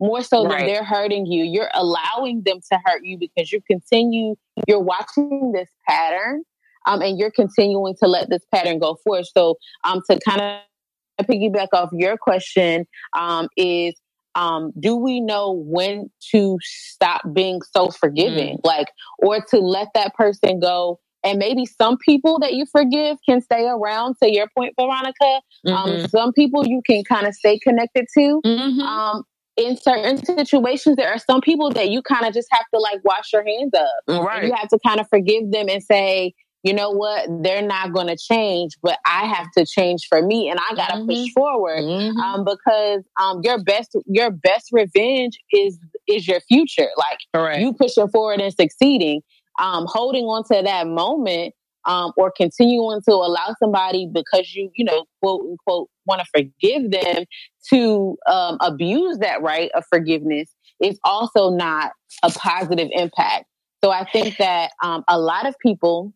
more 0.00 0.22
so 0.22 0.44
right. 0.44 0.58
than 0.58 0.66
they're 0.66 0.84
hurting 0.84 1.26
you. 1.26 1.44
You're 1.44 1.70
allowing 1.74 2.42
them 2.44 2.60
to 2.72 2.78
hurt 2.84 3.04
you 3.04 3.18
because 3.18 3.50
you 3.52 3.60
continue, 3.68 4.34
you're 4.66 4.80
watching 4.80 5.52
this 5.52 5.68
pattern 5.88 6.42
um, 6.86 7.02
and 7.02 7.18
you're 7.18 7.30
continuing 7.30 7.94
to 8.02 8.08
let 8.08 8.30
this 8.30 8.42
pattern 8.54 8.78
go 8.78 8.96
forward. 9.02 9.26
So, 9.26 9.56
um, 9.84 10.02
to 10.10 10.18
kind 10.20 10.40
of 10.40 11.26
piggyback 11.26 11.68
off 11.72 11.90
your 11.92 12.16
question, 12.16 12.86
um, 13.18 13.48
is 13.56 13.94
um, 14.34 14.72
do 14.78 14.96
we 14.96 15.20
know 15.20 15.52
when 15.52 16.10
to 16.30 16.58
stop 16.60 17.22
being 17.32 17.60
so 17.74 17.88
forgiving? 17.88 18.58
Mm. 18.58 18.64
Like, 18.64 18.88
or 19.18 19.40
to 19.50 19.58
let 19.58 19.88
that 19.94 20.14
person 20.14 20.60
go 20.60 21.00
and 21.24 21.38
maybe 21.38 21.66
some 21.66 21.96
people 21.98 22.38
that 22.38 22.54
you 22.54 22.66
forgive 22.70 23.16
can 23.28 23.40
stay 23.40 23.66
around 23.66 24.14
to 24.22 24.32
your 24.32 24.48
point 24.56 24.74
veronica 24.78 25.14
um, 25.24 25.40
mm-hmm. 25.66 26.00
um, 26.02 26.08
some 26.08 26.32
people 26.32 26.66
you 26.66 26.82
can 26.86 27.02
kind 27.04 27.26
of 27.26 27.34
stay 27.34 27.58
connected 27.58 28.06
to 28.14 28.40
mm-hmm. 28.44 28.80
um, 28.80 29.24
in 29.56 29.76
certain 29.76 30.24
situations, 30.24 30.96
there 30.96 31.08
are 31.08 31.18
some 31.18 31.40
people 31.40 31.70
that 31.70 31.88
you 31.88 32.02
kind 32.02 32.26
of 32.26 32.34
just 32.34 32.48
have 32.50 32.64
to 32.74 32.80
like 32.80 33.04
wash 33.04 33.32
your 33.32 33.44
hands 33.44 33.72
of. 33.74 34.22
Right. 34.22 34.44
you 34.44 34.52
have 34.54 34.68
to 34.68 34.78
kind 34.86 35.00
of 35.00 35.08
forgive 35.08 35.50
them 35.50 35.68
and 35.68 35.82
say, 35.82 36.34
you 36.62 36.74
know 36.74 36.90
what, 36.90 37.28
they're 37.42 37.62
not 37.62 37.92
going 37.92 38.08
to 38.08 38.16
change, 38.16 38.72
but 38.82 38.98
I 39.06 39.26
have 39.26 39.46
to 39.56 39.64
change 39.64 40.06
for 40.08 40.20
me, 40.20 40.48
and 40.50 40.58
I 40.58 40.74
got 40.74 40.88
to 40.88 40.96
mm-hmm. 40.96 41.08
push 41.08 41.32
forward 41.32 41.82
mm-hmm. 41.82 42.18
um, 42.18 42.44
because 42.44 43.04
um, 43.20 43.40
your 43.44 43.62
best 43.62 43.96
your 44.06 44.30
best 44.30 44.70
revenge 44.72 45.38
is 45.52 45.78
is 46.08 46.26
your 46.26 46.40
future. 46.40 46.88
Like 46.96 47.18
Correct. 47.32 47.60
you 47.60 47.72
pushing 47.72 48.08
forward 48.08 48.40
and 48.40 48.52
succeeding, 48.52 49.22
um, 49.60 49.86
holding 49.86 50.24
on 50.24 50.42
to 50.44 50.62
that 50.62 50.88
moment 50.88 51.54
um, 51.86 52.12
or 52.16 52.32
continuing 52.36 53.00
to 53.02 53.12
allow 53.14 53.54
somebody 53.58 54.08
because 54.12 54.52
you, 54.54 54.70
you 54.74 54.84
know, 54.84 55.04
quote 55.22 55.42
unquote, 55.42 55.88
want 56.06 56.20
to 56.20 56.26
forgive 56.34 56.90
them 56.90 57.24
to 57.70 58.16
um, 58.26 58.58
abuse 58.60 59.18
that 59.18 59.42
right 59.42 59.70
of 59.74 59.84
forgiveness 59.90 60.50
is 60.82 60.98
also 61.04 61.50
not 61.50 61.92
a 62.22 62.30
positive 62.30 62.88
impact. 62.92 63.46
So 63.82 63.90
I 63.90 64.04
think 64.04 64.36
that 64.38 64.70
um, 64.82 65.04
a 65.08 65.18
lot 65.18 65.46
of 65.46 65.54
people, 65.60 66.12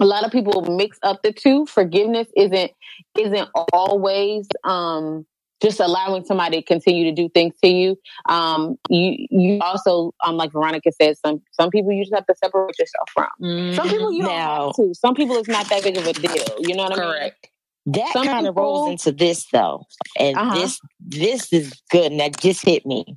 a 0.00 0.04
lot 0.04 0.24
of 0.24 0.32
people 0.32 0.62
mix 0.62 0.98
up 1.02 1.22
the 1.22 1.32
two. 1.32 1.66
Forgiveness 1.66 2.28
isn't 2.36 2.70
isn't 3.18 3.48
always 3.72 4.46
um, 4.64 5.26
just 5.62 5.80
allowing 5.80 6.24
somebody 6.24 6.58
to 6.58 6.62
continue 6.62 7.04
to 7.04 7.12
do 7.12 7.28
things 7.30 7.54
to 7.64 7.70
you. 7.70 7.96
Um, 8.28 8.76
you 8.90 9.26
you 9.30 9.58
also, 9.60 10.12
um, 10.24 10.36
like 10.36 10.52
Veronica 10.52 10.90
said, 11.00 11.16
some 11.24 11.40
some 11.52 11.70
people 11.70 11.92
you 11.92 12.02
just 12.02 12.14
have 12.14 12.26
to 12.26 12.34
separate 12.36 12.78
yourself 12.78 13.08
from. 13.14 13.28
Mm-hmm. 13.40 13.76
Some 13.76 13.88
people 13.88 14.12
you 14.12 14.22
don't 14.22 14.36
now, 14.36 14.66
have 14.66 14.76
to. 14.76 14.94
Some 14.94 15.14
people 15.14 15.36
it's 15.36 15.48
not 15.48 15.68
that 15.70 15.82
big 15.82 15.96
of 15.96 16.06
a 16.06 16.12
deal. 16.12 16.56
You 16.58 16.74
know 16.76 16.84
what 16.84 16.94
correct. 16.94 17.38
I 17.44 17.46
mean? 17.46 17.55
That 17.86 18.12
some 18.12 18.26
kind 18.26 18.46
people, 18.46 18.48
of 18.48 18.56
rolls 18.56 18.90
into 18.90 19.12
this 19.12 19.46
though, 19.52 19.86
and 20.18 20.36
uh-huh. 20.36 20.54
this 20.54 20.80
this 21.00 21.52
is 21.52 21.72
good, 21.90 22.10
and 22.10 22.20
that 22.20 22.36
just 22.36 22.64
hit 22.64 22.84
me. 22.84 23.16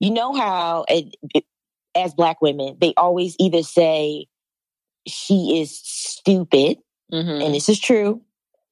You 0.00 0.10
know 0.10 0.34
how, 0.34 0.84
it, 0.88 1.14
it, 1.34 1.44
as 1.94 2.14
Black 2.14 2.40
women, 2.40 2.76
they 2.80 2.94
always 2.96 3.36
either 3.38 3.62
say 3.62 4.26
she 5.06 5.60
is 5.60 5.78
stupid, 5.78 6.78
mm-hmm. 7.12 7.42
and 7.42 7.54
this 7.54 7.68
is 7.68 7.78
true, 7.78 8.20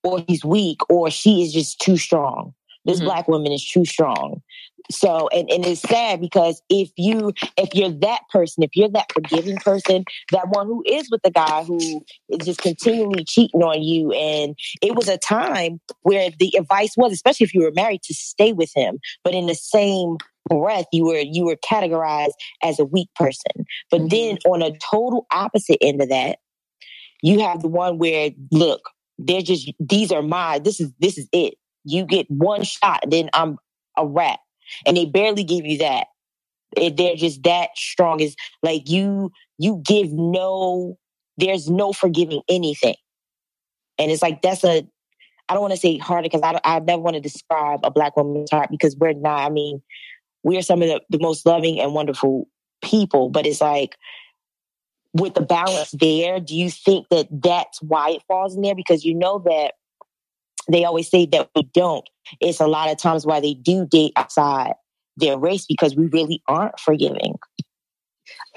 or 0.03 0.25
he's 0.27 0.45
weak 0.45 0.81
or 0.89 1.11
she 1.11 1.43
is 1.43 1.53
just 1.53 1.81
too 1.81 1.97
strong. 1.97 2.55
This 2.89 2.99
mm-hmm. 2.99 3.07
black 3.07 3.29
woman 3.29 3.53
is 3.53 3.65
too 3.65 3.85
strong. 3.85 4.43
So 4.91 5.29
and, 5.29 5.51
and 5.51 5.67
it's 5.67 5.83
sad 5.83 6.21
because 6.21 6.63
if 6.71 6.91
you 6.97 7.33
if 7.59 7.75
you're 7.75 7.91
that 7.91 8.23
person, 8.33 8.63
if 8.63 8.71
you're 8.75 8.89
that 8.89 9.13
forgiving 9.13 9.59
person, 9.59 10.05
that 10.33 10.49
one 10.49 10.67
who 10.67 10.83
is 10.87 11.11
with 11.11 11.21
the 11.23 11.31
guy 11.31 11.63
who 11.65 12.03
is 12.31 12.47
just 12.47 12.63
continually 12.63 13.25
cheating 13.25 13.63
on 13.63 13.83
you, 13.83 14.13
and 14.13 14.59
it 14.81 14.97
was 14.97 15.09
a 15.09 15.19
time 15.19 15.81
where 16.03 16.31
the 16.39 16.55
advice 16.59 16.95
was, 16.97 17.13
especially 17.13 17.45
if 17.45 17.55
you 17.55 17.63
were 17.63 17.73
married, 17.73 18.03
to 18.05 18.15
stay 18.15 18.55
with 18.55 18.71
him. 18.75 18.99
But 19.23 19.35
in 19.35 19.47
the 19.47 19.55
same 19.55 20.17
breath, 20.49 20.87
you 20.91 21.05
were 21.05 21.19
you 21.19 21.45
were 21.45 21.57
categorized 21.57 22.33
as 22.63 22.79
a 22.79 22.85
weak 22.87 23.09
person. 23.15 23.67
But 23.91 24.01
mm-hmm. 24.01 24.09
then 24.09 24.39
on 24.47 24.63
a 24.63 24.73
total 24.79 25.27
opposite 25.31 25.79
end 25.83 26.01
of 26.01 26.09
that, 26.09 26.39
you 27.23 27.41
have 27.41 27.61
the 27.61 27.69
one 27.69 27.99
where 27.99 28.31
look, 28.51 28.81
they're 29.19 29.43
just 29.43 29.71
these 29.79 30.13
are 30.13 30.23
my 30.23 30.61
this 30.61 30.81
is 30.81 30.91
this 30.99 31.19
is 31.19 31.29
it. 31.33 31.55
You 31.85 32.05
get 32.05 32.31
one 32.31 32.65
shot, 32.65 33.05
then 33.09 33.31
I'm 33.33 33.59
a 33.97 34.07
rat. 34.07 34.39
And 34.87 34.97
they 34.97 35.07
barely 35.07 35.45
give 35.45 35.65
you 35.65 35.79
that. 35.79 36.09
They're 36.77 37.17
just 37.17 37.43
that 37.45 37.71
strong. 37.77 38.21
Is 38.21 38.37
like 38.63 38.89
you 38.89 39.33
you 39.59 39.83
give 39.85 40.13
no 40.13 40.99
there's 41.39 41.71
no 41.71 41.93
forgiving 41.93 42.43
anything. 42.49 42.97
And 43.99 44.11
it's 44.11 44.23
like 44.23 44.43
that's 44.43 44.65
a 44.65 44.87
I 45.49 45.55
don't 45.55 45.63
want 45.63 45.73
to 45.73 45.81
say 45.81 45.97
harder 45.97 46.25
because 46.25 46.43
I 46.43 46.61
I 46.63 46.79
never 46.81 47.01
want 47.01 47.15
to 47.15 47.21
describe 47.21 47.81
a 47.85 47.91
black 47.91 48.17
woman's 48.17 48.51
heart 48.51 48.69
because 48.71 48.97
we're 48.97 49.15
not. 49.15 49.41
I 49.41 49.49
mean, 49.49 49.83
we 50.43 50.59
are 50.59 50.63
some 50.63 50.83
of 50.83 50.89
the, 50.89 51.01
the 51.09 51.19
most 51.19 51.47
loving 51.47 51.81
and 51.81 51.95
wonderful 51.95 52.49
people, 52.83 53.31
but 53.31 53.47
it's 53.47 53.61
like 53.61 53.97
with 55.15 55.35
the 55.35 55.41
balance 55.41 55.91
there, 55.93 56.39
do 56.39 56.55
you 56.55 56.71
think 56.71 57.09
that 57.11 57.29
that's 57.31 57.81
why 57.81 58.11
it 58.11 58.23
falls 58.29 58.55
in 58.55 58.63
there? 58.63 58.75
Because 58.75 59.05
you 59.05 59.15
know 59.15 59.43
that 59.47 59.75
they 60.71 60.85
always 60.85 61.11
say 61.11 61.27
that 61.27 61.51
we 61.55 61.63
don't. 61.75 62.09
It's 62.41 62.61
a 62.61 62.67
lot 62.67 62.91
of 62.91 62.99
times 62.99 63.25
why 63.25 63.41
they 63.41 63.55
do 63.55 63.87
date 63.87 64.13
outside 64.17 64.75
their 65.17 65.39
race 65.39 65.67
because 65.67 65.97
we 65.97 66.07
really 66.07 66.43
aren't 66.47 66.79
forgiving. 66.79 67.39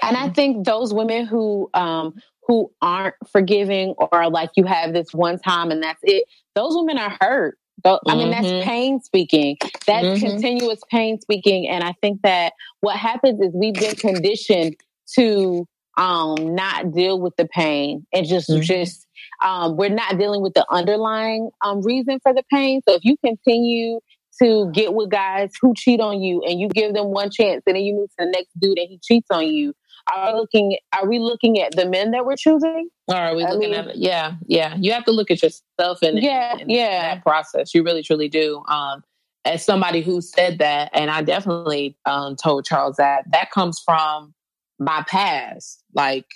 And 0.02 0.16
I 0.16 0.28
think 0.28 0.66
those 0.66 0.92
women 0.92 1.26
who 1.26 1.70
um, 1.74 2.14
who 2.46 2.70
aren't 2.82 3.14
forgiving 3.30 3.94
or 3.98 4.30
like 4.30 4.50
you 4.56 4.64
have 4.64 4.92
this 4.92 5.12
one 5.12 5.38
time 5.38 5.70
and 5.70 5.82
that's 5.82 6.00
it, 6.02 6.24
those 6.54 6.74
women 6.74 6.98
are 6.98 7.16
hurt. 7.20 7.58
I 7.84 8.14
mean, 8.14 8.30
that's 8.30 8.46
mm-hmm. 8.46 8.68
pain 8.68 9.00
speaking. 9.00 9.56
That's 9.86 10.06
mm-hmm. 10.06 10.26
continuous 10.26 10.80
pain 10.90 11.20
speaking. 11.20 11.68
And 11.68 11.82
I 11.82 11.94
think 12.00 12.22
that 12.22 12.52
what 12.80 12.96
happens 12.96 13.40
is 13.40 13.50
we've 13.54 13.74
been 13.74 13.96
conditioned 13.96 14.76
to 15.14 15.66
um 15.98 16.54
not 16.54 16.92
deal 16.92 17.20
with 17.20 17.36
the 17.36 17.46
pain 17.46 18.06
and 18.14 18.26
just 18.26 18.48
mm-hmm. 18.48 18.62
just 18.62 19.06
um 19.42 19.76
we're 19.76 19.88
not 19.88 20.18
dealing 20.18 20.42
with 20.42 20.54
the 20.54 20.66
underlying 20.70 21.50
um 21.62 21.82
reason 21.82 22.18
for 22.22 22.32
the 22.32 22.42
pain. 22.50 22.80
So 22.88 22.94
if 22.94 23.04
you 23.04 23.16
continue 23.24 24.00
to 24.40 24.70
get 24.72 24.94
with 24.94 25.10
guys 25.10 25.50
who 25.60 25.74
cheat 25.76 26.00
on 26.00 26.22
you 26.22 26.42
and 26.42 26.58
you 26.58 26.68
give 26.68 26.94
them 26.94 27.08
one 27.08 27.30
chance 27.30 27.62
and 27.66 27.76
then 27.76 27.82
you 27.82 27.94
move 27.94 28.08
to 28.18 28.24
the 28.24 28.30
next 28.30 28.58
dude 28.58 28.78
and 28.78 28.88
he 28.88 28.98
cheats 29.02 29.28
on 29.30 29.46
you, 29.46 29.74
are 30.12 30.34
looking 30.36 30.76
are 30.92 31.08
we 31.08 31.18
looking 31.18 31.60
at 31.60 31.76
the 31.76 31.86
men 31.86 32.12
that 32.12 32.24
we're 32.24 32.36
choosing? 32.36 32.88
Or 33.08 33.16
are 33.16 33.36
we 33.36 33.44
I 33.44 33.50
looking 33.50 33.70
mean, 33.70 33.78
at 33.78 33.88
it? 33.88 33.96
Yeah, 33.96 34.34
yeah. 34.46 34.76
You 34.78 34.92
have 34.92 35.04
to 35.04 35.12
look 35.12 35.30
at 35.30 35.42
yourself 35.42 35.98
and 36.02 36.22
yeah, 36.22 36.56
and 36.58 36.70
yeah. 36.70 37.14
that 37.14 37.22
process. 37.22 37.74
You 37.74 37.82
really 37.82 38.02
truly 38.02 38.28
do. 38.28 38.62
Um 38.68 39.02
as 39.44 39.64
somebody 39.64 40.02
who 40.02 40.20
said 40.20 40.58
that, 40.58 40.90
and 40.92 41.10
I 41.10 41.22
definitely 41.22 41.96
um, 42.06 42.36
told 42.36 42.64
Charles 42.64 42.96
that 42.96 43.24
that 43.32 43.50
comes 43.50 43.80
from 43.84 44.34
my 44.78 45.04
past. 45.08 45.82
Like, 45.94 46.26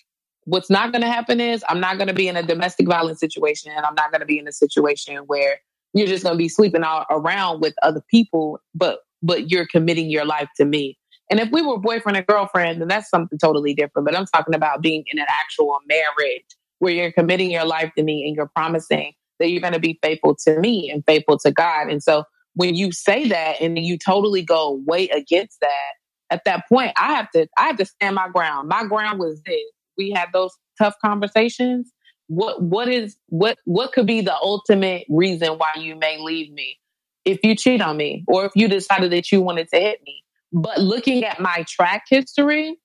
what's 0.47 0.71
not 0.71 0.93
going 0.93 1.03
to 1.03 1.11
happen 1.11 1.41
is 1.41 1.63
I'm 1.69 1.81
not 1.81 1.99
going 1.99 2.09
to 2.09 2.15
be 2.15 2.29
in 2.29 2.37
a 2.37 2.43
domestic 2.43 2.89
violence 2.89 3.21
situation, 3.21 3.73
and 3.77 3.85
I'm 3.85 3.95
not 3.95 4.11
going 4.11 4.21
to 4.21 4.27
be 4.27 4.39
in 4.39 4.49
a 4.49 4.53
situation 4.53 5.17
where 5.27 5.61
you're 5.93 6.07
just 6.07 6.25
going 6.25 6.35
to 6.35 6.39
be 6.39 6.49
sleeping 6.49 6.83
all 6.83 7.05
around 7.11 7.61
with 7.61 7.75
other 7.83 8.03
people, 8.11 8.61
but 8.75 9.01
but 9.23 9.51
you're 9.51 9.67
committing 9.67 10.11
your 10.11 10.25
life 10.25 10.49
to 10.57 10.65
me. 10.65 10.99
And 11.31 11.41
if 11.41 11.51
we 11.51 11.63
were 11.63 11.79
boyfriend 11.79 12.17
and 12.17 12.27
girlfriend, 12.27 12.81
then 12.81 12.89
that's 12.89 13.11
something 13.11 13.39
totally 13.39 13.75
different. 13.75 14.07
But 14.07 14.17
I'm 14.17 14.27
talking 14.27 14.55
about 14.55 14.83
being 14.83 15.05
in 15.11 15.19
an 15.19 15.27
actual 15.29 15.79
marriage 15.89 16.45
where 16.79 16.93
you're 16.93 17.13
committing 17.13 17.51
your 17.51 17.65
life 17.65 17.91
to 17.97 18.05
me 18.05 18.27
and 18.27 18.37
you're 18.37 18.51
promising 18.55 19.13
that 19.39 19.51
you're 19.51 19.61
going 19.61 19.73
to 19.73 19.81
be 19.81 19.99
faithful 20.03 20.37
to 20.45 20.61
me 20.61 20.91
and 20.91 21.03
faithful 21.07 21.39
to 21.39 21.51
God. 21.51 21.89
And 21.89 22.03
so 22.03 22.25
when 22.55 22.75
you 22.75 22.93
say 22.93 23.29
that 23.29 23.61
and 23.61 23.79
you 23.79 23.99
totally 23.99 24.43
go 24.43 24.81
way 24.87 25.09
against 25.09 25.61
that, 25.61 25.93
at 26.31 26.43
that 26.45 26.69
point, 26.69 26.93
I 26.97 27.15
have 27.15 27.31
to 27.33 27.47
I 27.57 27.69
have 27.69 27.77
to 27.77 27.87
stand 27.87 28.15
my 28.17 28.29
ground. 28.29 28.69
My 28.69 28.85
ground 28.85 29.19
was 29.19 29.41
this. 29.43 29.57
We 29.97 30.11
had 30.11 30.29
those 30.33 30.53
tough 30.79 30.95
conversations. 31.05 31.93
What 32.29 32.63
what 32.63 32.89
is 32.89 33.17
what 33.29 33.59
what 33.65 33.93
could 33.93 34.07
be 34.07 34.21
the 34.21 34.35
ultimate 34.35 35.07
reason 35.09 35.59
why 35.59 35.71
you 35.77 35.97
may 35.97 36.19
leave 36.19 36.53
me? 36.53 36.79
If 37.25 37.41
you 37.43 37.57
cheat 37.57 37.81
on 37.81 37.97
me 37.97 38.25
or 38.29 38.45
if 38.45 38.53
you 38.55 38.69
decided 38.69 39.13
that 39.13 39.33
you 39.33 39.41
wanted 39.41 39.69
to 39.71 39.81
hit 39.81 40.01
me. 40.05 40.23
But 40.53 40.79
looking 40.79 41.25
at 41.25 41.41
my 41.41 41.65
track 41.69 42.05
history, 42.09 42.77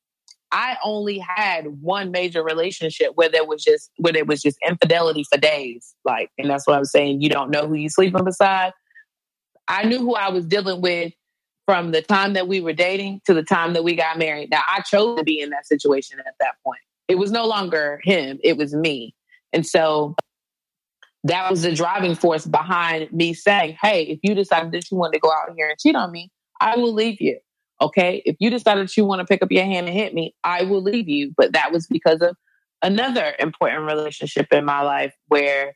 I 0.52 0.78
only 0.84 1.20
had 1.20 1.66
one 1.82 2.12
major 2.12 2.44
relationship 2.44 3.12
where 3.16 3.30
there 3.30 3.46
was 3.46 3.64
just 3.64 3.90
where 3.98 4.14
there 4.14 4.26
was 4.26 4.42
just 4.42 4.58
infidelity 4.68 5.24
for 5.32 5.38
days. 5.38 5.96
Like, 6.04 6.30
and 6.38 6.50
that's 6.50 6.68
what 6.68 6.76
I'm 6.76 6.86
saying. 6.86 7.22
You 7.22 7.30
don't 7.30 7.52
know 7.52 7.68
who 7.68 7.76
you 7.76 7.90
sleeping 7.90 8.24
beside. 8.24 8.74
I 9.68 9.84
knew 9.84 10.00
who 10.00 10.16
I 10.16 10.30
was 10.30 10.46
dealing 10.46 10.82
with 10.82 11.14
from 11.66 11.92
the 11.92 12.02
time 12.02 12.34
that 12.34 12.48
we 12.48 12.60
were 12.60 12.74
dating 12.74 13.22
to 13.26 13.34
the 13.34 13.44
time 13.44 13.74
that 13.74 13.84
we 13.84 13.96
got 13.96 14.18
married. 14.18 14.50
Now, 14.52 14.62
I 14.68 14.82
chose 14.82 15.18
to 15.18 15.24
be 15.24 15.40
in 15.40 15.52
that 15.52 15.66
situation 15.66 16.20
at 16.20 16.34
that 16.40 16.56
point. 16.66 16.82
It 17.12 17.18
was 17.18 17.30
no 17.30 17.46
longer 17.46 18.00
him, 18.06 18.40
it 18.42 18.56
was 18.56 18.74
me. 18.74 19.14
And 19.52 19.68
so 19.68 20.16
that 21.26 21.52
was 21.52 21.64
the 21.64 21.76
driving 21.76 22.16
force 22.16 22.46
behind 22.46 23.12
me 23.12 23.34
saying, 23.34 23.76
Hey, 23.82 24.04
if 24.04 24.20
you 24.24 24.34
decide 24.34 24.72
that 24.72 24.90
you 24.90 24.96
want 24.96 25.14
to 25.14 25.20
go 25.20 25.30
out 25.30 25.52
here 25.58 25.68
and 25.68 25.78
cheat 25.78 25.94
on 25.94 26.10
me, 26.10 26.32
I 26.62 26.78
will 26.78 26.94
leave 26.94 27.20
you. 27.20 27.38
Okay. 27.82 28.22
If 28.26 28.38
you 28.40 28.50
decided 28.50 28.88
that 28.88 28.96
you 28.96 29.04
want 29.04 29.20
to 29.20 29.26
pick 29.26 29.44
up 29.44 29.52
your 29.52 29.66
hand 29.66 29.88
and 29.88 29.96
hit 29.96 30.14
me, 30.14 30.34
I 30.46 30.64
will 30.64 30.82
leave 30.82 31.10
you. 31.10 31.34
But 31.36 31.52
that 31.52 31.74
was 31.74 31.86
because 31.86 32.22
of 32.22 32.38
another 32.82 33.34
important 33.40 33.82
relationship 33.82 34.48
in 34.54 34.64
my 34.64 34.84
life 34.84 35.14
where 35.28 35.74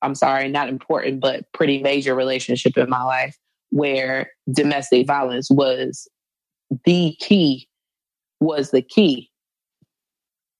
I'm 0.00 0.14
sorry, 0.14 0.48
not 0.48 0.70
important, 0.70 1.20
but 1.20 1.44
pretty 1.52 1.82
major 1.82 2.14
relationship 2.14 2.78
in 2.78 2.88
my 2.88 3.02
life 3.02 3.36
where 3.68 4.30
domestic 4.50 5.06
violence 5.06 5.50
was 5.50 6.08
the 6.86 7.16
key, 7.20 7.68
was 8.40 8.70
the 8.70 8.82
key, 8.82 9.30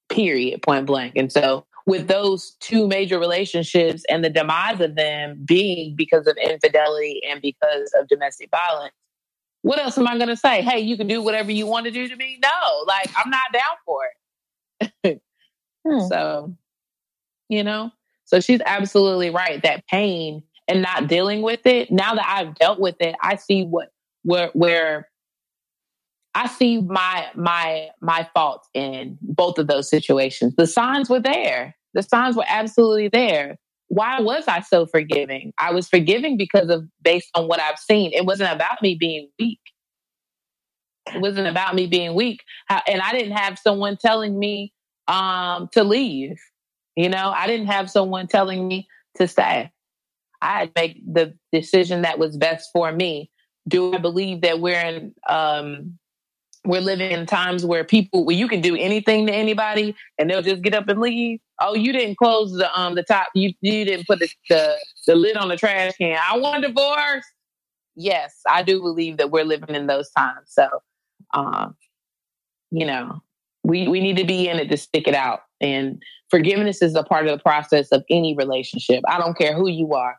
period, 0.08 0.62
point 0.62 0.86
blank. 0.86 1.14
And 1.16 1.30
so, 1.30 1.66
with 1.86 2.08
those 2.08 2.56
two 2.60 2.86
major 2.86 3.18
relationships 3.18 4.04
and 4.08 4.24
the 4.24 4.30
demise 4.30 4.80
of 4.80 4.94
them 4.94 5.42
being 5.44 5.94
because 5.94 6.26
of 6.26 6.36
infidelity 6.38 7.20
and 7.28 7.42
because 7.42 7.92
of 7.98 8.08
domestic 8.08 8.50
violence, 8.50 8.94
what 9.62 9.78
else 9.78 9.98
am 9.98 10.06
I 10.06 10.16
going 10.16 10.28
to 10.28 10.36
say? 10.36 10.62
Hey, 10.62 10.80
you 10.80 10.96
can 10.96 11.06
do 11.06 11.22
whatever 11.22 11.50
you 11.50 11.66
want 11.66 11.84
to 11.86 11.90
do 11.90 12.08
to 12.08 12.16
me? 12.16 12.38
No, 12.42 12.84
like 12.86 13.10
I'm 13.16 13.30
not 13.30 13.52
down 13.52 13.62
for 13.84 14.00
it. 14.80 15.22
hmm. 15.86 16.06
So, 16.08 16.54
you 17.48 17.64
know, 17.64 17.90
so 18.24 18.40
she's 18.40 18.60
absolutely 18.64 19.30
right. 19.30 19.62
That 19.62 19.86
pain 19.86 20.42
and 20.68 20.82
not 20.82 21.08
dealing 21.08 21.42
with 21.42 21.66
it. 21.66 21.90
Now 21.90 22.14
that 22.14 22.26
I've 22.26 22.54
dealt 22.56 22.80
with 22.80 22.96
it, 23.00 23.14
I 23.22 23.36
see 23.36 23.64
what 23.64 23.90
where 24.22 24.50
where 24.54 25.08
I 26.34 26.48
see 26.48 26.80
my 26.80 27.26
my 27.34 27.88
my 28.00 28.28
fault 28.34 28.66
in 28.74 29.18
both 29.22 29.58
of 29.58 29.66
those 29.66 29.88
situations. 29.88 30.54
The 30.56 30.66
signs 30.66 31.08
were 31.08 31.20
there. 31.20 31.76
The 31.94 32.02
signs 32.02 32.36
were 32.36 32.44
absolutely 32.48 33.08
there. 33.08 33.56
Why 33.88 34.20
was 34.20 34.44
I 34.48 34.60
so 34.60 34.86
forgiving? 34.86 35.52
I 35.58 35.72
was 35.72 35.88
forgiving 35.88 36.36
because 36.36 36.68
of 36.68 36.84
based 37.02 37.30
on 37.34 37.46
what 37.46 37.60
I've 37.60 37.78
seen. 37.78 38.12
It 38.12 38.24
wasn't 38.24 38.52
about 38.52 38.82
me 38.82 38.96
being 38.98 39.28
weak. 39.38 39.60
It 41.14 41.20
wasn't 41.20 41.46
about 41.46 41.74
me 41.74 41.86
being 41.86 42.14
weak. 42.14 42.42
And 42.68 43.00
I 43.00 43.12
didn't 43.12 43.36
have 43.36 43.58
someone 43.58 43.96
telling 43.96 44.38
me 44.38 44.72
um, 45.06 45.68
to 45.72 45.84
leave. 45.84 46.36
You 46.96 47.08
know, 47.08 47.30
I 47.30 47.46
didn't 47.46 47.66
have 47.66 47.90
someone 47.90 48.26
telling 48.26 48.66
me 48.66 48.88
to 49.16 49.28
stay. 49.28 49.70
I 50.40 50.58
had 50.58 50.72
make 50.74 51.00
the 51.06 51.34
decision 51.52 52.02
that 52.02 52.18
was 52.18 52.36
best 52.36 52.70
for 52.72 52.90
me. 52.90 53.30
Do 53.68 53.94
I 53.94 53.98
believe 53.98 54.42
that 54.42 54.60
we're 54.60 54.80
in 54.80 55.14
um, 55.28 55.98
we're 56.64 56.80
living 56.80 57.10
in 57.10 57.26
times 57.26 57.64
where 57.64 57.84
people 57.84 58.24
where 58.24 58.36
you 58.36 58.48
can 58.48 58.60
do 58.60 58.76
anything 58.76 59.26
to 59.26 59.32
anybody 59.32 59.94
and 60.18 60.30
they'll 60.30 60.42
just 60.42 60.62
get 60.62 60.74
up 60.74 60.88
and 60.88 61.00
leave? 61.00 61.40
Oh, 61.60 61.74
you 61.74 61.92
didn't 61.92 62.16
close 62.16 62.52
the 62.52 62.70
um 62.78 62.94
the 62.94 63.02
top. 63.02 63.28
You 63.34 63.52
you 63.60 63.84
didn't 63.84 64.06
put 64.06 64.18
the 64.18 64.28
the, 64.48 64.76
the 65.06 65.14
lid 65.14 65.36
on 65.36 65.48
the 65.48 65.56
trash 65.56 65.92
can. 65.96 66.18
I 66.22 66.38
want 66.38 66.64
a 66.64 66.68
divorce. 66.68 67.24
Yes, 67.96 68.40
I 68.48 68.62
do 68.62 68.80
believe 68.80 69.18
that 69.18 69.30
we're 69.30 69.44
living 69.44 69.74
in 69.74 69.86
those 69.86 70.10
times. 70.10 70.48
So, 70.48 70.68
um, 71.32 71.76
you 72.70 72.86
know, 72.86 73.22
we 73.62 73.88
we 73.88 74.00
need 74.00 74.16
to 74.16 74.24
be 74.24 74.48
in 74.48 74.58
it 74.58 74.70
to 74.70 74.76
stick 74.76 75.06
it 75.06 75.14
out. 75.14 75.40
And 75.60 76.02
forgiveness 76.30 76.82
is 76.82 76.94
a 76.94 77.02
part 77.02 77.26
of 77.26 77.36
the 77.36 77.42
process 77.42 77.88
of 77.92 78.04
any 78.10 78.34
relationship. 78.36 79.02
I 79.08 79.18
don't 79.18 79.36
care 79.38 79.54
who 79.54 79.68
you 79.68 79.94
are. 79.94 80.18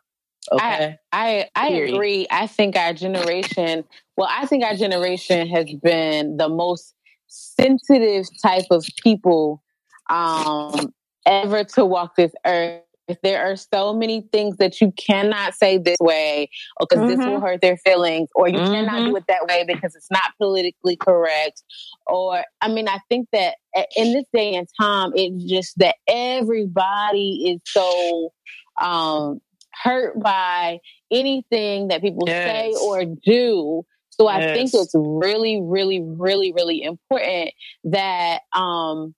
Okay. 0.52 0.98
I 1.12 1.50
I, 1.56 1.68
I 1.68 1.70
agree. 1.70 2.28
I 2.30 2.48
think 2.48 2.76
our 2.76 2.94
generation, 2.94 3.84
well, 4.18 4.30
I 4.32 4.46
think 4.46 4.64
our 4.64 4.76
generation 4.76 5.48
has 5.48 5.66
been 5.82 6.38
the 6.38 6.50
most 6.50 6.94
sensitive 7.28 8.26
type 8.42 8.66
of 8.72 8.86
people 9.04 9.62
um, 10.10 10.94
ever 11.26 11.64
to 11.64 11.86
walk 11.86 12.16
this 12.16 12.32
earth. 12.46 12.82
There 13.22 13.46
are 13.46 13.56
so 13.56 13.94
many 13.94 14.28
things 14.32 14.58
that 14.58 14.82
you 14.82 14.92
cannot 14.98 15.54
say 15.54 15.78
this 15.78 15.98
way 16.00 16.50
or 16.80 16.88
because 16.90 17.04
mm-hmm. 17.04 17.22
this 17.22 17.26
will 17.26 17.40
hurt 17.40 17.62
their 17.62 17.78
feelings, 17.78 18.30
or 18.34 18.48
you 18.48 18.58
mm-hmm. 18.58 18.74
cannot 18.74 19.08
do 19.08 19.16
it 19.16 19.26
that 19.28 19.46
way 19.46 19.64
because 19.68 19.96
it's 19.96 20.10
not 20.10 20.32
politically 20.40 20.96
correct. 20.96 21.62
Or, 22.08 22.44
I 22.62 22.68
mean, 22.68 22.88
I 22.88 22.98
think 23.08 23.28
that 23.32 23.58
in 23.96 24.14
this 24.14 24.26
day 24.34 24.56
and 24.56 24.68
time, 24.82 25.12
it's 25.16 25.44
just 25.44 25.78
that 25.78 25.98
everybody 26.08 27.52
is 27.52 27.62
so 27.66 28.34
um, 28.82 29.40
hurt 29.84 30.20
by 30.22 30.80
anything 31.12 31.90
that 31.90 32.02
people 32.02 32.28
yes. 32.28 32.48
say 32.48 32.74
or 32.82 33.06
do. 33.06 33.84
So 34.10 34.28
I 34.28 34.54
think 34.54 34.72
it's 34.74 34.94
really, 34.96 35.62
really, 35.62 36.02
really, 36.02 36.54
really 36.54 36.82
important 36.82 37.52
that 37.84 38.42
um 38.54 39.14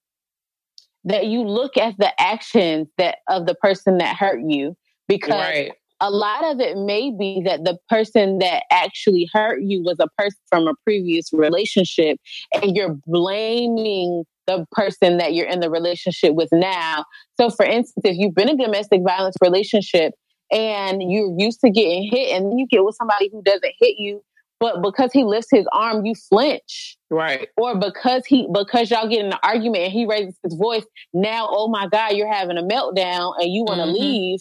that 1.04 1.28
you 1.28 1.44
look 1.44 1.78
at 1.78 1.96
the 1.98 2.12
actions 2.22 2.88
that 2.98 3.20
of 3.28 3.46
the 3.46 3.56
person 3.56 3.98
that 4.00 4.16
hurt 4.16 4.42
you 4.46 4.76
because 5.08 5.30
right. 5.30 5.72
a 6.02 6.10
lot 6.10 6.44
of 6.44 6.60
it 6.60 6.78
may 6.78 7.12
be 7.18 7.42
that 7.46 7.64
the 7.64 7.78
person 7.90 8.40
that 8.40 8.64
actually 8.72 9.30
hurt 9.34 9.62
you 9.62 9.82
was 9.84 9.98
a 10.00 10.08
person 10.18 10.40
from 10.50 10.68
a 10.68 10.74
previous 10.84 11.32
relationship 11.32 12.18
and 12.56 12.76
you're 12.76 12.98
blaming 13.06 14.24
the 14.48 14.66
person 14.72 15.18
that 15.18 15.34
you're 15.34 15.48
in 15.48 15.60
the 15.60 15.70
relationship 15.70 16.34
with 16.34 16.50
now. 16.52 17.06
So 17.40 17.50
for 17.50 17.66
instance, 17.66 18.04
if 18.04 18.18
you've 18.18 18.36
been 18.36 18.50
in 18.50 18.60
a 18.60 18.66
domestic 18.66 19.02
violence 19.04 19.36
relationship 19.42 20.14
and 20.52 21.02
you're 21.12 21.34
used 21.38 21.62
to 21.62 21.70
getting 21.70 22.04
hit 22.10 22.36
and 22.36 22.52
then 22.52 22.58
you 22.58 22.68
get 22.68 22.84
with 22.84 22.96
somebody 22.96 23.30
who 23.32 23.42
doesn't 23.42 23.74
hit 23.80 23.96
you 23.98 24.22
but 24.60 24.82
because 24.82 25.12
he 25.14 25.24
lifts 25.24 25.50
his 25.52 25.66
arm, 25.72 26.06
you 26.06 26.16
flinch. 26.16 26.98
Right. 27.10 27.48
Or 27.58 27.78
because 27.78 28.26
he 28.26 28.48
because 28.52 28.90
y'all 28.90 29.08
get 29.08 29.20
in 29.24 29.28
an 29.28 29.40
argument 29.44 29.84
and 29.84 29.94
he 29.94 30.06
raises 30.06 30.38
his 30.44 30.56
voice, 30.56 30.84
now 31.14 31.48
oh 31.52 31.68
my 31.68 31.88
God, 31.88 32.14
you're 32.14 32.32
having 32.32 32.58
a 32.58 32.64
meltdown 32.64 33.34
and 33.40 33.52
you 33.54 33.64
want 33.64 33.82
to 33.82 33.88
Mhm. 33.88 33.94
leave. 33.94 34.40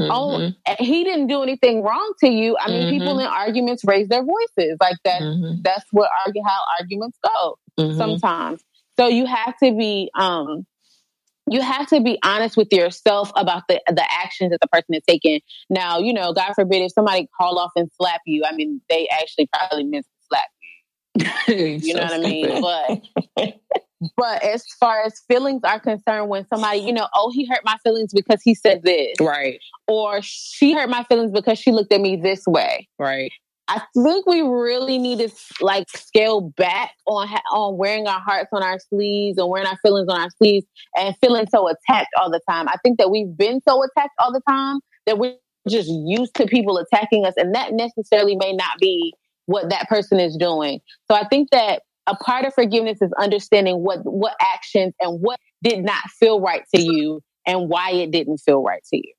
Mhm. 0.00 0.08
Oh, 0.10 0.52
he 0.78 1.04
didn't 1.04 1.26
do 1.26 1.42
anything 1.42 1.82
wrong 1.82 2.12
to 2.20 2.28
you. 2.28 2.56
I 2.58 2.70
mean, 2.70 2.86
Mhm. 2.86 2.90
people 2.90 3.18
in 3.18 3.26
arguments 3.26 3.82
raise 3.84 4.08
their 4.08 4.22
voices. 4.22 4.76
Like 4.80 4.96
that 5.04 5.22
Mhm. 5.22 5.62
that's 5.62 5.86
what 5.90 6.10
argue 6.24 6.42
how 6.44 6.60
arguments 6.78 7.18
go 7.22 7.58
Mhm. 7.78 7.96
sometimes. 7.98 8.62
So 8.98 9.08
you 9.08 9.26
have 9.26 9.56
to 9.62 9.72
be 9.72 10.10
um 10.14 10.64
you 11.50 11.60
have 11.60 11.86
to 11.88 12.00
be 12.00 12.18
honest 12.24 12.56
with 12.56 12.68
yourself 12.72 13.30
about 13.36 13.62
the 13.68 13.80
the 13.88 14.04
actions 14.10 14.50
that 14.50 14.60
the 14.60 14.68
person 14.68 14.94
is 14.94 15.02
taking. 15.08 15.40
Now, 15.70 15.98
you 15.98 16.12
know, 16.12 16.32
God 16.32 16.54
forbid 16.54 16.82
if 16.82 16.92
somebody 16.92 17.28
call 17.38 17.58
off 17.58 17.72
and 17.76 17.90
slap 17.96 18.20
you, 18.26 18.44
I 18.44 18.54
mean, 18.54 18.80
they 18.88 19.08
actually 19.08 19.48
probably 19.52 19.84
meant 19.84 20.04
to 20.04 20.26
slap 20.28 20.44
you 20.60 20.66
You 21.48 21.94
know 21.94 22.02
what 22.02 22.12
I 22.12 22.18
mean? 22.18 22.60
But 22.60 23.02
but 24.16 24.42
as 24.42 24.64
far 24.78 25.02
as 25.02 25.20
feelings 25.28 25.62
are 25.64 25.80
concerned, 25.80 26.28
when 26.28 26.46
somebody, 26.48 26.80
you 26.80 26.92
know, 26.92 27.08
oh, 27.14 27.30
he 27.32 27.46
hurt 27.46 27.60
my 27.64 27.76
feelings 27.82 28.12
because 28.12 28.40
he 28.42 28.54
said 28.54 28.82
this, 28.82 29.14
right. 29.20 29.58
or 29.88 30.20
she 30.22 30.74
hurt 30.74 30.90
my 30.90 31.04
feelings 31.04 31.32
because 31.32 31.58
she 31.58 31.72
looked 31.72 31.92
at 31.92 32.00
me 32.00 32.16
this 32.16 32.42
way. 32.46 32.88
Right. 32.98 33.32
I 33.68 33.82
think 33.94 34.26
we 34.26 34.42
really 34.42 34.96
need 34.98 35.18
to 35.18 35.30
like 35.60 35.88
scale 35.90 36.52
back 36.56 36.92
on 37.06 37.26
ha- 37.26 37.42
on 37.52 37.76
wearing 37.76 38.06
our 38.06 38.20
hearts 38.20 38.50
on 38.52 38.62
our 38.62 38.78
sleeves 38.78 39.38
and 39.38 39.48
wearing 39.48 39.66
our 39.66 39.78
feelings 39.82 40.08
on 40.08 40.20
our 40.20 40.30
sleeves 40.38 40.64
and 40.96 41.16
feeling 41.20 41.46
so 41.50 41.68
attacked 41.68 42.10
all 42.20 42.30
the 42.30 42.40
time. 42.48 42.68
I 42.68 42.76
think 42.84 42.98
that 42.98 43.10
we've 43.10 43.36
been 43.36 43.60
so 43.68 43.82
attacked 43.82 44.14
all 44.20 44.32
the 44.32 44.42
time 44.48 44.80
that 45.06 45.18
we're 45.18 45.34
just 45.68 45.88
used 45.88 46.34
to 46.36 46.46
people 46.46 46.78
attacking 46.78 47.24
us, 47.26 47.34
and 47.36 47.54
that 47.56 47.72
necessarily 47.72 48.36
may 48.36 48.52
not 48.52 48.78
be 48.80 49.12
what 49.46 49.70
that 49.70 49.88
person 49.88 50.20
is 50.20 50.36
doing. 50.36 50.80
So 51.10 51.16
I 51.16 51.26
think 51.26 51.50
that 51.50 51.82
a 52.06 52.14
part 52.14 52.44
of 52.44 52.54
forgiveness 52.54 53.02
is 53.02 53.10
understanding 53.18 53.82
what 53.82 53.98
what 54.04 54.34
actions 54.40 54.94
and 55.00 55.20
what 55.20 55.40
did 55.64 55.84
not 55.84 56.02
feel 56.20 56.40
right 56.40 56.62
to 56.74 56.80
you 56.80 57.20
and 57.46 57.68
why 57.68 57.90
it 57.90 58.12
didn't 58.12 58.38
feel 58.38 58.62
right 58.62 58.82
to 58.92 58.96
you. 58.96 59.12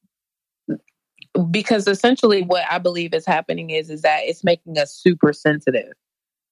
Because 1.52 1.88
essentially 1.88 2.44
what 2.44 2.64
I 2.70 2.80
believe 2.80 3.14
is 3.14 3.26
happening 3.26 3.70
is 3.70 3.90
is 3.90 4.02
that 4.04 4.22
it's 4.24 4.44
making 4.44 4.78
us 4.78 4.94
super 4.94 5.34
sensitive. 5.34 5.94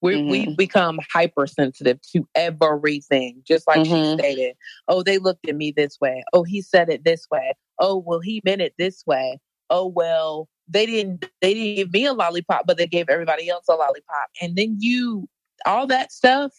We 0.02 0.16
Mhm. 0.16 0.28
we 0.30 0.54
become 0.56 1.00
hypersensitive 1.12 2.00
to 2.12 2.28
everything, 2.34 3.42
just 3.46 3.66
like 3.66 3.80
Mhm. 3.80 4.16
she 4.16 4.22
stated. 4.22 4.56
Oh, 4.88 5.02
they 5.02 5.18
looked 5.18 5.48
at 5.48 5.56
me 5.56 5.72
this 5.72 5.98
way. 6.00 6.22
Oh, 6.32 6.42
he 6.44 6.62
said 6.62 6.90
it 6.90 7.04
this 7.04 7.26
way. 7.30 7.54
Oh, 7.80 7.96
well, 7.98 8.20
he 8.20 8.42
meant 8.44 8.62
it 8.62 8.74
this 8.78 9.04
way. 9.06 9.38
Oh, 9.70 9.86
well, 9.86 10.48
they 10.68 10.86
didn't 10.86 11.26
they 11.40 11.54
didn't 11.54 11.76
give 11.76 11.92
me 11.92 12.06
a 12.06 12.12
lollipop, 12.12 12.66
but 12.66 12.76
they 12.78 12.86
gave 12.86 13.08
everybody 13.08 13.48
else 13.48 13.66
a 13.68 13.74
lollipop. 13.74 14.28
And 14.42 14.56
then 14.56 14.76
you 14.80 15.28
all 15.66 15.86
that 15.88 16.12
stuff, 16.12 16.52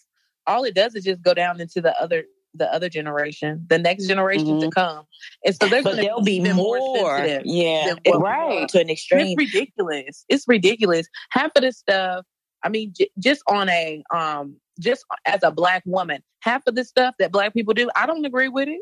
all 0.46 0.64
it 0.64 0.74
does 0.74 0.94
is 0.94 1.04
just 1.04 1.22
go 1.22 1.34
down 1.34 1.60
into 1.60 1.80
the 1.80 2.00
other 2.02 2.24
the 2.54 2.72
other 2.72 2.88
generation, 2.88 3.64
the 3.68 3.78
next 3.78 4.06
generation 4.06 4.60
to 4.60 4.70
come. 4.70 5.04
And 5.44 5.54
so 5.54 5.68
they're 5.68 5.82
But 5.82 5.90
gonna 5.90 6.02
there'll 6.02 6.22
be 6.22 6.40
more. 6.52 6.78
sensitive 6.96 7.42
yeah. 7.44 7.86
than 7.86 7.98
what 8.04 8.20
we 8.20 8.24
Right. 8.24 8.68
To 8.68 8.80
an 8.80 8.90
extreme. 8.90 9.38
It's 9.38 9.54
ridiculous. 9.54 10.24
It's 10.28 10.44
ridiculous. 10.48 11.08
Half 11.30 11.52
of 11.56 11.62
the 11.62 11.72
stuff, 11.72 12.24
I 12.62 12.68
mean, 12.68 12.92
j- 12.96 13.10
just 13.18 13.42
on 13.48 13.68
a, 13.68 14.02
um, 14.14 14.56
just 14.80 15.04
as 15.24 15.42
a 15.42 15.50
black 15.50 15.82
woman, 15.86 16.22
half 16.40 16.62
of 16.66 16.74
the 16.74 16.84
stuff 16.84 17.14
that 17.18 17.32
black 17.32 17.54
people 17.54 17.74
do, 17.74 17.90
I 17.94 18.06
don't 18.06 18.24
agree 18.24 18.48
with 18.48 18.68
it. 18.68 18.80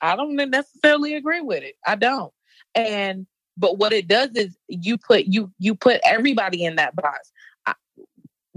I 0.00 0.14
don't 0.14 0.36
necessarily 0.36 1.14
agree 1.14 1.40
with 1.40 1.62
it. 1.62 1.74
I 1.86 1.96
don't. 1.96 2.32
And, 2.74 3.26
but 3.56 3.78
what 3.78 3.92
it 3.92 4.06
does 4.06 4.30
is 4.36 4.56
you 4.68 4.96
put, 4.98 5.24
you, 5.24 5.50
you 5.58 5.74
put 5.74 6.00
everybody 6.04 6.64
in 6.64 6.76
that 6.76 6.94
box. 6.94 7.32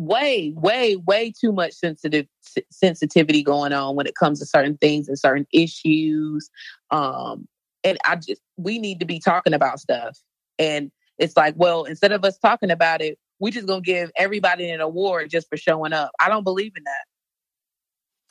Way, 0.02 0.52
way, 0.56 0.95
way 0.95 1.32
too 1.32 1.52
much 1.52 1.74
sensitive 1.74 2.26
s- 2.58 2.64
sensitivity 2.72 3.43
going 3.43 3.72
on 3.72 3.95
when 3.95 4.08
it 4.08 4.16
comes 4.16 4.39
to 4.39 4.47
certain 4.47 4.76
things 4.78 5.08
and 5.08 5.20
certain 5.20 5.45
issues. 5.54 6.49
Um, 6.89 7.47
and 7.84 7.99
I 8.04 8.16
just, 8.16 8.41
we 8.58 8.80
need 8.80 8.99
to 9.02 9.06
be 9.06 9.20
talking 9.20 9.54
about 9.54 9.80
stuff. 9.80 10.18
And 10.58 10.91
it's 11.20 11.38
like, 11.38 11.54
well, 11.56 11.84
instead 11.84 12.12
of 12.12 12.26
us 12.26 12.39
talking 12.39 12.72
about 12.72 13.04
it, 13.04 13.20
we 13.39 13.52
just 13.52 13.68
gonna 13.68 13.82
give 13.82 14.10
everybody 14.18 14.72
an 14.72 14.82
award 14.82 15.30
just 15.30 15.47
for 15.47 15.58
showing 15.58 15.93
up. 15.93 16.12
I 16.20 16.30
don't 16.30 16.43
believe 16.43 16.74
in 16.76 16.84
that. 16.84 17.06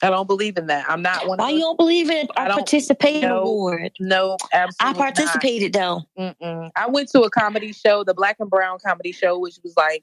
I 0.02 0.10
don't 0.10 0.26
believe 0.26 0.56
in 0.56 0.66
that. 0.66 0.90
I'm 0.90 1.02
not 1.02 1.28
one 1.28 1.38
Why 1.38 1.50
of 1.50 1.54
you 1.54 1.60
don't 1.60 1.76
believe 1.76 2.10
in 2.10 2.26
a 2.36 2.50
participating 2.50 3.28
no, 3.28 3.42
award? 3.42 3.92
No, 4.00 4.36
I 4.52 4.56
absolutely. 4.56 4.98
not. 4.98 5.14
participated 5.14 5.72
though. 5.72 6.02
Mm-mm. 6.18 6.70
I 6.74 6.88
went 6.88 7.10
to 7.10 7.20
a 7.20 7.30
comedy 7.30 7.72
show, 7.72 8.02
the 8.02 8.14
Black 8.14 8.36
and 8.40 8.50
Brown 8.50 8.78
comedy 8.84 9.12
show, 9.12 9.38
which 9.38 9.58
was 9.62 9.74
like 9.76 10.02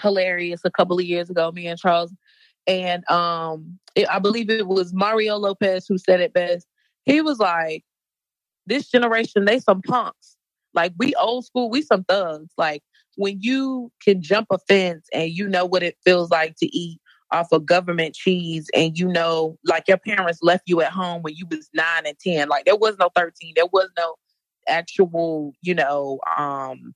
hilarious 0.00 0.60
a 0.64 0.70
couple 0.70 0.98
of 0.98 1.04
years 1.04 1.30
ago. 1.30 1.50
Me 1.52 1.66
and 1.66 1.78
Charles, 1.78 2.12
and 2.66 3.08
um, 3.10 3.78
it, 3.94 4.08
I 4.08 4.18
believe 4.18 4.50
it 4.50 4.66
was 4.66 4.92
Mario 4.92 5.36
Lopez 5.36 5.86
who 5.88 5.98
said 5.98 6.20
it 6.20 6.32
best. 6.32 6.66
He 7.04 7.20
was 7.20 7.38
like, 7.38 7.84
"This 8.66 8.88
generation, 8.88 9.44
they 9.44 9.58
some 9.58 9.82
punks. 9.82 10.36
Like 10.72 10.92
we 10.98 11.14
old 11.14 11.44
school, 11.44 11.70
we 11.70 11.82
some 11.82 12.04
thugs. 12.04 12.52
Like 12.56 12.82
when 13.16 13.40
you 13.40 13.92
can 14.02 14.20
jump 14.22 14.48
a 14.50 14.58
fence 14.68 15.06
and 15.12 15.30
you 15.30 15.48
know 15.48 15.64
what 15.64 15.82
it 15.82 15.96
feels 16.04 16.30
like 16.30 16.56
to 16.56 16.66
eat." 16.66 17.00
off 17.32 17.50
of 17.52 17.64
government 17.64 18.14
cheese 18.14 18.68
and 18.74 18.98
you 18.98 19.08
know 19.08 19.58
like 19.64 19.88
your 19.88 19.96
parents 19.96 20.38
left 20.42 20.62
you 20.66 20.82
at 20.82 20.92
home 20.92 21.22
when 21.22 21.34
you 21.34 21.46
was 21.50 21.68
9 21.74 21.84
and 22.06 22.16
10 22.20 22.48
like 22.48 22.66
there 22.66 22.76
was 22.76 22.96
no 22.98 23.08
13 23.16 23.54
there 23.56 23.66
was 23.72 23.88
no 23.96 24.14
actual, 24.68 25.52
you 25.62 25.74
know, 25.74 26.20
um 26.36 26.94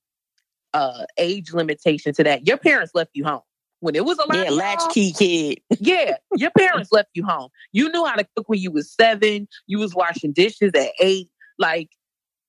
uh 0.78 1.04
age 1.18 1.52
limitation 1.52 2.12
to 2.14 2.24
that. 2.24 2.46
Your 2.46 2.56
parents 2.56 2.92
left 2.94 3.10
you 3.14 3.24
home. 3.24 3.40
When 3.80 3.94
it 3.94 4.04
was 4.04 4.18
a 4.18 4.24
Yeah, 4.36 4.50
latchkey 4.50 5.12
kid. 5.12 5.60
yeah, 5.78 6.16
your 6.36 6.50
parents 6.58 6.90
left 6.90 7.10
you 7.14 7.24
home. 7.24 7.48
You 7.72 7.90
knew 7.90 8.04
how 8.04 8.16
to 8.16 8.26
cook 8.36 8.48
when 8.48 8.60
you 8.60 8.70
was 8.70 8.92
seven. 8.92 9.48
You 9.66 9.78
was 9.78 9.94
washing 9.94 10.32
dishes 10.32 10.72
at 10.74 10.90
eight. 11.00 11.28
Like 11.58 11.90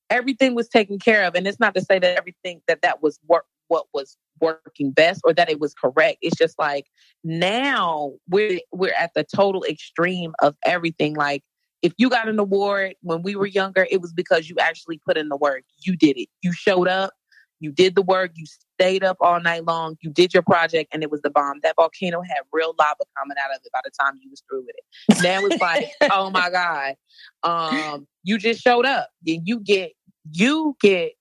everything 0.10 0.56
was 0.56 0.68
taken 0.68 0.98
care 1.00 1.24
of. 1.24 1.36
And 1.36 1.48
it's 1.48 1.60
not 1.60 1.76
to 1.76 1.82
say 1.82 2.00
that 2.00 2.18
everything 2.18 2.62
that 2.68 2.82
that 2.82 3.02
was 3.04 3.20
work 3.28 3.46
what 3.68 3.86
was 3.94 4.18
working 4.42 4.92
best 4.92 5.22
or 5.24 5.34
that 5.34 5.50
it 5.50 5.60
was 5.60 5.76
correct. 5.76 6.18
It's 6.22 6.38
just 6.38 6.58
like 6.58 6.88
now 7.24 8.14
we're 8.28 8.60
we're 8.72 8.94
at 8.98 9.12
the 9.14 9.24
total 9.24 9.64
extreme 9.64 10.34
of 10.42 10.56
everything. 10.66 11.16
Like 11.16 11.44
if 11.82 11.94
you 11.98 12.10
got 12.10 12.28
an 12.28 12.40
award 12.40 12.96
when 13.02 13.22
we 13.22 13.36
were 13.36 13.46
younger, 13.46 13.88
it 13.90 14.02
was 14.02 14.12
because 14.12 14.50
you 14.50 14.56
actually 14.60 15.00
put 15.06 15.18
in 15.18 15.30
the 15.30 15.38
work. 15.38 15.64
You 15.80 15.96
did 15.96 16.18
it. 16.18 16.30
You 16.42 16.52
showed 16.54 16.88
up. 16.88 17.14
You 17.60 17.72
did 17.72 17.96
the 17.96 18.02
work. 18.02 18.32
You 18.36 18.46
stayed 18.46 19.04
up 19.04 19.18
all 19.20 19.40
night 19.42 19.66
long. 19.66 19.98
You 20.02 20.10
did 20.10 20.34
your 20.34 20.44
project, 20.44 20.94
and 20.94 21.04
it 21.04 21.12
was 21.12 21.22
the 21.22 21.30
bomb. 21.30 21.60
That 21.64 21.76
volcano 21.76 22.22
had 22.22 22.40
real 22.54 22.74
lava 22.80 23.04
coming 23.18 23.38
out 23.44 23.52
of 23.52 23.62
it 23.64 23.72
by 23.72 23.82
the 23.84 23.92
time 24.00 24.14
you 24.22 24.30
was 24.30 24.42
through 24.50 24.66
with 24.66 24.76
it. 24.78 25.24
Now 25.24 25.46
it's 25.46 25.62
like, 25.62 25.92
oh 26.12 26.30
my 26.30 26.50
god, 26.50 26.96
um, 27.44 28.08
you 28.24 28.38
just 28.38 28.62
showed 28.62 28.86
up. 28.86 29.10
And 29.28 29.48
you 29.48 29.60
get 29.60 29.92
you 30.32 30.76
get 30.82 31.14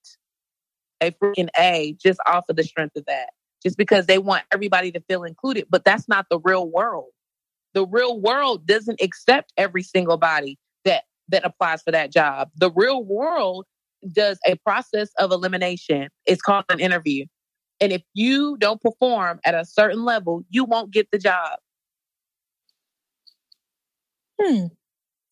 a 1.00 1.10
freaking 1.12 1.48
A 1.58 1.96
just 2.00 2.20
off 2.26 2.44
of 2.48 2.56
the 2.56 2.64
strength 2.64 2.96
of 2.96 3.04
that. 3.06 3.30
Just 3.62 3.76
because 3.76 4.06
they 4.06 4.18
want 4.18 4.44
everybody 4.52 4.92
to 4.92 5.00
feel 5.08 5.24
included, 5.24 5.66
but 5.68 5.84
that's 5.84 6.08
not 6.08 6.26
the 6.30 6.38
real 6.38 6.68
world. 6.68 7.08
The 7.74 7.84
real 7.84 8.20
world 8.20 8.66
doesn't 8.66 9.00
accept 9.02 9.52
every 9.56 9.82
single 9.82 10.16
body 10.16 10.58
that 10.84 11.04
that 11.28 11.44
applies 11.44 11.82
for 11.82 11.90
that 11.90 12.12
job. 12.12 12.50
The 12.56 12.70
real 12.70 13.02
world 13.02 13.66
does 14.12 14.38
a 14.46 14.56
process 14.56 15.10
of 15.18 15.32
elimination. 15.32 16.08
It's 16.26 16.42
called 16.42 16.64
an 16.68 16.80
interview. 16.80 17.26
And 17.80 17.92
if 17.92 18.02
you 18.14 18.56
don't 18.58 18.80
perform 18.80 19.40
at 19.44 19.54
a 19.54 19.64
certain 19.64 20.04
level, 20.04 20.42
you 20.50 20.64
won't 20.64 20.90
get 20.90 21.08
the 21.10 21.18
job. 21.18 21.58
Hmm. 24.40 24.66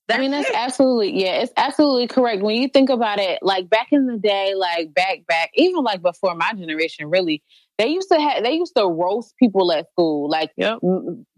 I 0.09 0.19
mean, 0.19 0.31
that's 0.31 0.49
it. 0.49 0.55
absolutely, 0.55 1.21
yeah, 1.21 1.41
it's 1.41 1.53
absolutely 1.57 2.07
correct. 2.07 2.43
When 2.43 2.55
you 2.55 2.69
think 2.69 2.91
about 2.91 3.19
it, 3.19 3.41
like 3.43 3.69
back 3.69 3.89
in 3.91 4.07
the 4.07 4.19
day, 4.19 4.55
like 4.55 4.95
back, 4.95 5.27
back, 5.27 5.51
even 5.55 5.83
like 5.83 6.01
before 6.01 6.35
my 6.37 6.53
generation, 6.53 7.11
really, 7.11 7.43
they 7.79 7.89
used 7.89 8.09
to 8.11 8.19
have, 8.21 8.43
they 8.43 8.53
used 8.53 8.75
to 8.77 8.87
roast 8.87 9.35
people 9.39 9.71
at 9.73 9.89
school. 9.91 10.29
Like, 10.31 10.51
Yep. 10.57 10.79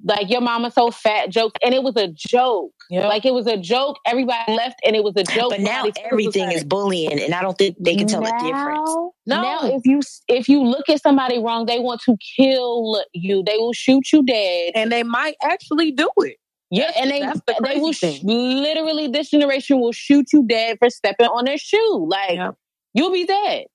like 0.04 0.30
your 0.30 0.40
mama's 0.40 0.74
so 0.74 0.90
fat 0.90 1.30
jokes. 1.30 1.58
And 1.64 1.74
it 1.74 1.82
was 1.82 1.96
a 1.96 2.08
joke. 2.08 2.72
Yep. 2.90 3.04
Like 3.04 3.24
it 3.26 3.34
was 3.34 3.46
a 3.46 3.56
joke. 3.56 3.96
Everybody 4.06 4.52
left 4.54 4.80
and 4.86 4.94
it 4.96 5.02
was 5.04 5.14
a 5.16 5.24
joke. 5.24 5.50
But 5.50 5.60
now 5.60 5.82
Nobody 5.82 5.92
took 5.92 6.04
it 6.04 6.12
everything 6.12 6.52
is 6.52 6.64
bullying, 6.64 7.20
and 7.20 7.34
I 7.34 7.42
don't 7.42 7.58
think 7.58 7.76
they 7.80 7.96
can 7.96 8.06
tell 8.06 8.22
the 8.22 8.32
difference. 8.42 8.90
No. 9.26 9.42
Now, 9.42 9.58
if 9.64 9.82
you 9.84 10.00
if 10.28 10.48
you 10.48 10.62
look 10.64 10.88
at 10.88 11.02
somebody 11.02 11.38
wrong, 11.38 11.66
they 11.66 11.80
want 11.80 12.00
to 12.02 12.16
kill 12.36 13.04
you. 13.12 13.42
They 13.44 13.56
will 13.58 13.74
shoot 13.74 14.12
you 14.12 14.22
dead. 14.24 14.72
and 14.74 14.90
they 14.90 15.02
might 15.02 15.36
actually 15.42 15.90
do 15.92 16.08
it. 16.18 16.36
Yeah, 16.70 16.92
and 16.98 17.10
they 17.10 17.20
the 17.20 17.60
they 17.64 17.78
will 17.80 17.92
sh- 17.92 18.22
literally 18.22 19.08
this 19.08 19.30
generation 19.30 19.80
will 19.80 19.92
shoot 19.92 20.26
you 20.32 20.46
dead 20.46 20.78
for 20.78 20.88
stepping 20.90 21.26
on 21.26 21.44
their 21.46 21.58
shoe. 21.58 22.06
Like 22.08 22.36
Yep. 22.36 22.54
you'll 22.94 23.12
be 23.12 23.24
dead. 23.26 23.66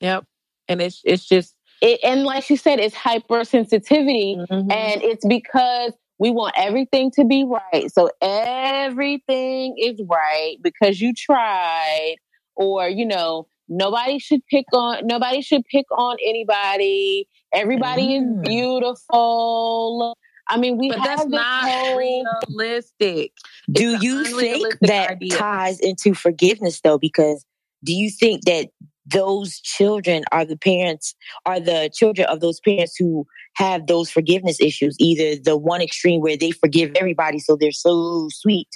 Yep. 0.00 0.24
And 0.68 0.82
it's 0.82 1.00
it's 1.04 1.26
just 1.26 1.54
It, 1.80 2.00
and 2.02 2.24
like 2.24 2.44
she 2.44 2.56
said, 2.56 2.80
it's 2.80 2.94
hypersensitivity, 2.94 4.36
mhm. 4.48 4.72
and 4.72 5.02
it's 5.02 5.24
because 5.26 5.92
we 6.18 6.30
want 6.30 6.54
everything 6.56 7.10
to 7.12 7.24
be 7.24 7.44
right. 7.44 7.92
So 7.92 8.10
everything 8.20 9.76
is 9.78 10.00
right 10.10 10.56
because 10.62 11.00
you 11.00 11.12
tried, 11.14 12.16
or 12.56 12.88
you 12.88 13.06
know, 13.06 13.46
nobody 13.68 14.18
should 14.18 14.44
pick 14.46 14.64
on 14.72 15.06
nobody 15.06 15.40
should 15.42 15.64
pick 15.66 15.86
on 15.96 16.16
anybody. 16.26 17.28
Everybody 17.54 18.18
Mm. 18.20 18.42
is 18.42 18.48
beautiful. 18.48 20.16
I 20.50 20.56
mean, 20.56 20.78
we 20.78 20.88
But 20.88 20.98
have 21.00 21.18
that's 21.18 21.26
not 21.26 21.70
whole- 21.70 21.96
realistic. 21.98 23.32
Do 23.70 23.94
It's 23.94 24.02
you 24.02 24.24
think 24.24 24.78
that 24.80 25.10
idea. 25.12 25.36
ties 25.36 25.78
into 25.80 26.14
forgiveness 26.14 26.80
though? 26.80 26.98
Because 26.98 27.44
do 27.84 27.92
you 27.92 28.10
think 28.10 28.44
that 28.44 28.68
those 29.10 29.58
children 29.60 30.24
are 30.32 30.44
the 30.44 30.56
parents, 30.56 31.14
are 31.46 31.60
the 31.60 31.90
children 31.94 32.26
of 32.28 32.40
those 32.40 32.60
parents 32.60 32.96
who 32.98 33.26
have 33.54 33.86
those 33.86 34.10
forgiveness 34.10 34.60
issues? 34.60 34.96
Either 34.98 35.40
the 35.42 35.56
one 35.56 35.80
extreme 35.80 36.20
where 36.20 36.36
they 36.36 36.50
forgive 36.50 36.92
everybody, 36.96 37.38
so 37.38 37.56
they're 37.56 37.72
so 37.72 38.28
sweet, 38.30 38.68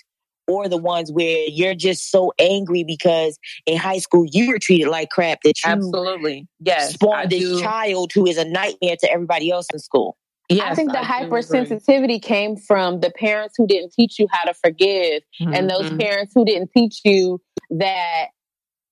or 0.48 0.68
the 0.68 0.76
ones 0.76 1.10
where 1.12 1.46
you're 1.48 1.74
just 1.74 2.10
so 2.10 2.32
angry 2.38 2.84
because 2.84 3.38
in 3.66 3.76
high 3.76 3.98
school 3.98 4.26
you 4.32 4.48
were 4.48 4.58
treated 4.58 4.88
like 4.88 5.08
crap 5.10 5.38
that 5.44 5.54
you 5.64 5.70
Absolutely. 5.70 6.46
Yes. 6.60 6.90
I 6.90 6.92
spawned 6.92 7.30
this 7.30 7.40
do. 7.40 7.62
child 7.62 8.12
who 8.14 8.26
is 8.26 8.38
a 8.38 8.44
nightmare 8.44 8.96
to 9.00 9.12
everybody 9.12 9.50
else 9.50 9.66
in 9.72 9.78
school. 9.78 10.16
Yes, 10.48 10.72
I 10.72 10.74
think 10.74 10.92
the 10.92 10.98
do 10.98 11.04
agree. 11.04 11.40
hypersensitivity 11.40 12.20
came 12.20 12.56
from 12.56 13.00
the 13.00 13.10
parents 13.10 13.54
who 13.56 13.66
didn't 13.66 13.92
teach 13.92 14.18
you 14.18 14.26
how 14.30 14.44
to 14.44 14.52
forgive 14.54 15.22
and 15.40 15.70
those 15.70 15.90
Mhm. 15.90 16.00
parents 16.00 16.32
who 16.34 16.44
didn't 16.44 16.70
teach 16.76 17.00
you 17.04 17.40
that 17.70 18.26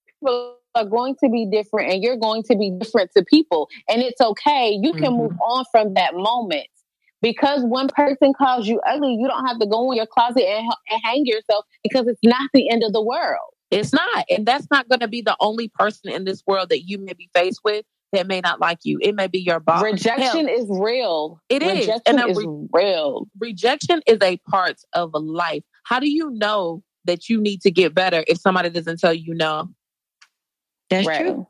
people 0.07 0.60
are 0.75 0.85
going 0.85 1.17
to 1.23 1.29
be 1.29 1.47
different 1.47 1.93
and 1.93 2.03
you're 2.03 2.17
going 2.17 2.43
to 2.43 2.57
be 2.57 2.71
different 2.79 3.11
to 3.17 3.25
people 3.25 3.69
and 3.89 4.03
it's 4.03 4.21
okay 4.21 4.79
you 4.81 4.93
can 4.93 5.13
move 5.15 5.33
mm-hmm. 5.33 5.41
on 5.41 5.65
from 5.71 5.95
that 5.95 6.15
moment 6.15 6.67
because 7.23 7.63
one 7.65 7.89
person 7.89 8.33
calls 8.33 8.67
you 8.67 8.81
ugly 8.89 9.17
you 9.19 9.27
don't 9.27 9.47
have 9.47 9.59
to 9.59 9.67
go 9.67 9.91
in 9.91 9.97
your 9.97 10.07
closet 10.07 10.45
and, 10.45 10.73
and 10.91 11.01
hang 11.03 11.23
yourself 11.27 11.65
because 11.83 12.07
it's 12.07 12.21
not 12.23 12.51
the 12.55 12.71
end 12.71 12.83
of 12.83 12.93
the 12.93 13.03
world 13.03 13.51
It's 13.71 13.93
not. 13.93 14.25
And 14.29 14.47
that's 14.47 14.67
not 14.71 14.89
going 14.89 15.01
to 15.01 15.09
be 15.09 15.23
the 15.23 15.37
only 15.41 15.69
person 15.69 16.11
in 16.11 16.25
this 16.25 16.43
world 16.47 16.71
that 16.71 16.83
you 16.89 16.99
may 16.99 17.13
be 17.13 17.29
faced 17.35 17.61
with 17.65 17.85
that 18.13 18.27
may 18.27 18.41
not 18.41 18.61
like 18.61 18.79
you. 18.83 18.99
It 19.01 19.15
may 19.15 19.29
be 19.29 19.39
your 19.39 19.61
boss. 19.61 19.83
rejection 19.83 20.49
Hell, 20.49 20.59
is 20.59 20.67
real 20.69 21.41
It 21.49 21.63
is. 21.63 21.87
rejection 21.87 22.19
And 22.19 22.31
is 22.31 22.37
re- 22.37 22.69
real 22.73 23.29
rejection 23.39 24.03
is 24.07 24.19
a 24.23 24.37
part 24.39 24.77
of 24.93 25.11
life. 25.15 25.63
How 25.85 26.01
do 26.01 26.11
you 26.11 26.31
know 26.31 26.83
that 27.05 27.29
you 27.29 27.41
need 27.41 27.61
to 27.63 27.71
get 27.71 27.95
better 27.95 28.25
if 28.27 28.39
somebody 28.39 28.71
doesn't 28.71 28.99
tell 28.99 29.15
you 29.15 29.35
no? 29.35 29.69
That's 30.91 31.07
right 31.07 31.21
true. 31.21 31.47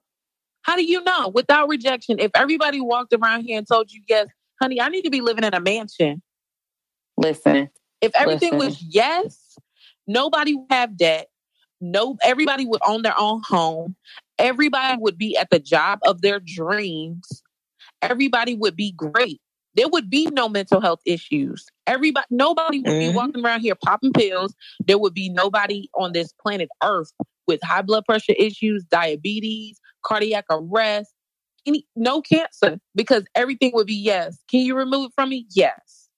How 0.62 0.76
do 0.76 0.84
you 0.84 1.02
know? 1.02 1.28
Without 1.28 1.68
rejection, 1.68 2.18
if 2.18 2.30
everybody 2.34 2.80
walked 2.80 3.12
around 3.14 3.44
here 3.44 3.58
and 3.58 3.66
told 3.66 3.90
you, 3.90 4.02
yes, 4.08 4.28
honey, 4.60 4.80
I 4.80 4.88
need 4.88 5.02
to 5.02 5.10
be 5.10 5.20
living 5.20 5.44
in 5.44 5.54
a 5.54 5.60
mansion. 5.60 6.22
listen 7.16 7.70
If 8.00 8.12
everything 8.14 8.58
Listen. 8.58 8.68
was 8.68 8.82
yes, 8.82 9.58
nobody 10.06 10.54
would 10.54 10.70
have 10.70 10.96
debt. 10.96 11.28
No, 11.80 12.18
everybody 12.22 12.66
would 12.66 12.82
own 12.86 13.02
their 13.02 13.18
own 13.18 13.42
home. 13.44 13.96
Everybody 14.38 14.98
would 15.00 15.16
be 15.16 15.36
at 15.36 15.48
the 15.50 15.58
job 15.58 15.98
of 16.04 16.20
their 16.20 16.38
dreams. 16.38 17.42
Everybody 18.02 18.54
would 18.54 18.76
be 18.76 18.92
great. 18.92 19.40
There 19.74 19.88
would 19.88 20.10
be 20.10 20.26
no 20.26 20.48
mental 20.48 20.80
health 20.80 21.00
issues. 21.06 21.64
Everybody, 21.86 22.26
nobody 22.30 22.80
would 22.80 22.96
Mhm. 22.96 23.00
be 23.00 23.08
walking 23.10 23.44
around 23.44 23.60
here 23.60 23.74
popping 23.74 24.12
pills. 24.12 24.54
There 24.86 24.98
would 24.98 25.14
be 25.14 25.30
nobody 25.30 25.88
on 25.94 26.12
this 26.12 26.32
planet 26.42 26.68
Earth 26.82 27.12
with 27.50 27.60
high 27.62 27.82
blood 27.82 28.04
pressure 28.06 28.34
issues, 28.38 28.84
diabetes, 28.84 29.80
cardiac 30.04 30.44
arrest, 30.50 31.12
any 31.66 31.84
no 31.96 32.22
cancer 32.22 32.78
because 32.94 33.24
everything 33.34 33.72
would 33.74 33.86
be 33.88 33.94
yes. 33.94 34.38
Can 34.48 34.60
you 34.60 34.76
remove 34.76 35.06
it 35.06 35.12
from 35.16 35.30
me? 35.30 35.46
Yes. 35.54 36.08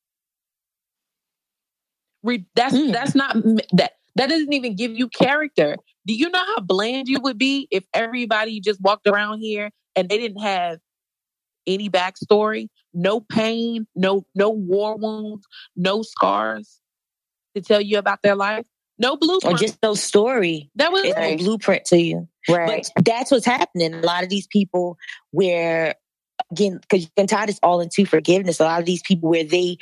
Re- 2.23 2.47
that's 2.55 2.75
Mm. 2.75 2.93
that's 2.93 3.15
not 3.15 3.35
that 3.73 3.93
that 4.17 4.29
doesn't 4.29 4.53
even 4.53 4.77
give 4.77 4.93
you 4.93 5.09
character. 5.09 5.77
Do 6.07 6.15
you 6.15 6.29
know 6.31 6.45
how 6.55 6.61
bland 6.61 7.09
you 7.09 7.19
would 7.23 7.39
be 7.39 7.67
if 7.71 7.85
everybody 7.95 8.61
just 8.61 8.81
walked 8.81 9.07
around 9.09 9.41
here 9.41 9.71
and 9.97 10.09
they 10.09 10.19
didn't 10.19 10.41
have 10.43 10.79
any 11.67 11.89
backstory, 11.89 12.69
no 12.93 13.21
pain, 13.21 13.87
no 13.97 14.25
no 14.35 14.51
war 14.51 14.97
wounds, 14.97 15.47
no 15.75 16.03
scars 16.03 16.81
to 17.57 17.63
tell 17.63 17.81
you 17.81 17.99
about 17.99 18.21
their 18.23 18.37
life, 18.37 18.67
no 18.99 19.17
blueprint. 19.17 19.55
Or 19.57 19.59
just 19.59 19.79
no 19.83 19.95
story. 19.95 20.71
that 20.77 20.93
was 20.93 21.05
It's 21.05 21.17
no 21.19 21.37
blueprint 21.37 21.85
to 21.87 21.97
you. 21.99 22.29
right 22.49 22.89
But 22.95 23.05
that's 23.05 23.31
what's 23.31 23.47
happening. 23.47 23.95
A 23.95 24.01
lot 24.01 24.23
of 24.23 24.29
these 24.29 24.47
people 24.47 24.97
where 25.31 25.95
again, 26.51 26.79
because 26.81 27.03
you 27.05 27.09
can 27.17 27.27
tie 27.27 27.47
this 27.47 27.59
all 27.63 27.81
into 27.81 28.05
forgiveness. 28.05 28.59
A 28.61 28.65
lot 28.65 28.81
of 28.81 28.87
these 28.87 29.03
people 29.03 29.31
where 29.31 29.45
they 29.45 29.77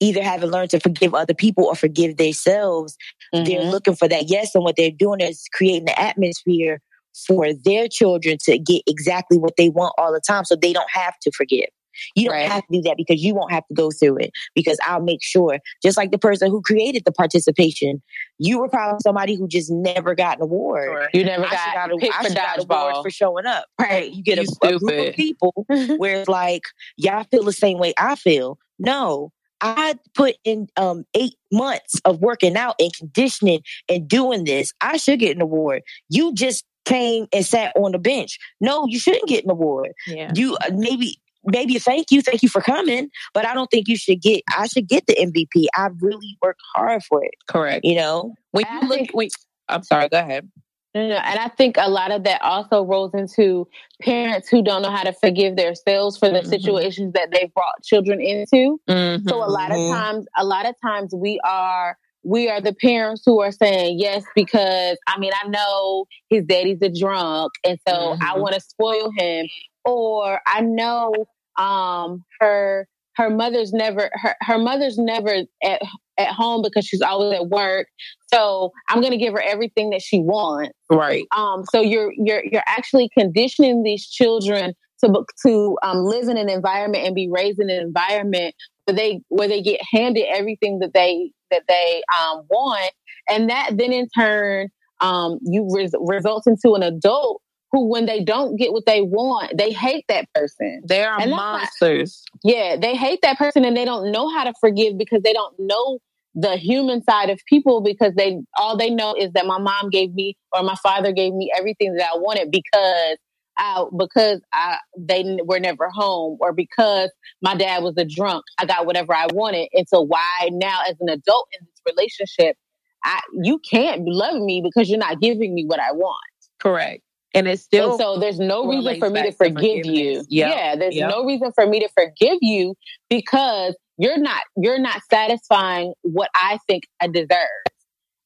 either 0.00 0.22
haven't 0.22 0.50
learned 0.50 0.70
to 0.70 0.80
forgive 0.80 1.14
other 1.14 1.34
people 1.34 1.64
or 1.66 1.74
forgive 1.76 2.16
themselves, 2.16 2.96
they're 3.32 3.44
Mhm. 3.44 3.70
looking 3.70 3.94
for 3.94 4.08
that 4.08 4.28
yes, 4.30 4.54
and 4.54 4.64
what 4.64 4.76
they're 4.76 4.90
doing 4.90 5.20
is 5.20 5.44
creating 5.52 5.84
the 5.84 5.98
atmosphere 6.00 6.80
for 7.26 7.52
their 7.52 7.86
children 7.88 8.38
to 8.44 8.58
get 8.58 8.82
exactly 8.86 9.36
what 9.36 9.56
they 9.56 9.68
want 9.68 9.92
all 9.98 10.12
the 10.12 10.20
time 10.26 10.44
so 10.44 10.56
they 10.56 10.72
don't 10.72 10.90
have 10.90 11.14
to 11.22 11.30
forgive. 11.32 11.68
You 12.14 12.26
don't 12.26 12.34
Right. 12.34 12.48
have 12.48 12.62
to 12.66 12.72
do 12.72 12.82
that 12.82 12.96
because 12.96 13.22
you 13.22 13.34
won't 13.34 13.52
have 13.52 13.66
to 13.68 13.74
go 13.74 13.90
through 13.90 14.18
it 14.18 14.30
because 14.54 14.78
I'll 14.84 15.02
make 15.02 15.22
sure, 15.22 15.58
just 15.82 15.96
like 15.96 16.10
the 16.10 16.18
person 16.18 16.50
who 16.50 16.62
created 16.62 17.04
the 17.04 17.12
participation, 17.12 18.02
you 18.38 18.58
were 18.60 18.68
probably 18.68 18.98
somebody 19.02 19.34
who 19.36 19.48
just 19.48 19.70
never 19.70 20.14
got 20.14 20.38
an 20.38 20.44
award. 20.44 21.08
you 21.12 21.24
never 21.24 21.46
I 21.46 21.50
got 21.50 21.74
got 21.74 21.92
a, 21.92 21.96
picked 21.96 22.14
I 22.14 22.22
for 22.22 22.28
should 22.28 22.36
got 22.36 22.58
awards 22.58 22.66
dodgeball 22.98 23.02
for 23.02 23.10
showing 23.10 23.46
up. 23.46 23.66
Right. 23.80 24.12
You 24.12 24.22
get 24.22 24.38
a, 24.38 24.42
You 24.42 24.76
a 24.76 24.78
group 24.78 25.08
of 25.08 25.14
people 25.14 25.52
where 25.96 26.20
it's 26.20 26.28
like, 26.28 26.62
y'all 26.96 27.24
feel 27.30 27.44
the 27.44 27.52
same 27.52 27.78
way 27.78 27.94
I 27.98 28.14
feel. 28.16 28.58
No. 28.78 29.32
I 29.62 29.98
put 30.14 30.36
in 30.44 30.68
um 30.78 31.04
eight 31.14 31.34
months 31.52 32.00
of 32.06 32.20
working 32.20 32.56
out 32.56 32.76
and 32.78 32.90
conditioning 32.94 33.60
and 33.90 34.08
doing 34.08 34.44
this. 34.44 34.72
I 34.80 34.96
should 34.96 35.18
get 35.20 35.36
an 35.36 35.42
award. 35.42 35.82
You 36.08 36.32
just 36.32 36.64
came 36.86 37.26
and 37.34 37.44
sat 37.44 37.74
on 37.76 37.92
the 37.92 37.98
bench. 37.98 38.38
No, 38.62 38.86
you 38.88 38.98
shouldn't 38.98 39.28
get 39.28 39.44
an 39.44 39.50
award. 39.50 39.90
Yeah. 40.06 40.32
You 40.34 40.56
uh, 40.56 40.70
maybe 40.72 41.19
maybe 41.44 41.78
thank 41.78 42.10
you, 42.10 42.22
thank 42.22 42.42
you 42.42 42.48
for 42.48 42.60
coming, 42.60 43.10
but 43.34 43.46
I 43.46 43.54
don't 43.54 43.70
think 43.70 43.88
you 43.88 43.96
should 43.96 44.20
get. 44.20 44.42
I 44.56 44.66
should 44.66 44.88
get 44.88 45.06
the 45.06 45.14
MVP. 45.14 45.66
I 45.74 45.88
really 46.00 46.36
worked 46.42 46.60
hard 46.74 47.02
for 47.04 47.24
it. 47.24 47.32
Correct. 47.48 47.84
You 47.84 47.96
know. 47.96 48.34
When 48.52 48.64
I 48.66 48.74
you 48.82 48.88
look, 48.88 48.98
think- 48.98 49.10
when, 49.14 49.28
I'm 49.68 49.82
sorry. 49.82 50.08
Go 50.08 50.18
ahead. 50.18 50.48
No, 50.92 51.06
no, 51.06 51.14
and 51.14 51.38
I 51.38 51.46
think 51.46 51.76
a 51.78 51.88
lot 51.88 52.10
of 52.10 52.24
that 52.24 52.42
also 52.42 52.82
rolls 52.82 53.14
into 53.14 53.68
parents 54.02 54.48
who 54.48 54.60
don't 54.60 54.82
know 54.82 54.90
how 54.90 55.04
to 55.04 55.12
forgive 55.12 55.54
themselves 55.54 56.18
for 56.18 56.28
the 56.28 56.40
Mhm. 56.40 56.46
situations 56.48 57.12
that 57.12 57.28
they've 57.32 57.54
brought 57.54 57.80
children 57.84 58.20
into. 58.20 58.80
Mm-hmm. 58.88 59.28
So 59.28 59.36
a 59.36 59.46
lot 59.46 59.70
of 59.70 59.76
Mhm. 59.76 59.92
times, 59.92 60.26
a 60.36 60.44
lot 60.44 60.66
of 60.66 60.74
times 60.84 61.14
we 61.14 61.38
are 61.44 61.96
we 62.22 62.50
are 62.50 62.60
the 62.60 62.74
parents 62.74 63.22
who 63.24 63.40
are 63.40 63.50
saying 63.52 63.98
yes 63.98 64.24
because 64.34 64.98
I 65.06 65.18
mean 65.18 65.32
I 65.42 65.48
know 65.48 66.04
his 66.28 66.44
daddy's 66.44 66.82
a 66.82 66.90
drunk 66.90 67.52
and 67.64 67.78
so 67.88 68.16
I 68.20 68.34
Mhm. 68.34 68.40
want 68.40 68.54
to 68.56 68.60
spoil 68.60 69.10
him, 69.16 69.46
or 69.84 70.40
I 70.46 70.60
know 70.60 71.12
um 71.58 72.24
her 72.40 72.86
her 73.16 73.30
mother's 73.30 73.72
never 73.72 74.10
her, 74.14 74.34
her 74.40 74.58
mother's 74.58 74.98
never 74.98 75.42
at 75.62 75.82
at 76.18 76.28
home 76.28 76.62
because 76.62 76.86
she's 76.86 77.02
always 77.02 77.38
at 77.38 77.48
work. 77.48 77.88
So 78.32 78.70
I'm 78.88 79.00
gonna 79.00 79.16
give 79.16 79.32
her 79.34 79.42
everything 79.42 79.90
that 79.90 80.02
she 80.02 80.20
wants. 80.20 80.72
right. 80.90 81.24
Um, 81.36 81.64
so 81.70 81.80
you're 81.80 82.12
you're 82.16 82.44
you're 82.44 82.64
actually 82.66 83.10
conditioning 83.16 83.82
these 83.82 84.06
children 84.06 84.74
to 85.02 85.24
to 85.46 85.78
um, 85.82 86.04
live 86.04 86.28
in 86.28 86.36
an 86.36 86.48
environment 86.48 87.04
and 87.04 87.14
be 87.14 87.28
raised 87.30 87.58
in 87.58 87.70
an 87.70 87.80
environment 87.80 88.54
where 88.84 88.96
they 88.96 89.20
where 89.28 89.48
they 89.48 89.62
get 89.62 89.80
handed 89.92 90.26
everything 90.28 90.78
that 90.80 90.94
they 90.94 91.32
that 91.50 91.62
they 91.68 92.02
um, 92.18 92.42
want, 92.48 92.92
and 93.28 93.50
that 93.50 93.70
then 93.76 93.92
in 93.92 94.08
turn 94.16 94.68
um, 95.00 95.38
you 95.42 95.68
res- 95.74 95.94
results 96.00 96.46
into 96.46 96.74
an 96.74 96.82
adult 96.82 97.42
who, 97.72 97.88
when 97.88 98.06
they 98.06 98.22
don't 98.22 98.56
get 98.56 98.72
what 98.72 98.84
they 98.86 99.00
want, 99.00 99.56
they 99.56 99.72
hate 99.72 100.04
that 100.08 100.26
person. 100.34 100.82
They 100.86 101.04
are 101.04 101.20
And 101.20 101.30
that's 101.32 101.38
why- 101.40 101.58
monsters. 101.60 102.24
Yeah, 102.42 102.76
they 102.76 102.96
hate 102.96 103.20
that 103.22 103.38
person 103.38 103.64
and 103.64 103.76
they 103.76 103.84
don't 103.84 104.10
know 104.10 104.28
how 104.28 104.44
to 104.44 104.52
forgive 104.60 104.98
because 104.98 105.22
they 105.22 105.32
don't 105.32 105.54
know 105.58 105.98
the 106.34 106.56
human 106.56 107.02
side 107.02 107.28
of 107.28 107.40
people 107.46 107.80
because 107.80 108.14
they 108.14 108.38
all 108.56 108.76
they 108.76 108.88
know 108.90 109.14
is 109.14 109.32
that 109.32 109.46
my 109.46 109.58
mom 109.58 109.90
gave 109.90 110.14
me 110.14 110.36
or 110.52 110.62
my 110.62 110.76
father 110.82 111.10
gave 111.12 111.34
me 111.34 111.50
everything 111.56 111.94
that 111.94 112.08
I 112.14 112.18
wanted 112.18 112.50
because 112.52 113.16
I 113.58 113.84
because 113.96 114.40
I 114.52 114.78
they 114.96 115.38
were 115.44 115.58
never 115.58 115.90
home 115.90 116.38
or 116.40 116.52
because 116.52 117.10
my 117.42 117.56
dad 117.56 117.82
was 117.82 117.94
a 117.98 118.04
drunk. 118.04 118.44
I 118.58 118.64
got 118.64 118.86
whatever 118.86 119.12
I 119.12 119.26
wanted. 119.32 119.68
And 119.72 119.88
so 119.88 120.02
why 120.02 120.48
now 120.52 120.80
as 120.88 120.94
an 121.00 121.08
adult 121.08 121.48
in 121.58 121.66
this 121.66 121.94
relationship, 121.94 122.56
I 123.04 123.20
you 123.42 123.58
can't 123.58 124.02
love 124.06 124.40
me 124.40 124.62
because 124.64 124.88
you're 124.88 124.98
not 125.00 125.20
giving 125.20 125.52
me 125.52 125.64
what 125.66 125.80
I 125.80 125.92
want. 125.92 126.16
Correct. 126.60 127.02
And 127.34 127.46
it's 127.48 127.62
still 127.62 127.90
And 127.92 128.00
so 128.00 128.18
there's 128.18 128.40
no 128.40 128.66
reason 128.66 128.98
for 128.98 129.10
me 129.10 129.22
to 129.22 129.32
forgive 129.32 129.86
you. 129.86 130.24
Yep. 130.28 130.54
Yeah, 130.56 130.76
there's 130.76 130.96
Yep. 130.96 131.08
no 131.10 131.24
reason 131.24 131.52
for 131.54 131.66
me 131.66 131.80
to 131.80 131.88
forgive 131.96 132.38
you 132.40 132.74
because 133.08 133.76
you're 133.98 134.18
not 134.18 134.42
you're 134.56 134.78
not 134.80 135.00
satisfying 135.10 135.92
what 136.02 136.30
I 136.34 136.58
think 136.66 136.84
I 137.00 137.06
deserve. 137.08 137.28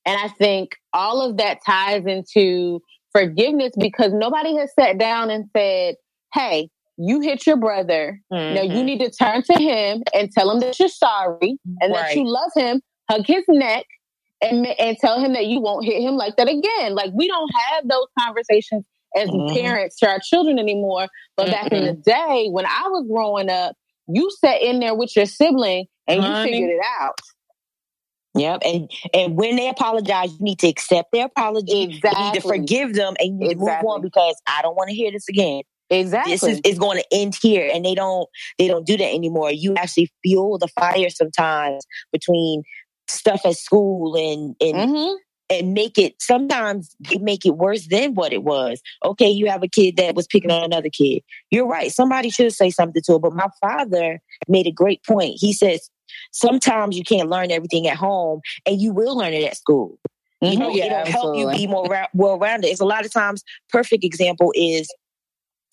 And 0.06 0.18
I 0.20 0.28
think 0.28 0.70
all 0.92 1.20
of 1.22 1.36
that 1.38 1.58
ties 1.66 2.04
into 2.06 2.80
forgiveness 3.12 3.72
because 3.78 4.12
nobody 4.12 4.56
has 4.56 4.72
sat 4.78 4.98
down 4.98 5.30
and 5.30 5.46
said, 5.56 5.96
"Hey, 6.34 6.68
you 6.96 7.20
hit 7.20 7.46
your 7.46 7.56
brother. 7.56 8.20
Now 8.30 8.62
you 8.62 8.82
Mhm. 8.82 8.84
need 8.84 9.00
to 9.00 9.10
turn 9.10 9.42
to 9.42 9.54
him 9.54 10.02
and 10.14 10.30
tell 10.30 10.50
him 10.50 10.60
that 10.60 10.78
you're 10.78 10.88
sorry 10.88 11.58
and 11.80 11.94
that 11.94 12.14
you 12.14 12.24
love 12.26 12.50
him. 12.54 12.80
Hug 13.10 13.26
his 13.26 13.44
neck 13.48 13.84
and 14.40 14.66
and 14.66 14.96
tell 14.98 15.18
him 15.20 15.32
that 15.34 15.46
you 15.46 15.60
won't 15.60 15.84
hit 15.84 16.02
him 16.02 16.16
like 16.16 16.36
that 16.36 16.48
again. 16.48 16.94
Like 16.94 17.10
we 17.14 17.28
don't 17.28 17.50
have 17.70 17.88
those 17.88 18.06
conversations 18.18 18.84
as 19.14 19.28
mm-hmm. 19.28 19.54
parents 19.54 19.96
to 19.98 20.08
our 20.08 20.18
children 20.22 20.58
anymore. 20.58 21.08
But 21.36 21.48
mm 21.48 21.52
back 21.52 21.72
in 21.72 21.84
the 21.84 21.92
day 21.92 22.48
when 22.50 22.66
I 22.66 22.88
was 22.88 23.06
growing 23.08 23.48
up, 23.48 23.76
you 24.08 24.30
sat 24.40 24.60
in 24.60 24.80
there 24.80 24.94
with 24.94 25.14
your 25.14 25.26
sibling 25.26 25.86
and 26.06 26.20
Honey. 26.20 26.50
you 26.50 26.54
figured 26.54 26.70
it 26.70 26.82
out. 27.00 27.18
Yep, 28.36 28.62
and 28.64 28.90
and 29.12 29.36
when 29.36 29.54
they 29.54 29.68
apologize, 29.68 30.32
you 30.32 30.38
need 30.40 30.58
to 30.60 30.68
accept 30.68 31.12
their 31.12 31.26
apology. 31.26 31.84
Exactly. 31.84 32.24
You 32.24 32.32
need 32.32 32.40
to 32.40 32.48
forgive 32.48 32.94
them 32.94 33.14
and 33.20 33.40
you 33.40 33.50
exactly. 33.50 33.86
move 33.86 33.94
on 33.94 34.00
because 34.02 34.40
I 34.48 34.62
don't 34.62 34.74
want 34.74 34.90
to 34.90 34.94
hear 34.96 35.12
this 35.12 35.28
again. 35.28 35.62
Exactly. 35.90 36.32
This 36.32 36.42
is, 36.42 36.60
is 36.64 36.78
going 36.78 36.98
to 36.98 37.04
end 37.12 37.36
here. 37.40 37.70
And 37.72 37.84
they 37.84 37.94
don't 37.94 38.28
they 38.58 38.68
don't 38.68 38.86
do 38.86 38.96
that 38.96 39.12
anymore. 39.14 39.52
You 39.52 39.74
actually 39.76 40.10
fuel 40.22 40.58
the 40.58 40.68
fire 40.68 41.10
sometimes 41.10 41.84
between 42.12 42.62
stuff 43.08 43.42
at 43.44 43.56
school 43.56 44.16
and 44.16 44.56
and 44.60 44.90
mm-hmm. 44.90 45.14
And 45.50 45.74
make 45.74 45.98
it 45.98 46.14
sometimes 46.20 46.94
they 47.00 47.18
make 47.18 47.44
it 47.44 47.56
worse 47.56 47.86
than 47.88 48.14
what 48.14 48.32
it 48.32 48.42
was. 48.42 48.80
Okay, 49.04 49.28
you 49.28 49.48
have 49.48 49.62
a 49.62 49.68
kid 49.68 49.96
that 49.96 50.14
was 50.14 50.26
picking 50.26 50.50
on 50.50 50.64
another 50.64 50.88
kid. 50.88 51.22
You're 51.50 51.66
right. 51.66 51.92
Somebody 51.92 52.30
should 52.30 52.52
say 52.52 52.70
something 52.70 53.02
to 53.02 53.12
her. 53.14 53.18
But 53.18 53.34
my 53.34 53.48
father 53.60 54.20
made 54.48 54.66
a 54.66 54.72
great 54.72 55.04
point. 55.04 55.34
He 55.38 55.52
says 55.52 55.90
sometimes 56.32 56.96
you 56.96 57.04
can't 57.04 57.28
learn 57.28 57.50
everything 57.50 57.86
at 57.86 57.96
home 57.96 58.40
and 58.66 58.80
you 58.80 58.92
will 58.92 59.16
learn 59.16 59.32
it 59.32 59.44
at 59.44 59.56
school. 59.56 59.98
You 60.40 60.50
mm-hmm. 60.50 60.60
know, 60.60 60.68
yeah, 60.70 60.86
it'll 60.86 60.98
absolutely. 60.98 61.40
help 61.40 61.52
you 61.52 61.58
be 61.58 61.66
more 61.66 61.86
ra- 61.86 62.06
well 62.14 62.38
rounded. 62.38 62.68
It's 62.68 62.80
a 62.80 62.86
lot 62.86 63.04
of 63.04 63.12
times 63.12 63.44
perfect 63.68 64.04
example 64.04 64.52
is 64.54 64.92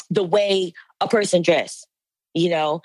the 0.10 0.24
way 0.24 0.74
a 1.00 1.08
person 1.08 1.42
dress. 1.42 1.86
You 2.34 2.50
know, 2.50 2.82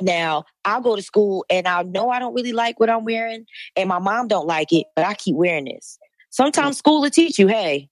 now 0.00 0.44
I'll 0.64 0.80
go 0.80 0.94
to 0.94 1.02
school 1.02 1.44
and 1.50 1.66
I'll 1.66 1.84
know 1.84 2.08
I 2.08 2.20
don't 2.20 2.34
really 2.34 2.52
like 2.52 2.78
what 2.78 2.88
I'm 2.88 3.04
wearing, 3.04 3.46
and 3.74 3.88
my 3.88 3.98
mom 3.98 4.28
don't 4.28 4.46
like 4.46 4.72
it, 4.72 4.86
but 4.94 5.04
I 5.04 5.14
keep 5.14 5.34
wearing 5.34 5.64
this. 5.64 5.98
Sometimes 6.36 6.76
school 6.76 7.00
will 7.00 7.08
teach 7.08 7.38
you, 7.38 7.46
hey, 7.46 7.88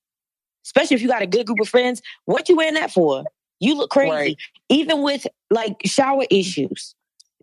especially 0.66 0.96
if 0.96 1.02
you 1.02 1.08
got 1.08 1.22
a 1.22 1.26
good 1.26 1.46
group 1.46 1.60
of 1.60 1.68
friends, 1.68 2.02
what 2.26 2.46
you 2.50 2.56
wearing 2.56 2.74
that 2.74 2.90
for? 2.90 3.24
You 3.58 3.74
look 3.74 3.88
crazy. 3.88 4.10
Right. 4.10 4.36
Even 4.68 5.02
with 5.02 5.26
like 5.50 5.76
shower 5.86 6.24
issues, 6.30 6.94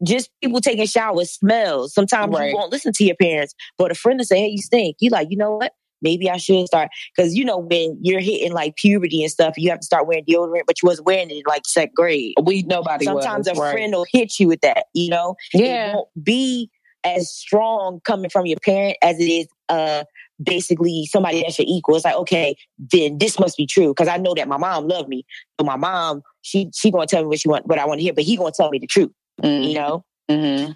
just 0.04 0.30
people 0.44 0.62
taking 0.62 0.86
showers, 0.86 1.32
smells. 1.32 1.96
Sometimes 1.96 2.36
right. 2.36 2.52
you 2.52 2.56
won't 2.56 2.72
listen 2.72 2.94
to 2.94 3.04
your 3.04 3.16
parents, 3.16 3.56
but 3.80 3.90
a 3.90 3.96
friend 3.96 4.20
will 4.20 4.26
say, 4.26 4.42
"Hey, 4.42 4.50
you 4.50 4.60
stink." 4.60 4.98
You 5.00 5.10
like, 5.10 5.30
you 5.32 5.38
know 5.38 5.56
what? 5.56 5.74
maybe 6.04 6.30
I 6.30 6.38
should 6.38 6.68
start 6.68 6.90
because 7.16 7.36
you 7.36 7.46
know 7.46 7.58
when 7.58 7.98
you're 8.02 8.20
hitting 8.20 8.54
like 8.54 8.76
puberty 8.76 9.24
and 9.24 9.32
stuff, 9.32 9.54
you 9.58 9.70
have 9.70 9.80
to 9.80 9.86
start 9.86 10.08
wearing 10.08 10.26
deodorant, 10.26 10.64
but 10.68 10.82
you 10.82 10.88
wasn't 10.88 11.06
wearing 11.06 11.30
it 11.30 11.44
like 11.48 11.66
second 11.66 11.96
grade. 11.96 12.34
We 12.44 12.64
nobody. 12.64 13.06
Sometimes 13.06 13.48
was, 13.48 13.58
a 13.58 13.62
right. 13.62 13.72
friend 13.72 13.94
will 13.94 14.06
hit 14.12 14.40
you 14.40 14.48
with 14.48 14.62
that. 14.62 14.86
You 14.94 15.10
know, 15.10 15.36
yeah, 15.54 15.92
it 15.92 15.96
won't 15.96 16.10
be 16.24 16.70
as 17.04 17.32
strong 17.32 18.00
coming 18.04 18.30
from 18.30 18.46
your 18.46 18.60
parent 18.64 18.98
as 19.02 19.20
it 19.20 19.26
is 19.26 19.48
uh 19.70 20.04
basically 20.42 21.06
somebody 21.06 21.42
that's 21.42 21.60
your 21.60 21.68
equal. 21.68 21.96
It's 21.96 22.06
like 22.06 22.16
okay, 22.16 22.56
then 22.78 23.18
this 23.18 23.40
must 23.40 23.58
be 23.58 23.66
true 23.66 23.90
because 23.90 24.08
I 24.08 24.18
know 24.18 24.34
that 24.36 24.48
my 24.48 24.58
mom 24.58 24.88
loved 24.88 25.10
me, 25.10 25.26
but 25.58 25.66
my 25.66 25.76
mom 25.76 26.22
she 26.42 26.70
she 26.74 26.92
gonna 26.92 27.08
tell 27.08 27.22
me 27.22 27.28
what 27.28 27.40
she 27.40 27.48
want, 27.48 27.66
what 27.68 27.80
I 27.80 27.86
want 27.86 28.00
to 28.00 28.04
hear, 28.04 28.14
but 28.14 28.24
he 28.24 28.38
gonna 28.38 28.52
tell 28.52 28.70
me 28.70 28.80
the 28.80 28.88
truth. 28.88 29.12
Mm-hmm. 29.42 29.64
You 29.64 29.74
know. 29.76 30.06
Mm-hmm. 30.30 30.72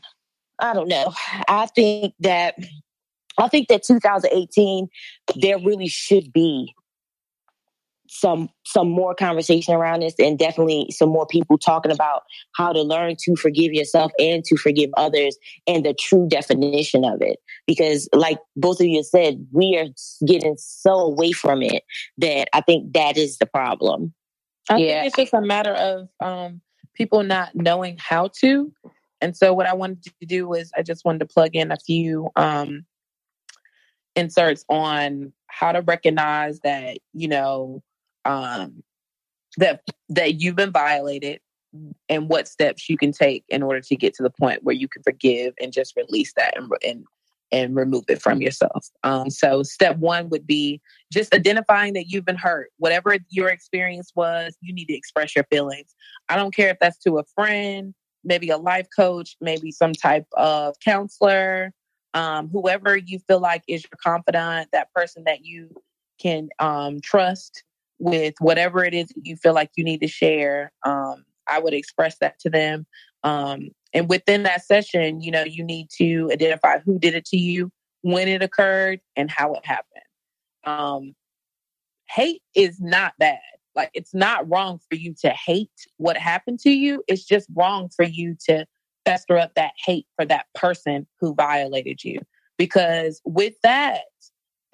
I 0.59 0.73
don't 0.73 0.87
know. 0.87 1.13
I 1.47 1.65
think 1.67 2.13
that 2.21 2.55
I 3.37 3.47
think 3.49 3.67
that 3.67 3.83
2018, 3.83 4.87
there 5.35 5.57
really 5.59 5.87
should 5.87 6.31
be 6.31 6.73
some 8.15 8.49
some 8.65 8.89
more 8.89 9.13
conversation 9.13 9.73
around 9.73 10.01
this 10.01 10.15
and 10.19 10.39
definitely 10.39 10.87
some 10.91 11.09
more 11.09 11.27
people 11.27 11.57
talking 11.57 11.91
about 11.91 12.23
how 12.55 12.71
to 12.71 12.81
learn 12.81 13.15
to 13.19 13.35
forgive 13.35 13.73
yourself 13.73 14.11
and 14.19 14.43
to 14.45 14.55
forgive 14.55 14.89
others 14.95 15.37
and 15.67 15.85
the 15.85 15.93
true 15.93 16.27
definition 16.27 17.03
of 17.03 17.21
it. 17.21 17.39
Because 17.67 18.07
like 18.13 18.39
both 18.55 18.79
of 18.79 18.85
you 18.85 19.03
said 19.03 19.45
we 19.51 19.77
are 19.77 19.87
getting 20.25 20.55
so 20.57 20.93
away 20.93 21.31
from 21.31 21.61
it 21.61 21.83
that 22.17 22.47
i 22.53 22.61
think 22.61 22.93
that 22.93 23.17
is 23.17 23.37
the 23.37 23.45
problem. 23.45 24.13
I 24.69 24.77
yeah. 24.77 25.01
think 25.01 25.07
it's 25.07 25.31
just 25.31 25.33
a 25.33 25.41
matter 25.41 25.73
of 25.73 26.09
um, 26.19 26.61
people 26.95 27.21
not 27.21 27.53
knowing 27.53 27.97
how 27.99 28.29
to. 28.39 28.71
And 29.21 29.35
so 29.35 29.53
what 29.53 29.67
i 29.67 29.73
wanted 29.73 30.03
to 30.03 30.25
do 30.25 30.47
was 30.47 30.71
i 30.77 30.83
just 30.83 31.03
wanted 31.03 31.19
to 31.19 31.25
plug 31.25 31.55
in 31.55 31.71
a 31.71 31.77
few 31.77 32.29
um, 32.35 32.85
inserts 34.15 34.63
on 34.69 35.33
how 35.47 35.71
to 35.71 35.81
recognize 35.81 36.59
that 36.61 36.97
you 37.13 37.27
know 37.27 37.81
um, 38.25 38.83
that 39.57 39.81
that 40.09 40.41
you've 40.41 40.55
been 40.55 40.71
violated 40.71 41.39
and 42.09 42.29
what 42.29 42.47
steps 42.47 42.89
you 42.89 42.97
can 42.97 43.11
take 43.11 43.43
in 43.49 43.61
order 43.61 43.81
to 43.81 43.95
get 43.95 44.13
to 44.15 44.23
the 44.23 44.29
point 44.29 44.63
where 44.63 44.75
you 44.75 44.87
can 44.87 45.03
forgive 45.03 45.53
and 45.61 45.73
just 45.73 45.95
release 45.95 46.33
that 46.33 46.57
and 46.57 46.71
and, 46.83 47.05
and 47.51 47.75
remove 47.75 48.03
it 48.07 48.21
from 48.21 48.41
yourself. 48.41 48.87
Um, 49.03 49.29
so 49.29 49.63
step 49.63 49.97
one 49.97 50.29
would 50.29 50.47
be 50.47 50.81
just 51.11 51.33
identifying 51.33 51.93
that 51.93 52.07
you've 52.07 52.25
been 52.25 52.37
hurt. 52.37 52.71
Whatever 52.77 53.17
your 53.29 53.49
experience 53.49 54.11
was, 54.15 54.57
you 54.61 54.73
need 54.73 54.85
to 54.85 54.95
express 54.95 55.35
your 55.35 55.45
feelings. 55.45 55.95
I 56.29 56.35
don't 56.35 56.55
care 56.55 56.69
if 56.69 56.77
that's 56.79 56.97
to 56.99 57.19
a 57.19 57.23
friend, 57.35 57.93
maybe 58.23 58.49
a 58.49 58.57
life 58.57 58.87
coach, 58.95 59.37
maybe 59.39 59.71
some 59.71 59.93
type 59.93 60.25
of 60.33 60.75
counselor, 60.79 61.71
um, 62.15 62.49
whoever 62.49 62.95
you 62.95 63.19
feel 63.27 63.39
like 63.39 63.63
is 63.67 63.83
your 63.83 63.97
confidant, 64.01 64.69
that 64.71 64.91
person 64.93 65.25
that 65.25 65.45
you 65.45 65.69
can 66.17 66.49
um, 66.59 67.01
trust 67.01 67.64
with 67.99 68.35
whatever 68.39 68.83
it 68.83 68.93
is 68.93 69.07
that 69.09 69.25
you 69.25 69.35
feel 69.35 69.53
like 69.53 69.71
you 69.75 69.83
need 69.83 70.01
to 70.01 70.07
share. 70.07 70.71
Um, 70.85 71.25
I 71.47 71.59
would 71.59 71.73
express 71.73 72.17
that 72.19 72.39
to 72.39 72.49
them. 72.49 72.85
Um, 73.23 73.69
and 73.93 74.09
within 74.09 74.43
that 74.43 74.65
session, 74.65 75.21
you 75.21 75.31
know, 75.31 75.43
you 75.43 75.63
need 75.63 75.87
to 75.97 76.29
identify 76.31 76.79
who 76.79 76.99
did 76.99 77.15
it 77.15 77.25
to 77.25 77.37
you, 77.37 77.71
when 78.01 78.27
it 78.27 78.43
occurred, 78.43 78.99
and 79.15 79.31
how 79.31 79.53
it 79.53 79.65
happened. 79.65 80.03
Um, 80.63 81.15
hate 82.09 82.41
is 82.53 82.79
not 82.79 83.13
bad. 83.17 83.39
Like, 83.75 83.89
it's 83.93 84.13
not 84.13 84.49
wrong 84.49 84.79
for 84.89 84.95
you 84.95 85.15
to 85.21 85.29
hate 85.29 85.71
what 85.97 86.17
happened 86.17 86.59
to 86.59 86.71
you. 86.71 87.03
It's 87.07 87.25
just 87.25 87.47
wrong 87.55 87.89
for 87.95 88.05
you 88.05 88.35
to 88.47 88.65
fester 89.05 89.37
up 89.37 89.53
that 89.55 89.71
hate 89.83 90.07
for 90.15 90.25
that 90.25 90.45
person 90.55 91.07
who 91.19 91.33
violated 91.33 92.03
you. 92.03 92.19
Because 92.57 93.21
with 93.25 93.53
that, 93.63 94.01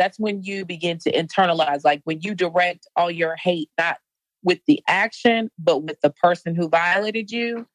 that's 0.02 0.20
when 0.20 0.41
you 0.41 0.66
begin 0.66 0.97
to 0.97 1.12
internalize, 1.12 1.82
like 1.84 2.02
when 2.06 2.22
you 2.22 2.34
direct 2.34 2.88
all 2.95 3.12
your 3.12 3.36
hate, 3.36 3.70
not 3.78 3.97
with 4.43 4.58
the 4.66 4.82
action, 4.88 5.52
but 5.60 5.84
with 5.84 6.02
the 6.02 6.10
person 6.10 6.56
who 6.56 6.68
violated 6.68 7.30
you, 7.30 7.68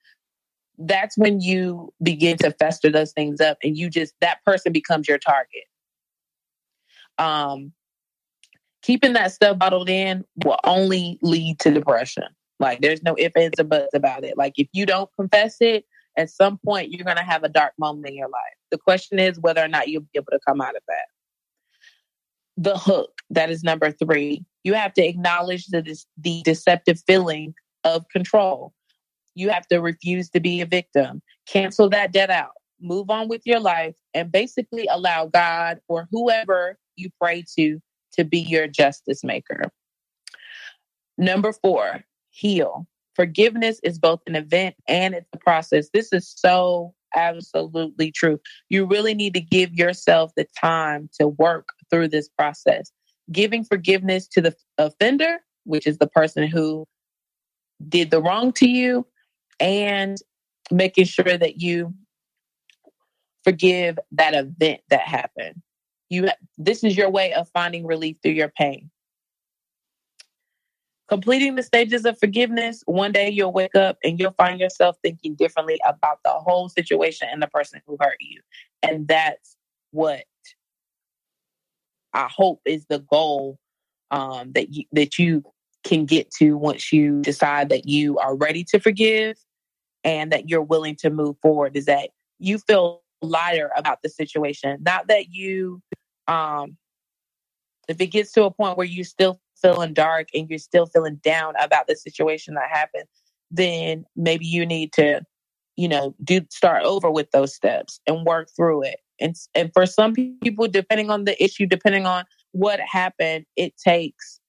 that's 0.76 1.16
when 1.16 1.40
you 1.40 1.94
begin 2.02 2.36
to 2.38 2.50
fester 2.50 2.90
those 2.90 3.12
things 3.12 3.40
up 3.40 3.58
and 3.62 3.76
you 3.76 3.88
just, 3.88 4.12
that 4.20 4.44
person 4.44 4.72
becomes 4.72 5.06
your 5.06 5.18
target. 5.18 5.62
Um, 7.16 7.72
keeping 8.82 9.12
that 9.12 9.30
stuff 9.30 9.56
bottled 9.56 9.88
in 9.88 10.24
will 10.44 10.58
only 10.64 11.20
lead 11.22 11.60
to 11.60 11.70
depression. 11.70 12.24
Like 12.58 12.80
there's 12.80 13.04
no 13.04 13.14
ifs, 13.16 13.36
ands, 13.36 13.60
or 13.60 13.64
buts 13.64 13.94
about 13.94 14.24
it. 14.24 14.36
Like 14.36 14.54
if 14.56 14.66
you 14.72 14.84
don't 14.84 15.08
confess 15.16 15.58
it, 15.60 15.84
at 16.18 16.28
some 16.28 16.58
point 16.58 16.90
you're 16.90 17.04
to 17.04 17.22
have 17.22 17.44
a 17.44 17.48
dark 17.48 17.74
moment 17.78 18.08
in 18.08 18.16
your 18.16 18.28
life. 18.28 18.42
The 18.72 18.78
question 18.78 19.20
is 19.20 19.38
whether 19.38 19.62
or 19.62 19.68
not 19.68 19.86
you'll 19.86 20.02
be 20.02 20.08
able 20.16 20.32
to 20.32 20.40
come 20.44 20.60
out 20.60 20.74
of 20.74 20.82
that. 20.88 21.06
The 22.56 22.76
hook, 22.76 23.10
that 23.30 23.50
is 23.50 23.62
number 23.62 23.90
three. 23.90 24.44
You 24.64 24.74
have 24.74 24.94
to 24.94 25.06
acknowledge 25.06 25.66
the, 25.66 25.82
the 26.18 26.42
deceptive 26.42 27.00
feeling 27.06 27.54
of 27.84 28.08
control. 28.08 28.72
You 29.34 29.50
have 29.50 29.66
to 29.68 29.80
refuse 29.80 30.30
to 30.30 30.40
be 30.40 30.60
a 30.62 30.66
victim, 30.66 31.20
cancel 31.46 31.90
that 31.90 32.12
debt 32.12 32.30
out, 32.30 32.52
move 32.80 33.10
on 33.10 33.28
with 33.28 33.42
your 33.44 33.60
life, 33.60 33.94
and 34.14 34.32
basically 34.32 34.88
allow 34.90 35.26
God 35.26 35.78
or 35.88 36.08
whoever 36.10 36.78
you 36.96 37.10
pray 37.20 37.44
to 37.58 37.80
to 38.12 38.24
be 38.24 38.38
your 38.38 38.66
justice 38.66 39.22
maker. 39.22 39.70
Number 41.18 41.52
four, 41.52 42.04
heal. 42.30 42.86
Forgiveness 43.14 43.80
is 43.82 43.98
both 43.98 44.20
an 44.26 44.36
event 44.36 44.74
and 44.88 45.14
it's 45.14 45.28
a 45.32 45.38
process. 45.38 45.88
This 45.92 46.12
is 46.12 46.32
so 46.34 46.94
absolutely 47.16 48.12
true. 48.12 48.38
You 48.68 48.86
really 48.86 49.14
need 49.14 49.34
to 49.34 49.40
give 49.40 49.74
yourself 49.74 50.32
the 50.36 50.46
time 50.60 51.08
to 51.18 51.28
work 51.28 51.68
through 51.90 52.08
this 52.08 52.28
process. 52.28 52.92
Giving 53.32 53.64
forgiveness 53.64 54.28
to 54.28 54.40
the 54.40 54.54
offender, 54.78 55.38
which 55.64 55.86
is 55.86 55.98
the 55.98 56.06
person 56.06 56.46
who 56.46 56.86
did 57.88 58.10
the 58.10 58.22
wrong 58.22 58.52
to 58.54 58.68
you, 58.68 59.06
and 59.58 60.18
making 60.70 61.06
sure 61.06 61.36
that 61.36 61.60
you 61.60 61.94
forgive 63.42 63.98
that 64.12 64.34
event 64.34 64.80
that 64.90 65.00
happened. 65.00 65.62
You 66.08 66.28
this 66.56 66.84
is 66.84 66.96
your 66.96 67.10
way 67.10 67.32
of 67.32 67.48
finding 67.48 67.84
relief 67.84 68.16
through 68.22 68.32
your 68.32 68.52
pain 68.56 68.90
completing 71.08 71.54
the 71.54 71.62
stages 71.62 72.04
of 72.04 72.18
forgiveness, 72.18 72.82
one 72.86 73.12
day 73.12 73.28
you'll 73.28 73.52
wake 73.52 73.74
up 73.74 73.96
and 74.02 74.18
you'll 74.18 74.32
find 74.32 74.58
yourself 74.58 74.96
thinking 75.02 75.34
differently 75.34 75.80
about 75.86 76.18
the 76.24 76.30
whole 76.30 76.68
situation 76.68 77.28
and 77.30 77.42
the 77.42 77.46
person 77.46 77.80
who 77.86 77.96
hurt 78.00 78.16
you. 78.20 78.40
And 78.82 79.06
that's 79.06 79.56
what 79.92 80.24
I 82.12 82.28
hope 82.30 82.60
is 82.64 82.86
the 82.86 82.98
goal 82.98 83.58
um, 84.10 84.52
that 84.52 84.72
you, 84.72 84.84
that 84.92 85.18
you 85.18 85.44
can 85.84 86.04
get 86.04 86.30
to 86.32 86.56
once 86.56 86.92
you 86.92 87.20
decide 87.22 87.68
that 87.68 87.86
you 87.86 88.18
are 88.18 88.34
ready 88.34 88.64
to 88.64 88.80
forgive 88.80 89.36
and 90.02 90.32
that 90.32 90.48
you're 90.48 90.62
willing 90.62 90.96
to 90.96 91.10
move 91.10 91.36
forward. 91.40 91.76
Is 91.76 91.84
that 91.86 92.10
you 92.38 92.58
feel 92.58 93.02
lighter 93.22 93.70
about 93.76 94.02
the 94.02 94.08
situation, 94.08 94.78
not 94.82 95.08
that 95.08 95.32
you 95.32 95.82
um, 96.26 96.76
if 97.88 98.00
it 98.00 98.08
gets 98.08 98.32
to 98.32 98.44
a 98.44 98.50
point 98.50 98.76
where 98.76 98.86
you 98.86 99.04
still 99.04 99.40
feeling 99.60 99.94
dark 99.94 100.28
and 100.34 100.48
you're 100.48 100.58
still 100.58 100.86
feeling 100.86 101.16
down 101.16 101.54
about 101.60 101.86
the 101.86 101.96
situation 101.96 102.54
that 102.54 102.68
happened, 102.70 103.04
then 103.50 104.04
maybe 104.16 104.46
you 104.46 104.66
need 104.66 104.92
to, 104.94 105.22
you 105.76 105.88
know, 105.88 106.14
do 106.22 106.40
start 106.50 106.84
over 106.84 107.10
with 107.10 107.30
those 107.30 107.54
steps 107.54 108.00
and 108.06 108.26
work 108.26 108.48
through 108.56 108.82
it. 108.82 109.00
And 109.20 109.34
and 109.54 109.70
for 109.72 109.86
some 109.86 110.12
people, 110.14 110.68
depending 110.68 111.10
on 111.10 111.24
the 111.24 111.42
issue, 111.42 111.66
depending 111.66 112.06
on 112.06 112.24
what 112.52 112.80
happened, 112.80 113.46
it 113.56 113.76
takes 113.76 114.40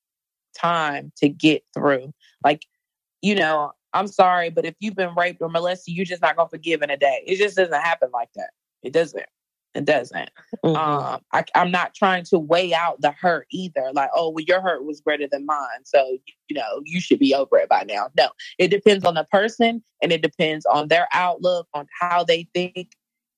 time 0.58 1.12
to 1.18 1.30
get 1.30 1.64
through. 1.74 2.14
Like, 2.44 2.64
you 3.22 3.36
know, 3.36 3.72
I'm 3.94 4.08
sorry, 4.08 4.50
but 4.50 4.66
if 4.66 4.76
you've 4.80 4.96
been 4.96 5.16
raped 5.16 5.42
or 5.42 5.50
molested, 5.50 5.96
you're 5.96 6.06
just 6.06 6.22
not 6.22 6.36
gonna 6.36 6.50
forgive 6.50 6.82
in 6.82 6.90
a 6.90 6.98
day. 6.98 7.24
It 7.26 7.38
just 7.38 7.56
doesn't 7.56 7.74
happen 7.74 8.10
like 8.12 8.30
that. 8.36 8.52
It 8.84 8.94
doesn't. 8.94 9.26
It 9.78 9.86
doesn't. 9.86 10.32
Mm-hmm. 10.66 10.76
Um, 10.76 11.22
I, 11.32 11.46
am 11.54 11.70
not 11.70 11.94
trying 11.94 12.24
to 12.26 12.40
weigh 12.40 12.74
out 12.74 13.00
the 13.00 13.12
hurt 13.12 13.46
either. 13.52 13.92
Like, 13.94 14.10
oh, 14.16 14.30
well, 14.30 14.44
your 14.44 14.60
hurt 14.60 14.84
was 14.86 15.02
greater 15.02 15.28
than 15.32 15.46
mine, 15.46 15.86
so 15.86 16.18
you 16.48 16.56
know 16.56 16.82
you 16.84 17.00
should 17.00 17.20
be 17.20 17.36
over 17.36 17.58
it 17.60 17.70
by 17.70 17.84
now. 17.88 18.10
No, 18.18 18.30
it 18.58 18.70
depends 18.70 19.06
on 19.06 19.14
the 19.14 19.26
person, 19.26 19.84
and 20.02 20.12
it 20.12 20.24
depends 20.24 20.66
on 20.66 20.88
their 20.88 21.08
outlook, 21.14 21.68
on 21.76 21.86
how 22.00 22.24
they 22.24 22.48
think, 22.56 22.90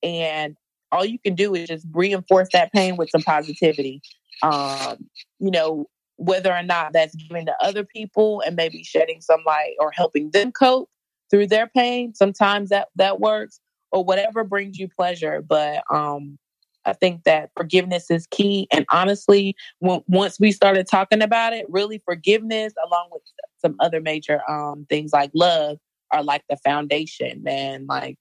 and 0.02 0.56
all 0.94 1.04
you 1.04 1.20
can 1.20 1.36
do 1.36 1.54
is 1.54 1.68
just 1.68 1.86
reinforce 1.92 2.48
that 2.54 2.72
pain 2.72 2.96
with 2.96 3.10
some 3.10 3.22
positivity. 3.22 4.02
Um, 4.42 5.10
you 5.40 5.52
know, 5.52 5.88
whether 6.16 6.54
or 6.54 6.64
not 6.64 6.94
that's 6.94 7.16
giving 7.16 7.48
to 7.48 7.56
other 7.62 7.84
people 7.84 8.42
and 8.46 8.56
maybe 8.56 8.82
shedding 8.82 9.20
some 9.20 9.42
light 9.46 9.76
or 9.80 9.92
helping 9.92 10.32
them 10.32 10.54
cope 10.54 10.90
through 11.30 11.48
their 11.48 11.68
pain. 11.68 12.16
Sometimes 12.16 12.70
that 12.70 12.88
that 12.96 13.20
works 13.20 13.60
or 13.92 14.04
whatever 14.04 14.44
brings 14.44 14.78
you 14.78 14.88
pleasure. 14.88 15.42
But 15.42 15.84
um, 15.92 16.38
I 16.86 16.94
think 16.94 17.24
that 17.24 17.52
forgiveness 17.56 18.10
is 18.10 18.28
key. 18.28 18.68
And 18.72 18.86
honestly, 18.90 19.56
when, 19.80 20.02
once 20.08 20.40
we 20.40 20.52
started 20.52 20.88
talking 20.88 21.22
about 21.22 21.54
it, 21.54 21.66
really 21.70 22.02
forgiveness, 22.06 22.74
along 22.86 23.10
with 23.12 23.22
some 23.58 23.76
other 23.80 24.02
major 24.02 24.42
um, 24.50 24.86
things 24.90 25.12
like 25.14 25.32
love, 25.34 25.78
are 26.12 26.24
like 26.24 26.44
the 26.50 26.58
foundation. 26.58 27.44
And 27.48 27.88
like 27.88 28.18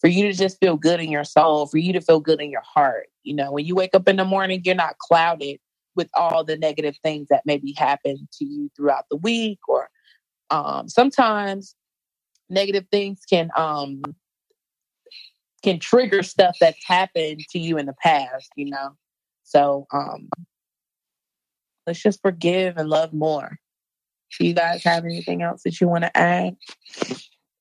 for 0.00 0.08
you 0.08 0.24
to 0.24 0.32
just 0.32 0.58
feel 0.60 0.76
good 0.76 1.00
in 1.00 1.10
your 1.10 1.24
soul, 1.24 1.66
for 1.66 1.78
you 1.78 1.92
to 1.92 2.00
feel 2.00 2.20
good 2.20 2.40
in 2.40 2.50
your 2.50 2.62
heart. 2.62 3.08
You 3.22 3.34
know, 3.34 3.52
when 3.52 3.64
you 3.64 3.74
wake 3.74 3.94
up 3.94 4.08
in 4.08 4.16
the 4.16 4.24
morning, 4.24 4.62
you're 4.64 4.74
not 4.74 4.98
clouded 4.98 5.58
with 5.96 6.08
all 6.14 6.44
the 6.44 6.56
negative 6.56 6.96
things 7.02 7.28
that 7.28 7.42
maybe 7.44 7.72
happen 7.76 8.28
to 8.38 8.44
you 8.44 8.70
throughout 8.76 9.04
the 9.10 9.16
week 9.16 9.58
or 9.68 9.88
um, 10.50 10.88
sometimes 10.88 11.74
negative 12.48 12.86
things 12.90 13.20
can 13.28 13.50
um, 13.56 14.02
can 15.62 15.78
trigger 15.78 16.22
stuff 16.22 16.56
that's 16.60 16.84
happened 16.86 17.40
to 17.50 17.58
you 17.58 17.78
in 17.78 17.86
the 17.86 17.94
past, 18.02 18.50
you 18.56 18.70
know. 18.70 18.96
So 19.44 19.86
um 19.92 20.28
let's 21.86 22.02
just 22.02 22.22
forgive 22.22 22.76
and 22.76 22.88
love 22.88 23.12
more. 23.12 23.58
Do 24.38 24.46
you 24.46 24.54
guys 24.54 24.84
have 24.84 25.04
anything 25.04 25.42
else 25.42 25.62
that 25.64 25.80
you 25.80 25.88
want 25.88 26.04
to 26.04 26.16
add? 26.16 26.56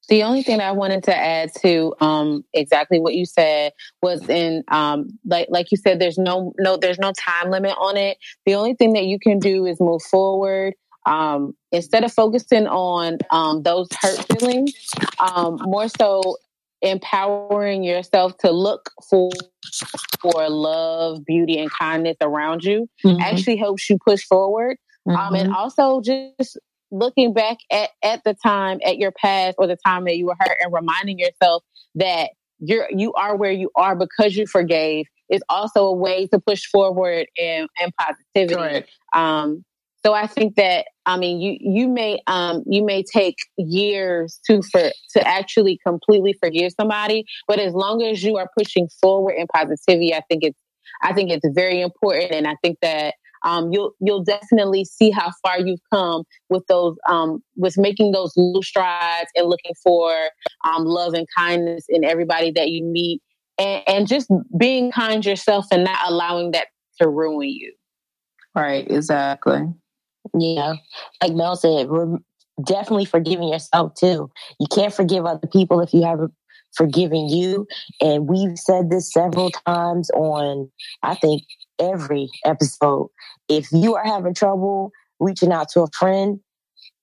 The 0.08 0.24
only 0.24 0.41
thing 0.41 0.60
I 0.60 0.72
wanted 0.72 1.04
to 1.04 1.16
add 1.16 1.52
to 1.62 1.93
um, 2.02 2.43
exactly 2.54 3.00
what 3.00 3.14
you 3.14 3.26
said 3.26 3.74
was 4.02 4.28
in 4.28 4.64
um, 4.70 5.08
like 5.26 5.47
like 5.50 5.72
you 5.72 5.78
said, 5.78 6.00
there's 6.00 6.18
no 6.18 6.54
no 6.58 6.78
there's 6.78 6.97
no 6.97 7.12
time 7.14 7.52
limit 7.52 7.76
on 7.80 7.95
it. 7.95 8.18
The 8.45 8.56
only 8.56 8.74
thing 8.74 8.93
that 8.93 9.06
you 9.06 9.20
can 9.20 9.38
do 9.38 9.66
is 9.66 9.80
move 9.80 10.02
forward. 10.02 10.74
Um, 11.06 11.56
instead 11.72 12.04
of 12.04 12.12
focusing 12.12 12.68
on 12.68 13.20
um, 13.32 13.64
those 13.64 13.88
hurt 14.02 14.26
feelings, 14.28 14.74
um, 15.20 15.60
more 15.62 15.88
so 15.88 16.38
empowering 16.82 17.84
yourself 17.84 18.38
to 18.38 18.51
look 18.51 18.91
for 19.09 19.30
for 20.21 20.49
love, 20.49 21.25
beauty, 21.25 21.57
and 21.59 21.71
kindness 21.71 22.17
around 22.21 22.63
you 22.63 22.88
mm-hmm. 23.05 23.21
actually 23.21 23.57
helps 23.57 23.89
you 23.89 23.97
push 24.05 24.23
forward. 24.23 24.77
Mm-hmm. 25.07 25.17
Um, 25.17 25.36
and 25.36 25.49
mm-hmm. 25.49 25.55
also 25.55 26.01
just 26.01 26.57
looking 26.91 27.34
back 27.34 27.57
at, 27.71 27.89
at 28.03 28.23
the 28.23 28.34
time, 28.34 28.80
at 28.86 28.97
your 28.97 29.11
past 29.11 29.55
or 29.57 29.67
the 29.67 29.77
time 29.86 30.05
that 30.05 30.17
you 30.17 30.25
were 30.25 30.36
hurt 30.39 30.57
and 30.61 30.73
reminding 30.73 31.19
yourself 31.19 31.63
that 31.95 32.32
you're 32.59 32.88
you 32.91 33.13
are 33.13 33.36
where 33.36 33.51
you 33.51 33.69
are 33.75 33.95
because 33.95 34.36
you 34.36 34.45
forgave 34.45 35.05
is 35.30 35.41
also 35.47 35.86
a 35.86 35.93
way 35.93 36.27
to 36.27 36.39
push 36.39 36.65
forward 36.65 37.27
and, 37.38 37.69
and 37.80 37.93
positivity. 37.95 38.86
Um, 39.13 39.63
so 40.03 40.13
I 40.13 40.27
think 40.27 40.55
that 40.55 40.88
I 41.10 41.18
mean 41.18 41.41
you 41.41 41.57
you 41.60 41.88
may 41.88 42.22
um 42.28 42.64
you 42.68 42.84
may 42.86 43.03
take 43.03 43.38
years 43.57 44.39
to 44.45 44.62
for 44.62 44.91
to 45.16 45.28
actually 45.28 45.80
completely 45.86 46.34
forgive 46.34 46.72
somebody, 46.80 47.26
but 47.47 47.60
as 47.60 47.74
long 47.74 48.03
as 48.03 48.24
you 48.24 48.38
are 48.38 48.49
pushing 48.57 48.88
forward 49.01 49.34
in 49.38 49.47
positivity, 49.47 50.14
I 50.14 50.22
think 50.30 50.43
it's 50.43 50.60
I 51.01 51.14
think 51.14 51.32
it's 51.32 51.47
very 51.53 51.82
important, 51.82 52.32
and 52.32 52.47
I 52.47 52.55
think 52.62 52.78
that 52.82 53.16
um, 53.43 53.72
you'll 53.72 53.93
you'll 53.99 54.24
definitely 54.24 54.86
see 54.86 55.10
how 55.10 55.32
far 55.41 55.60
you've 55.60 55.80
come 55.91 56.24
with 56.49 56.66
those 56.68 56.95
um, 57.10 57.41
with 57.55 57.78
making 57.78 58.12
those 58.12 58.34
little 58.36 58.62
strides 58.62 59.30
and 59.36 59.47
looking 59.47 59.74
for 59.82 60.14
um, 60.66 60.86
love 60.86 61.14
and 61.14 61.28
kindness 61.36 61.86
in 61.89 62.03
everybody 62.03 62.51
that 62.51 62.70
you 62.70 62.84
meet, 62.84 63.22
and, 63.57 63.84
and 63.88 64.07
just 64.07 64.30
being 64.57 64.91
kind 64.91 65.26
yourself 65.26 65.66
and 65.72 65.84
not 65.84 65.99
allowing 66.07 66.51
that 66.51 66.68
to 67.01 67.07
ruin 67.10 67.49
you. 67.49 67.74
Right. 68.55 68.89
Exactly. 68.89 69.62
Yeah, 70.38 70.73
like 71.21 71.34
Mel 71.34 71.55
said, 71.55 71.89
we're 71.89 72.17
definitely 72.63 73.05
forgiving 73.05 73.47
yourself 73.47 73.93
too. 73.95 74.30
You 74.59 74.67
can't 74.71 74.93
forgive 74.93 75.25
other 75.25 75.47
people 75.47 75.80
if 75.82 75.93
you 75.93 76.03
haven't 76.03 76.34
forgiven 76.73 77.30
you. 77.30 77.67
And 78.01 78.27
we've 78.27 78.57
said 78.57 78.89
this 78.89 79.11
several 79.11 79.49
times 79.51 80.09
on, 80.11 80.69
I 81.03 81.15
think, 81.15 81.43
every 81.80 82.30
episode. 82.45 83.09
If 83.47 83.71
you 83.71 83.95
are 83.95 84.05
having 84.05 84.34
trouble 84.34 84.91
reaching 85.19 85.51
out 85.51 85.69
to 85.69 85.82
a 85.82 85.88
friend, 85.97 86.39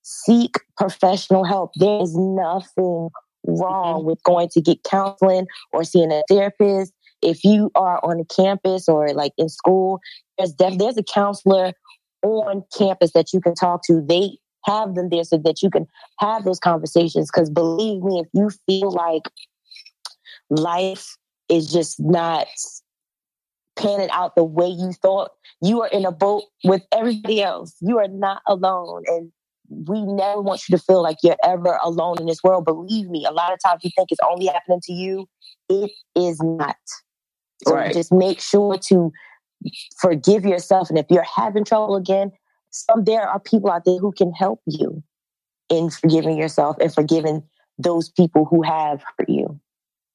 seek 0.03 0.55
professional 0.77 1.43
help. 1.43 1.71
There 1.75 2.01
is 2.01 2.15
nothing 2.15 3.09
wrong 3.45 3.99
mm-hmm. 3.99 4.07
with 4.07 4.23
going 4.23 4.49
to 4.49 4.61
get 4.61 4.83
counseling 4.83 5.47
or 5.73 5.83
seeing 5.83 6.11
a 6.11 6.23
therapist. 6.29 6.93
If 7.21 7.43
you 7.43 7.71
are 7.75 7.99
on 8.03 8.19
a 8.19 8.25
campus 8.25 8.87
or 8.87 9.09
like 9.13 9.33
in 9.37 9.49
school, 9.49 9.99
there's 10.37 10.53
def- 10.53 10.77
there's 10.77 10.97
a 10.97 11.03
counselor 11.03 11.73
on 12.23 12.63
campus 12.77 13.11
that 13.13 13.33
you 13.33 13.41
can 13.41 13.55
talk 13.55 13.83
to. 13.85 14.01
They 14.01 14.37
have 14.65 14.95
them 14.95 15.09
there 15.09 15.23
so 15.23 15.37
that 15.37 15.61
you 15.61 15.69
can 15.69 15.87
have 16.19 16.43
those 16.43 16.59
conversations. 16.59 17.29
Because 17.31 17.49
believe 17.49 18.03
me, 18.03 18.19
if 18.19 18.27
you 18.33 18.49
feel 18.65 18.91
like 18.91 19.23
life 20.49 21.15
is 21.49 21.71
just 21.71 21.99
not 21.99 22.47
panning 23.77 24.09
out 24.11 24.35
the 24.35 24.43
way 24.43 24.67
you 24.67 24.91
thought, 24.93 25.31
you 25.61 25.81
are 25.81 25.87
in 25.87 26.05
a 26.05 26.11
boat 26.11 26.43
with 26.63 26.81
everybody 26.91 27.41
else. 27.41 27.75
You 27.79 27.99
are 27.99 28.07
not 28.07 28.41
alone. 28.47 29.03
And 29.07 29.31
we 29.69 30.01
never 30.01 30.41
want 30.41 30.67
you 30.67 30.77
to 30.77 30.83
feel 30.83 31.01
like 31.01 31.17
you're 31.23 31.37
ever 31.43 31.77
alone 31.83 32.19
in 32.19 32.25
this 32.25 32.43
world. 32.43 32.65
Believe 32.65 33.09
me, 33.09 33.25
a 33.25 33.31
lot 33.31 33.53
of 33.53 33.59
times 33.65 33.83
you 33.83 33.91
think 33.95 34.11
it's 34.11 34.21
only 34.29 34.47
happening 34.47 34.81
to 34.83 34.93
you. 34.93 35.27
It 35.69 35.91
is 36.15 36.41
not. 36.41 36.75
So 37.65 37.73
right. 37.73 37.93
just 37.93 38.11
make 38.11 38.39
sure 38.39 38.77
to 38.89 39.11
forgive 39.99 40.45
yourself. 40.45 40.89
And 40.89 40.97
if 40.97 41.05
you're 41.09 41.23
having 41.23 41.63
trouble 41.63 41.95
again, 41.95 42.31
some 42.71 43.03
there 43.03 43.27
are 43.27 43.39
people 43.39 43.71
out 43.71 43.85
there 43.85 43.97
who 43.97 44.11
can 44.11 44.31
help 44.31 44.61
you 44.65 45.03
in 45.69 45.89
forgiving 45.89 46.37
yourself 46.37 46.77
and 46.79 46.93
forgiving 46.93 47.43
those 47.77 48.09
people 48.09 48.45
who 48.45 48.61
have 48.63 49.03
hurt 49.17 49.29
you. 49.29 49.59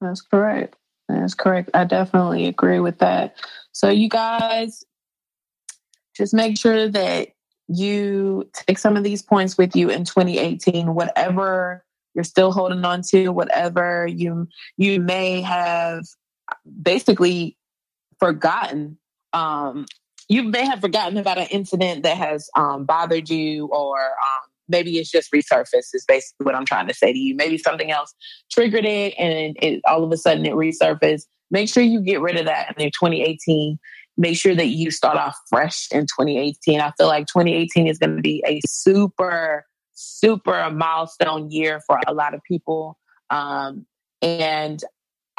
That's 0.01 0.20
correct. 0.20 0.76
That's 1.09 1.34
correct. 1.34 1.70
I 1.74 1.84
definitely 1.84 2.47
agree 2.47 2.80
with 2.80 2.99
that. 2.99 3.36
So 3.72 3.88
you 3.88 4.09
guys 4.09 4.84
just 6.16 6.34
make 6.34 6.59
sure 6.59 6.88
that 6.88 7.28
you 7.68 8.49
take 8.53 8.78
some 8.78 8.97
of 8.97 9.05
these 9.05 9.22
points 9.22 9.57
with 9.57 9.74
you 9.76 9.88
in 9.88 10.05
2018 10.05 10.95
whatever 10.95 11.84
you're 12.14 12.24
still 12.24 12.53
holding 12.53 12.84
on 12.84 13.01
to 13.03 13.28
whatever 13.28 14.07
you 14.07 14.47
you 14.76 15.01
may 15.01 15.40
have 15.40 16.05
basically 16.82 17.57
forgotten 18.18 18.99
um, 19.33 19.87
you 20.28 20.43
may 20.43 20.64
have 20.64 20.80
forgotten 20.80 21.18
about 21.18 21.39
an 21.39 21.49
incident 21.51 22.05
that 22.05 22.16
has 22.16 22.49
um, 22.57 22.85
bothered 22.85 23.28
you 23.28 23.66
or 23.66 23.99
um, 24.01 24.51
maybe 24.68 24.99
it's 24.99 25.11
just 25.11 25.33
resurfaced 25.33 25.95
is 25.95 26.05
basically 26.07 26.45
what 26.45 26.55
i'm 26.55 26.64
trying 26.64 26.89
to 26.89 26.95
say 26.95 27.12
to 27.12 27.18
you. 27.18 27.35
Maybe 27.35 27.59
something 27.59 27.91
else 27.91 28.14
triggered 28.51 28.85
it 28.85 29.14
and 29.18 29.57
it, 29.61 29.80
all 29.87 30.05
of 30.05 30.12
a 30.12 30.16
sudden 30.16 30.47
it 30.47 30.55
resurfaced. 30.55 31.26
Make 31.51 31.68
sure 31.68 31.83
you 31.83 32.01
get 32.01 32.20
rid 32.20 32.37
of 32.37 32.47
that 32.47 32.74
in 32.78 32.91
2018 32.91 33.78
make 34.18 34.37
sure 34.37 34.55
that 34.55 34.66
you 34.66 34.91
start 34.91 35.16
off 35.16 35.35
fresh 35.49 35.89
in 35.91 36.03
2018 36.03 36.83
i 36.83 36.93
feel 36.99 37.07
like 37.07 37.26
2018 37.28 37.87
is 37.87 37.99
going 37.99 38.14
to 38.14 38.20
be 38.20 38.45
a 38.47 38.61
super 38.66 39.64
super 39.95 40.70
milestone 40.70 41.51
year 41.51 41.80
for 41.87 41.99
a 42.07 42.14
lot 42.14 42.35
of 42.35 42.41
people. 42.45 42.99
Um, 43.30 43.87
and 44.20 44.83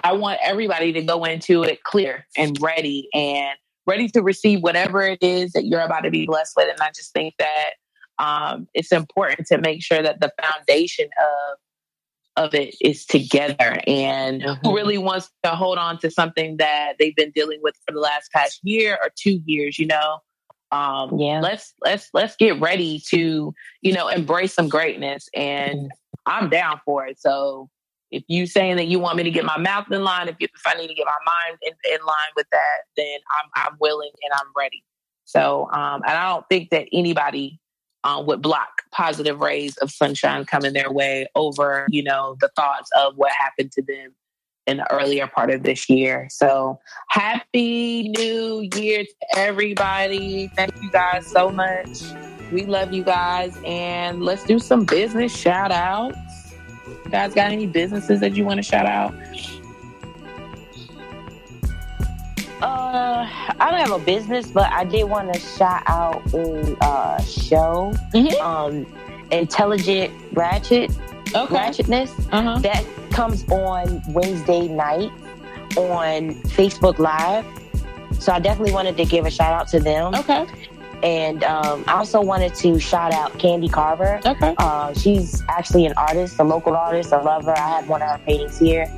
i 0.03 0.13
want 0.13 0.39
everybody 0.43 0.93
to 0.93 1.01
go 1.01 1.23
into 1.23 1.63
it 1.63 1.83
clear 1.83 2.25
and 2.35 2.59
ready 2.61 3.09
and 3.13 3.57
ready 3.85 4.07
to 4.09 4.21
receive 4.21 4.61
whatever 4.61 5.01
it 5.01 5.19
is 5.21 5.51
that 5.53 5.65
you're 5.65 5.81
about 5.81 6.01
to 6.01 6.11
be 6.11 6.25
blessed 6.25 6.53
with. 6.55 6.69
And 6.69 6.79
I 6.81 6.89
just 6.95 7.13
think 7.13 7.35
that 7.39 7.71
um, 8.19 8.67
it's 8.73 8.91
important 8.91 9.47
to 9.47 9.57
make 9.57 9.83
sure 9.83 10.01
that 10.01 10.19
the 10.19 10.31
foundation 10.41 11.09
of 11.19 11.57
of 12.35 12.55
it 12.55 12.73
is 12.81 13.05
together 13.05 13.77
and 13.85 14.41
mm-hmm. 14.41 14.67
who 14.67 14.75
really 14.75 14.97
wants 14.97 15.29
to 15.43 15.51
hold 15.51 15.77
on 15.77 15.99
to 15.99 16.09
something 16.09 16.57
that 16.57 16.93
they've 16.97 17.15
been 17.15 17.29
dealing 17.29 17.59
with 17.61 17.75
for 17.85 17.93
the 17.93 17.99
last 17.99 18.31
past 18.31 18.59
year 18.63 18.97
or 19.03 19.11
two 19.15 19.39
years 19.45 19.77
you 19.77 19.85
know 19.85 20.17
Um, 20.71 21.19
yeah. 21.19 21.39
Let's 21.39 21.73
let's 21.85 22.09
let's 22.13 22.35
get 22.35 22.59
ready 22.59 22.99
to 23.09 23.53
you 23.81 23.93
know 23.93 24.07
embrace 24.07 24.55
some 24.55 24.69
greatness, 24.69 25.29
and 25.35 25.91
I'm 26.25 26.49
down 26.49 26.81
for 26.83 27.05
it. 27.05 27.19
So 27.19 27.69
if 28.13 28.23
you 28.27 28.45
saying 28.45 28.77
that 28.77 28.87
you 28.87 28.99
want 28.99 29.17
me 29.17 29.23
to 29.23 29.31
get 29.31 29.43
my 29.43 29.57
mouth 29.57 29.91
in 29.91 30.03
line, 30.03 30.29
if, 30.29 30.35
you, 30.39 30.47
if 30.53 30.61
I 30.65 30.75
need 30.75 30.87
to 30.87 30.93
get 30.93 31.05
my 31.05 31.11
mind 31.25 31.57
in, 31.63 31.73
in 31.91 32.05
line 32.05 32.31
with 32.35 32.47
that, 32.51 32.83
then 32.95 33.17
I'm 33.31 33.49
I'm 33.55 33.77
willing 33.79 34.11
and 34.23 34.31
I'm 34.33 34.51
ready. 34.55 34.83
So 35.25 35.67
um, 35.71 36.01
and 36.05 36.17
I 36.17 36.29
don't 36.29 36.47
think 36.47 36.69
that 36.69 36.87
anybody 36.93 37.59
uh, 38.03 38.23
would 38.25 38.41
block 38.41 38.83
positive 38.91 39.39
rays 39.39 39.77
of 39.77 39.89
sunshine 39.89 40.45
coming 40.45 40.73
their 40.73 40.91
way 40.91 41.27
over 41.35 41.87
you 41.89 42.03
know 42.03 42.37
the 42.39 42.49
thoughts 42.55 42.89
of 42.95 43.17
what 43.17 43.31
happened 43.31 43.71
to 43.73 43.81
them 43.81 44.13
in 44.67 44.77
the 44.77 44.91
earlier 44.91 45.27
part 45.27 45.49
of 45.49 45.63
this 45.63 45.89
year. 45.89 46.27
So 46.29 46.79
happy 47.09 48.09
new 48.09 48.69
year 48.75 49.03
to 49.03 49.37
everybody. 49.37 50.47
Thank 50.55 50.71
you 50.81 50.89
guys 50.91 51.27
so 51.27 51.49
much. 51.49 52.01
We 52.51 52.65
love 52.65 52.93
you 52.93 53.03
guys. 53.03 53.57
And 53.65 54.23
let's 54.23 54.43
do 54.45 54.59
some 54.59 54.85
business 54.85 55.35
shout 55.35 55.71
outs. 55.71 56.32
Guys 57.13 57.35
got 57.35 57.51
any 57.51 57.67
businesses 57.67 58.19
that 58.21 58.35
you 58.35 58.43
want 58.43 58.57
to 58.57 58.63
shout 58.63 58.87
out? 58.87 59.13
Uh, 62.59 63.27
I 63.59 63.69
don't 63.69 63.79
have 63.79 63.91
a 63.91 64.03
business, 64.03 64.47
but 64.47 64.71
I 64.71 64.83
did 64.83 65.03
want 65.03 65.31
to 65.31 65.39
shout 65.39 65.83
out 65.85 66.23
a 66.33 66.75
uh, 66.83 67.21
show, 67.21 67.93
mm-hmm. 68.15 68.43
um, 68.43 68.87
Intelligent 69.29 70.11
Ratchet, 70.31 70.89
okay. 71.35 71.55
Ratchetness. 71.55 72.09
Uh-huh. 72.31 72.57
That 72.57 72.83
comes 73.11 73.47
on 73.51 74.01
Wednesday 74.11 74.67
night 74.67 75.11
on 75.77 76.33
Facebook 76.49 76.97
Live. 76.97 77.45
So 78.19 78.31
I 78.31 78.39
definitely 78.39 78.73
wanted 78.73 78.97
to 78.97 79.05
give 79.05 79.27
a 79.27 79.29
shout 79.29 79.53
out 79.53 79.67
to 79.67 79.79
them. 79.79 80.15
Okay. 80.15 80.47
And 81.03 81.43
um, 81.43 81.83
I 81.87 81.93
also 81.93 82.21
wanted 82.21 82.55
to 82.55 82.79
shout 82.79 83.11
out 83.13 83.37
Candy 83.37 83.67
Carver. 83.67 84.21
Okay. 84.25 84.55
Uh, 84.57 84.93
she's 84.93 85.43
actually 85.49 85.85
an 85.85 85.93
artist, 85.97 86.39
a 86.39 86.43
local 86.43 86.75
artist. 86.75 87.11
I 87.11 87.21
love 87.21 87.43
her. 87.43 87.57
I 87.57 87.69
have 87.69 87.89
one 87.89 88.01
of 88.01 88.09
her 88.09 88.17
paintings 88.25 88.57
here. 88.57 88.91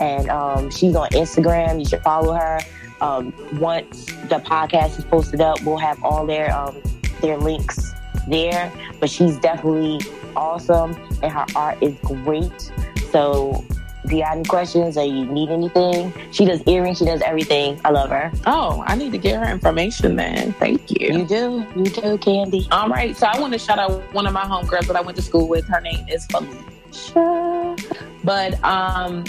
And 0.00 0.28
um, 0.28 0.70
she's 0.70 0.96
on 0.96 1.08
Instagram. 1.10 1.78
You 1.78 1.84
should 1.84 2.02
follow 2.02 2.32
her. 2.32 2.58
Um, 3.00 3.32
once 3.58 4.06
the 4.06 4.40
podcast 4.44 4.98
is 4.98 5.04
posted 5.04 5.40
up, 5.40 5.62
we'll 5.62 5.78
have 5.78 6.02
all 6.04 6.26
their 6.26 6.52
um, 6.52 6.80
their 7.20 7.36
links 7.36 7.92
there. 8.28 8.72
But 9.00 9.10
she's 9.10 9.36
definitely 9.38 10.00
awesome, 10.36 10.96
and 11.22 11.32
her 11.32 11.46
art 11.56 11.78
is 11.80 11.94
great. 12.02 12.72
So 13.10 13.64
you 14.12 14.22
have 14.22 14.36
any 14.36 14.44
questions 14.44 14.96
or 14.96 15.04
you 15.04 15.26
need 15.26 15.50
anything, 15.50 16.12
she 16.30 16.44
does 16.44 16.62
earrings, 16.66 16.98
she 16.98 17.04
does 17.04 17.20
everything. 17.22 17.80
I 17.84 17.90
love 17.90 18.10
her. 18.10 18.30
Oh, 18.46 18.82
I 18.86 18.96
need 18.96 19.12
to 19.12 19.18
get 19.18 19.44
her 19.44 19.50
information 19.50 20.16
then. 20.16 20.52
Thank 20.54 20.90
you. 20.90 21.18
You 21.18 21.26
do. 21.26 21.66
You 21.76 21.84
do, 21.84 22.18
Candy. 22.18 22.66
All 22.70 22.88
right. 22.88 23.16
So 23.16 23.26
I 23.26 23.40
want 23.40 23.52
to 23.52 23.58
shout 23.58 23.78
out 23.78 24.02
one 24.12 24.26
of 24.26 24.32
my 24.32 24.44
homegirls 24.44 24.86
that 24.86 24.96
I 24.96 25.00
went 25.00 25.16
to 25.16 25.22
school 25.22 25.48
with. 25.48 25.66
Her 25.66 25.80
name 25.80 26.06
is 26.08 26.26
Felicia. 26.26 27.76
But 28.24 28.62
um 28.64 29.24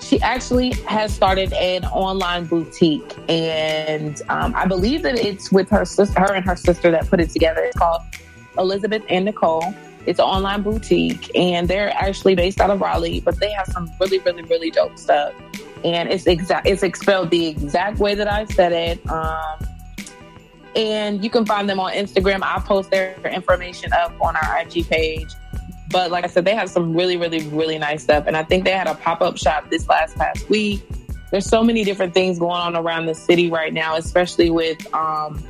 she 0.00 0.20
actually 0.22 0.72
has 0.88 1.14
started 1.14 1.52
an 1.52 1.84
online 1.84 2.44
boutique 2.46 3.14
and 3.28 4.22
um, 4.28 4.52
i 4.56 4.66
believe 4.66 5.02
that 5.02 5.16
it's 5.16 5.52
with 5.52 5.68
her 5.68 5.84
sister 5.84 6.18
her 6.18 6.34
and 6.34 6.44
her 6.44 6.56
sister 6.56 6.90
that 6.90 7.08
put 7.08 7.20
it 7.20 7.30
together 7.30 7.62
it's 7.62 7.78
called 7.78 8.02
elizabeth 8.58 9.02
and 9.08 9.24
nicole 9.24 9.74
it's 10.06 10.18
an 10.18 10.24
online 10.24 10.62
boutique 10.62 11.30
and 11.34 11.68
they're 11.68 11.90
actually 11.94 12.34
based 12.34 12.60
out 12.60 12.70
of 12.70 12.80
Raleigh, 12.80 13.20
but 13.20 13.38
they 13.38 13.50
have 13.52 13.66
some 13.66 13.90
really, 14.00 14.18
really, 14.20 14.42
really 14.42 14.70
dope 14.70 14.98
stuff. 14.98 15.34
And 15.84 16.10
it's 16.10 16.26
exact 16.26 16.66
it's 16.66 16.82
expelled 16.82 17.30
the 17.30 17.46
exact 17.46 17.98
way 17.98 18.14
that 18.14 18.30
I 18.30 18.44
said 18.46 18.72
it. 18.72 19.10
Um, 19.10 19.58
and 20.76 21.22
you 21.24 21.30
can 21.30 21.44
find 21.44 21.68
them 21.68 21.80
on 21.80 21.92
Instagram. 21.92 22.42
I'll 22.42 22.60
post 22.60 22.90
their 22.90 23.16
information 23.24 23.92
up 23.92 24.12
on 24.20 24.36
our 24.36 24.60
IG 24.60 24.88
page. 24.88 25.32
But 25.90 26.10
like 26.10 26.24
I 26.24 26.28
said, 26.28 26.44
they 26.44 26.54
have 26.54 26.70
some 26.70 26.94
really, 26.94 27.16
really, 27.16 27.46
really 27.48 27.78
nice 27.78 28.04
stuff. 28.04 28.24
And 28.26 28.36
I 28.36 28.44
think 28.44 28.64
they 28.64 28.70
had 28.70 28.86
a 28.86 28.94
pop 28.94 29.20
up 29.20 29.36
shop 29.36 29.68
this 29.70 29.88
last 29.88 30.16
past 30.16 30.48
week. 30.48 30.82
There's 31.30 31.46
so 31.46 31.62
many 31.62 31.84
different 31.84 32.14
things 32.14 32.38
going 32.38 32.60
on 32.60 32.76
around 32.76 33.06
the 33.06 33.14
city 33.14 33.50
right 33.50 33.72
now, 33.72 33.96
especially 33.96 34.50
with 34.50 34.92
um, 34.94 35.42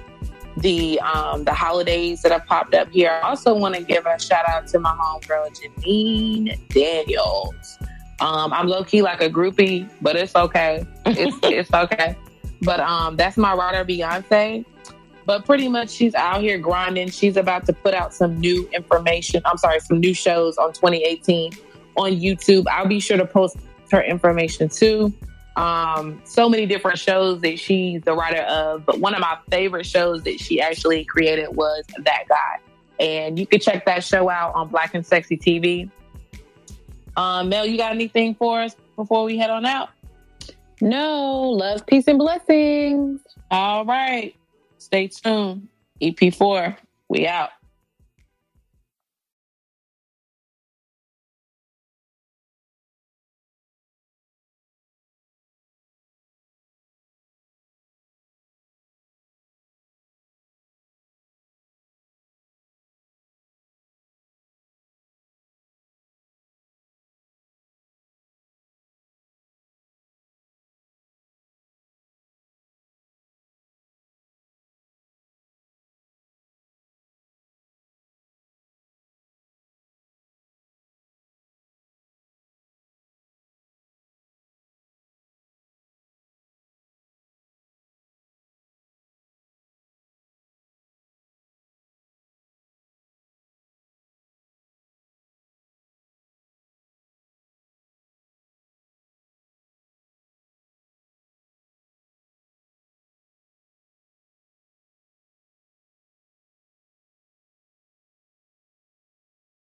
the 0.61 1.01
um, 1.01 1.45
the 1.45 1.53
holidays 1.53 2.23
that 2.23 2.33
have 2.33 2.47
popped 2.47 2.75
up 2.75 2.91
here. 2.91 3.11
I 3.23 3.29
also 3.29 3.55
want 3.57 3.75
to 3.75 3.83
give 3.83 4.07
a 4.07 4.19
shout 4.19 4.49
out 4.49 4.67
to 4.69 4.79
my 4.79 4.91
homegirl 4.93 5.57
Janine 5.59 6.59
Daniels. 6.69 7.79
Um, 8.21 8.53
I'm 8.53 8.67
low 8.69 8.85
key 8.85 9.03
like 9.03 9.23
a 9.23 9.31
groupie, 9.31 9.89
but 10.03 10.17
it's 10.17 10.35
okay. 10.37 10.87
It's 11.07 11.37
it's 11.43 11.73
okay. 11.73 12.17
But 12.63 12.81
um, 12.81 13.17
that's 13.17 13.37
my 13.37 13.55
writer 13.55 13.85
Beyonce. 13.85 14.65
But 15.27 15.45
pretty 15.45 15.69
much 15.69 15.91
she's 15.91 16.15
out 16.15 16.41
here 16.41 16.59
grinding. 16.59 17.11
She's 17.11 17.37
about 17.37 17.65
to 17.67 17.73
put 17.73 17.95
out 17.95 18.13
some 18.13 18.39
new 18.39 18.69
information. 18.73 19.43
I'm 19.45 19.59
sorry, 19.59 19.81
some 19.81 20.01
new 20.01 20.15
shows 20.15 20.59
on 20.59 20.73
2018 20.73 21.53
on 21.97 22.13
YouTube. 22.13 22.65
I'll 22.71 22.87
be 22.87 23.01
sure 23.01 23.17
to 23.17 23.27
post 23.27 23.57
her 23.91 24.03
information 24.03 24.69
too. 24.69 25.13
Um, 25.57 26.21
so 26.25 26.49
many 26.49 26.67
different 26.67 26.99
shows 26.99 27.41
that 27.41 27.59
she's 27.59 28.03
the 28.03 28.15
writer 28.15 28.43
of, 28.43 28.87
but 28.87 29.01
one 29.01 29.15
of 29.15 29.21
my 29.21 29.37
favorite 29.51 29.85
shows 29.85 30.23
that 30.23 30.39
she 30.41 30.61
actually 30.61 31.05
created 31.05 31.55
was 31.55 31.85
That 31.99 32.25
Guy. 32.29 32.59
And 32.99 33.39
you 33.39 33.47
can 33.47 33.61
check 33.61 33.85
that 33.87 34.05
show 34.05 34.29
out 34.29 34.55
on 34.55 34.69
Black 34.69 34.95
and 34.95 35.05
Sexy 35.05 35.37
TV. 35.37 35.91
Um, 37.17 37.49
Mel, 37.49 37.67
you 37.67 37.77
got 37.77 37.93
anything 37.93 38.35
for 38.35 38.61
us 38.61 38.77
before 38.97 39.25
we 39.25 39.37
head 39.37 39.51
on 39.51 39.67
out? 39.67 39.91
No, 40.81 41.51
love, 41.51 41.85
peace, 41.87 42.07
and 42.09 42.19
blessings. 42.19 43.21
All 43.51 43.85
right. 43.85 44.35
Stay 44.79 45.09
tuned. 45.09 45.69
EP4, 46.01 46.77
we 47.09 47.27
out. 47.27 47.51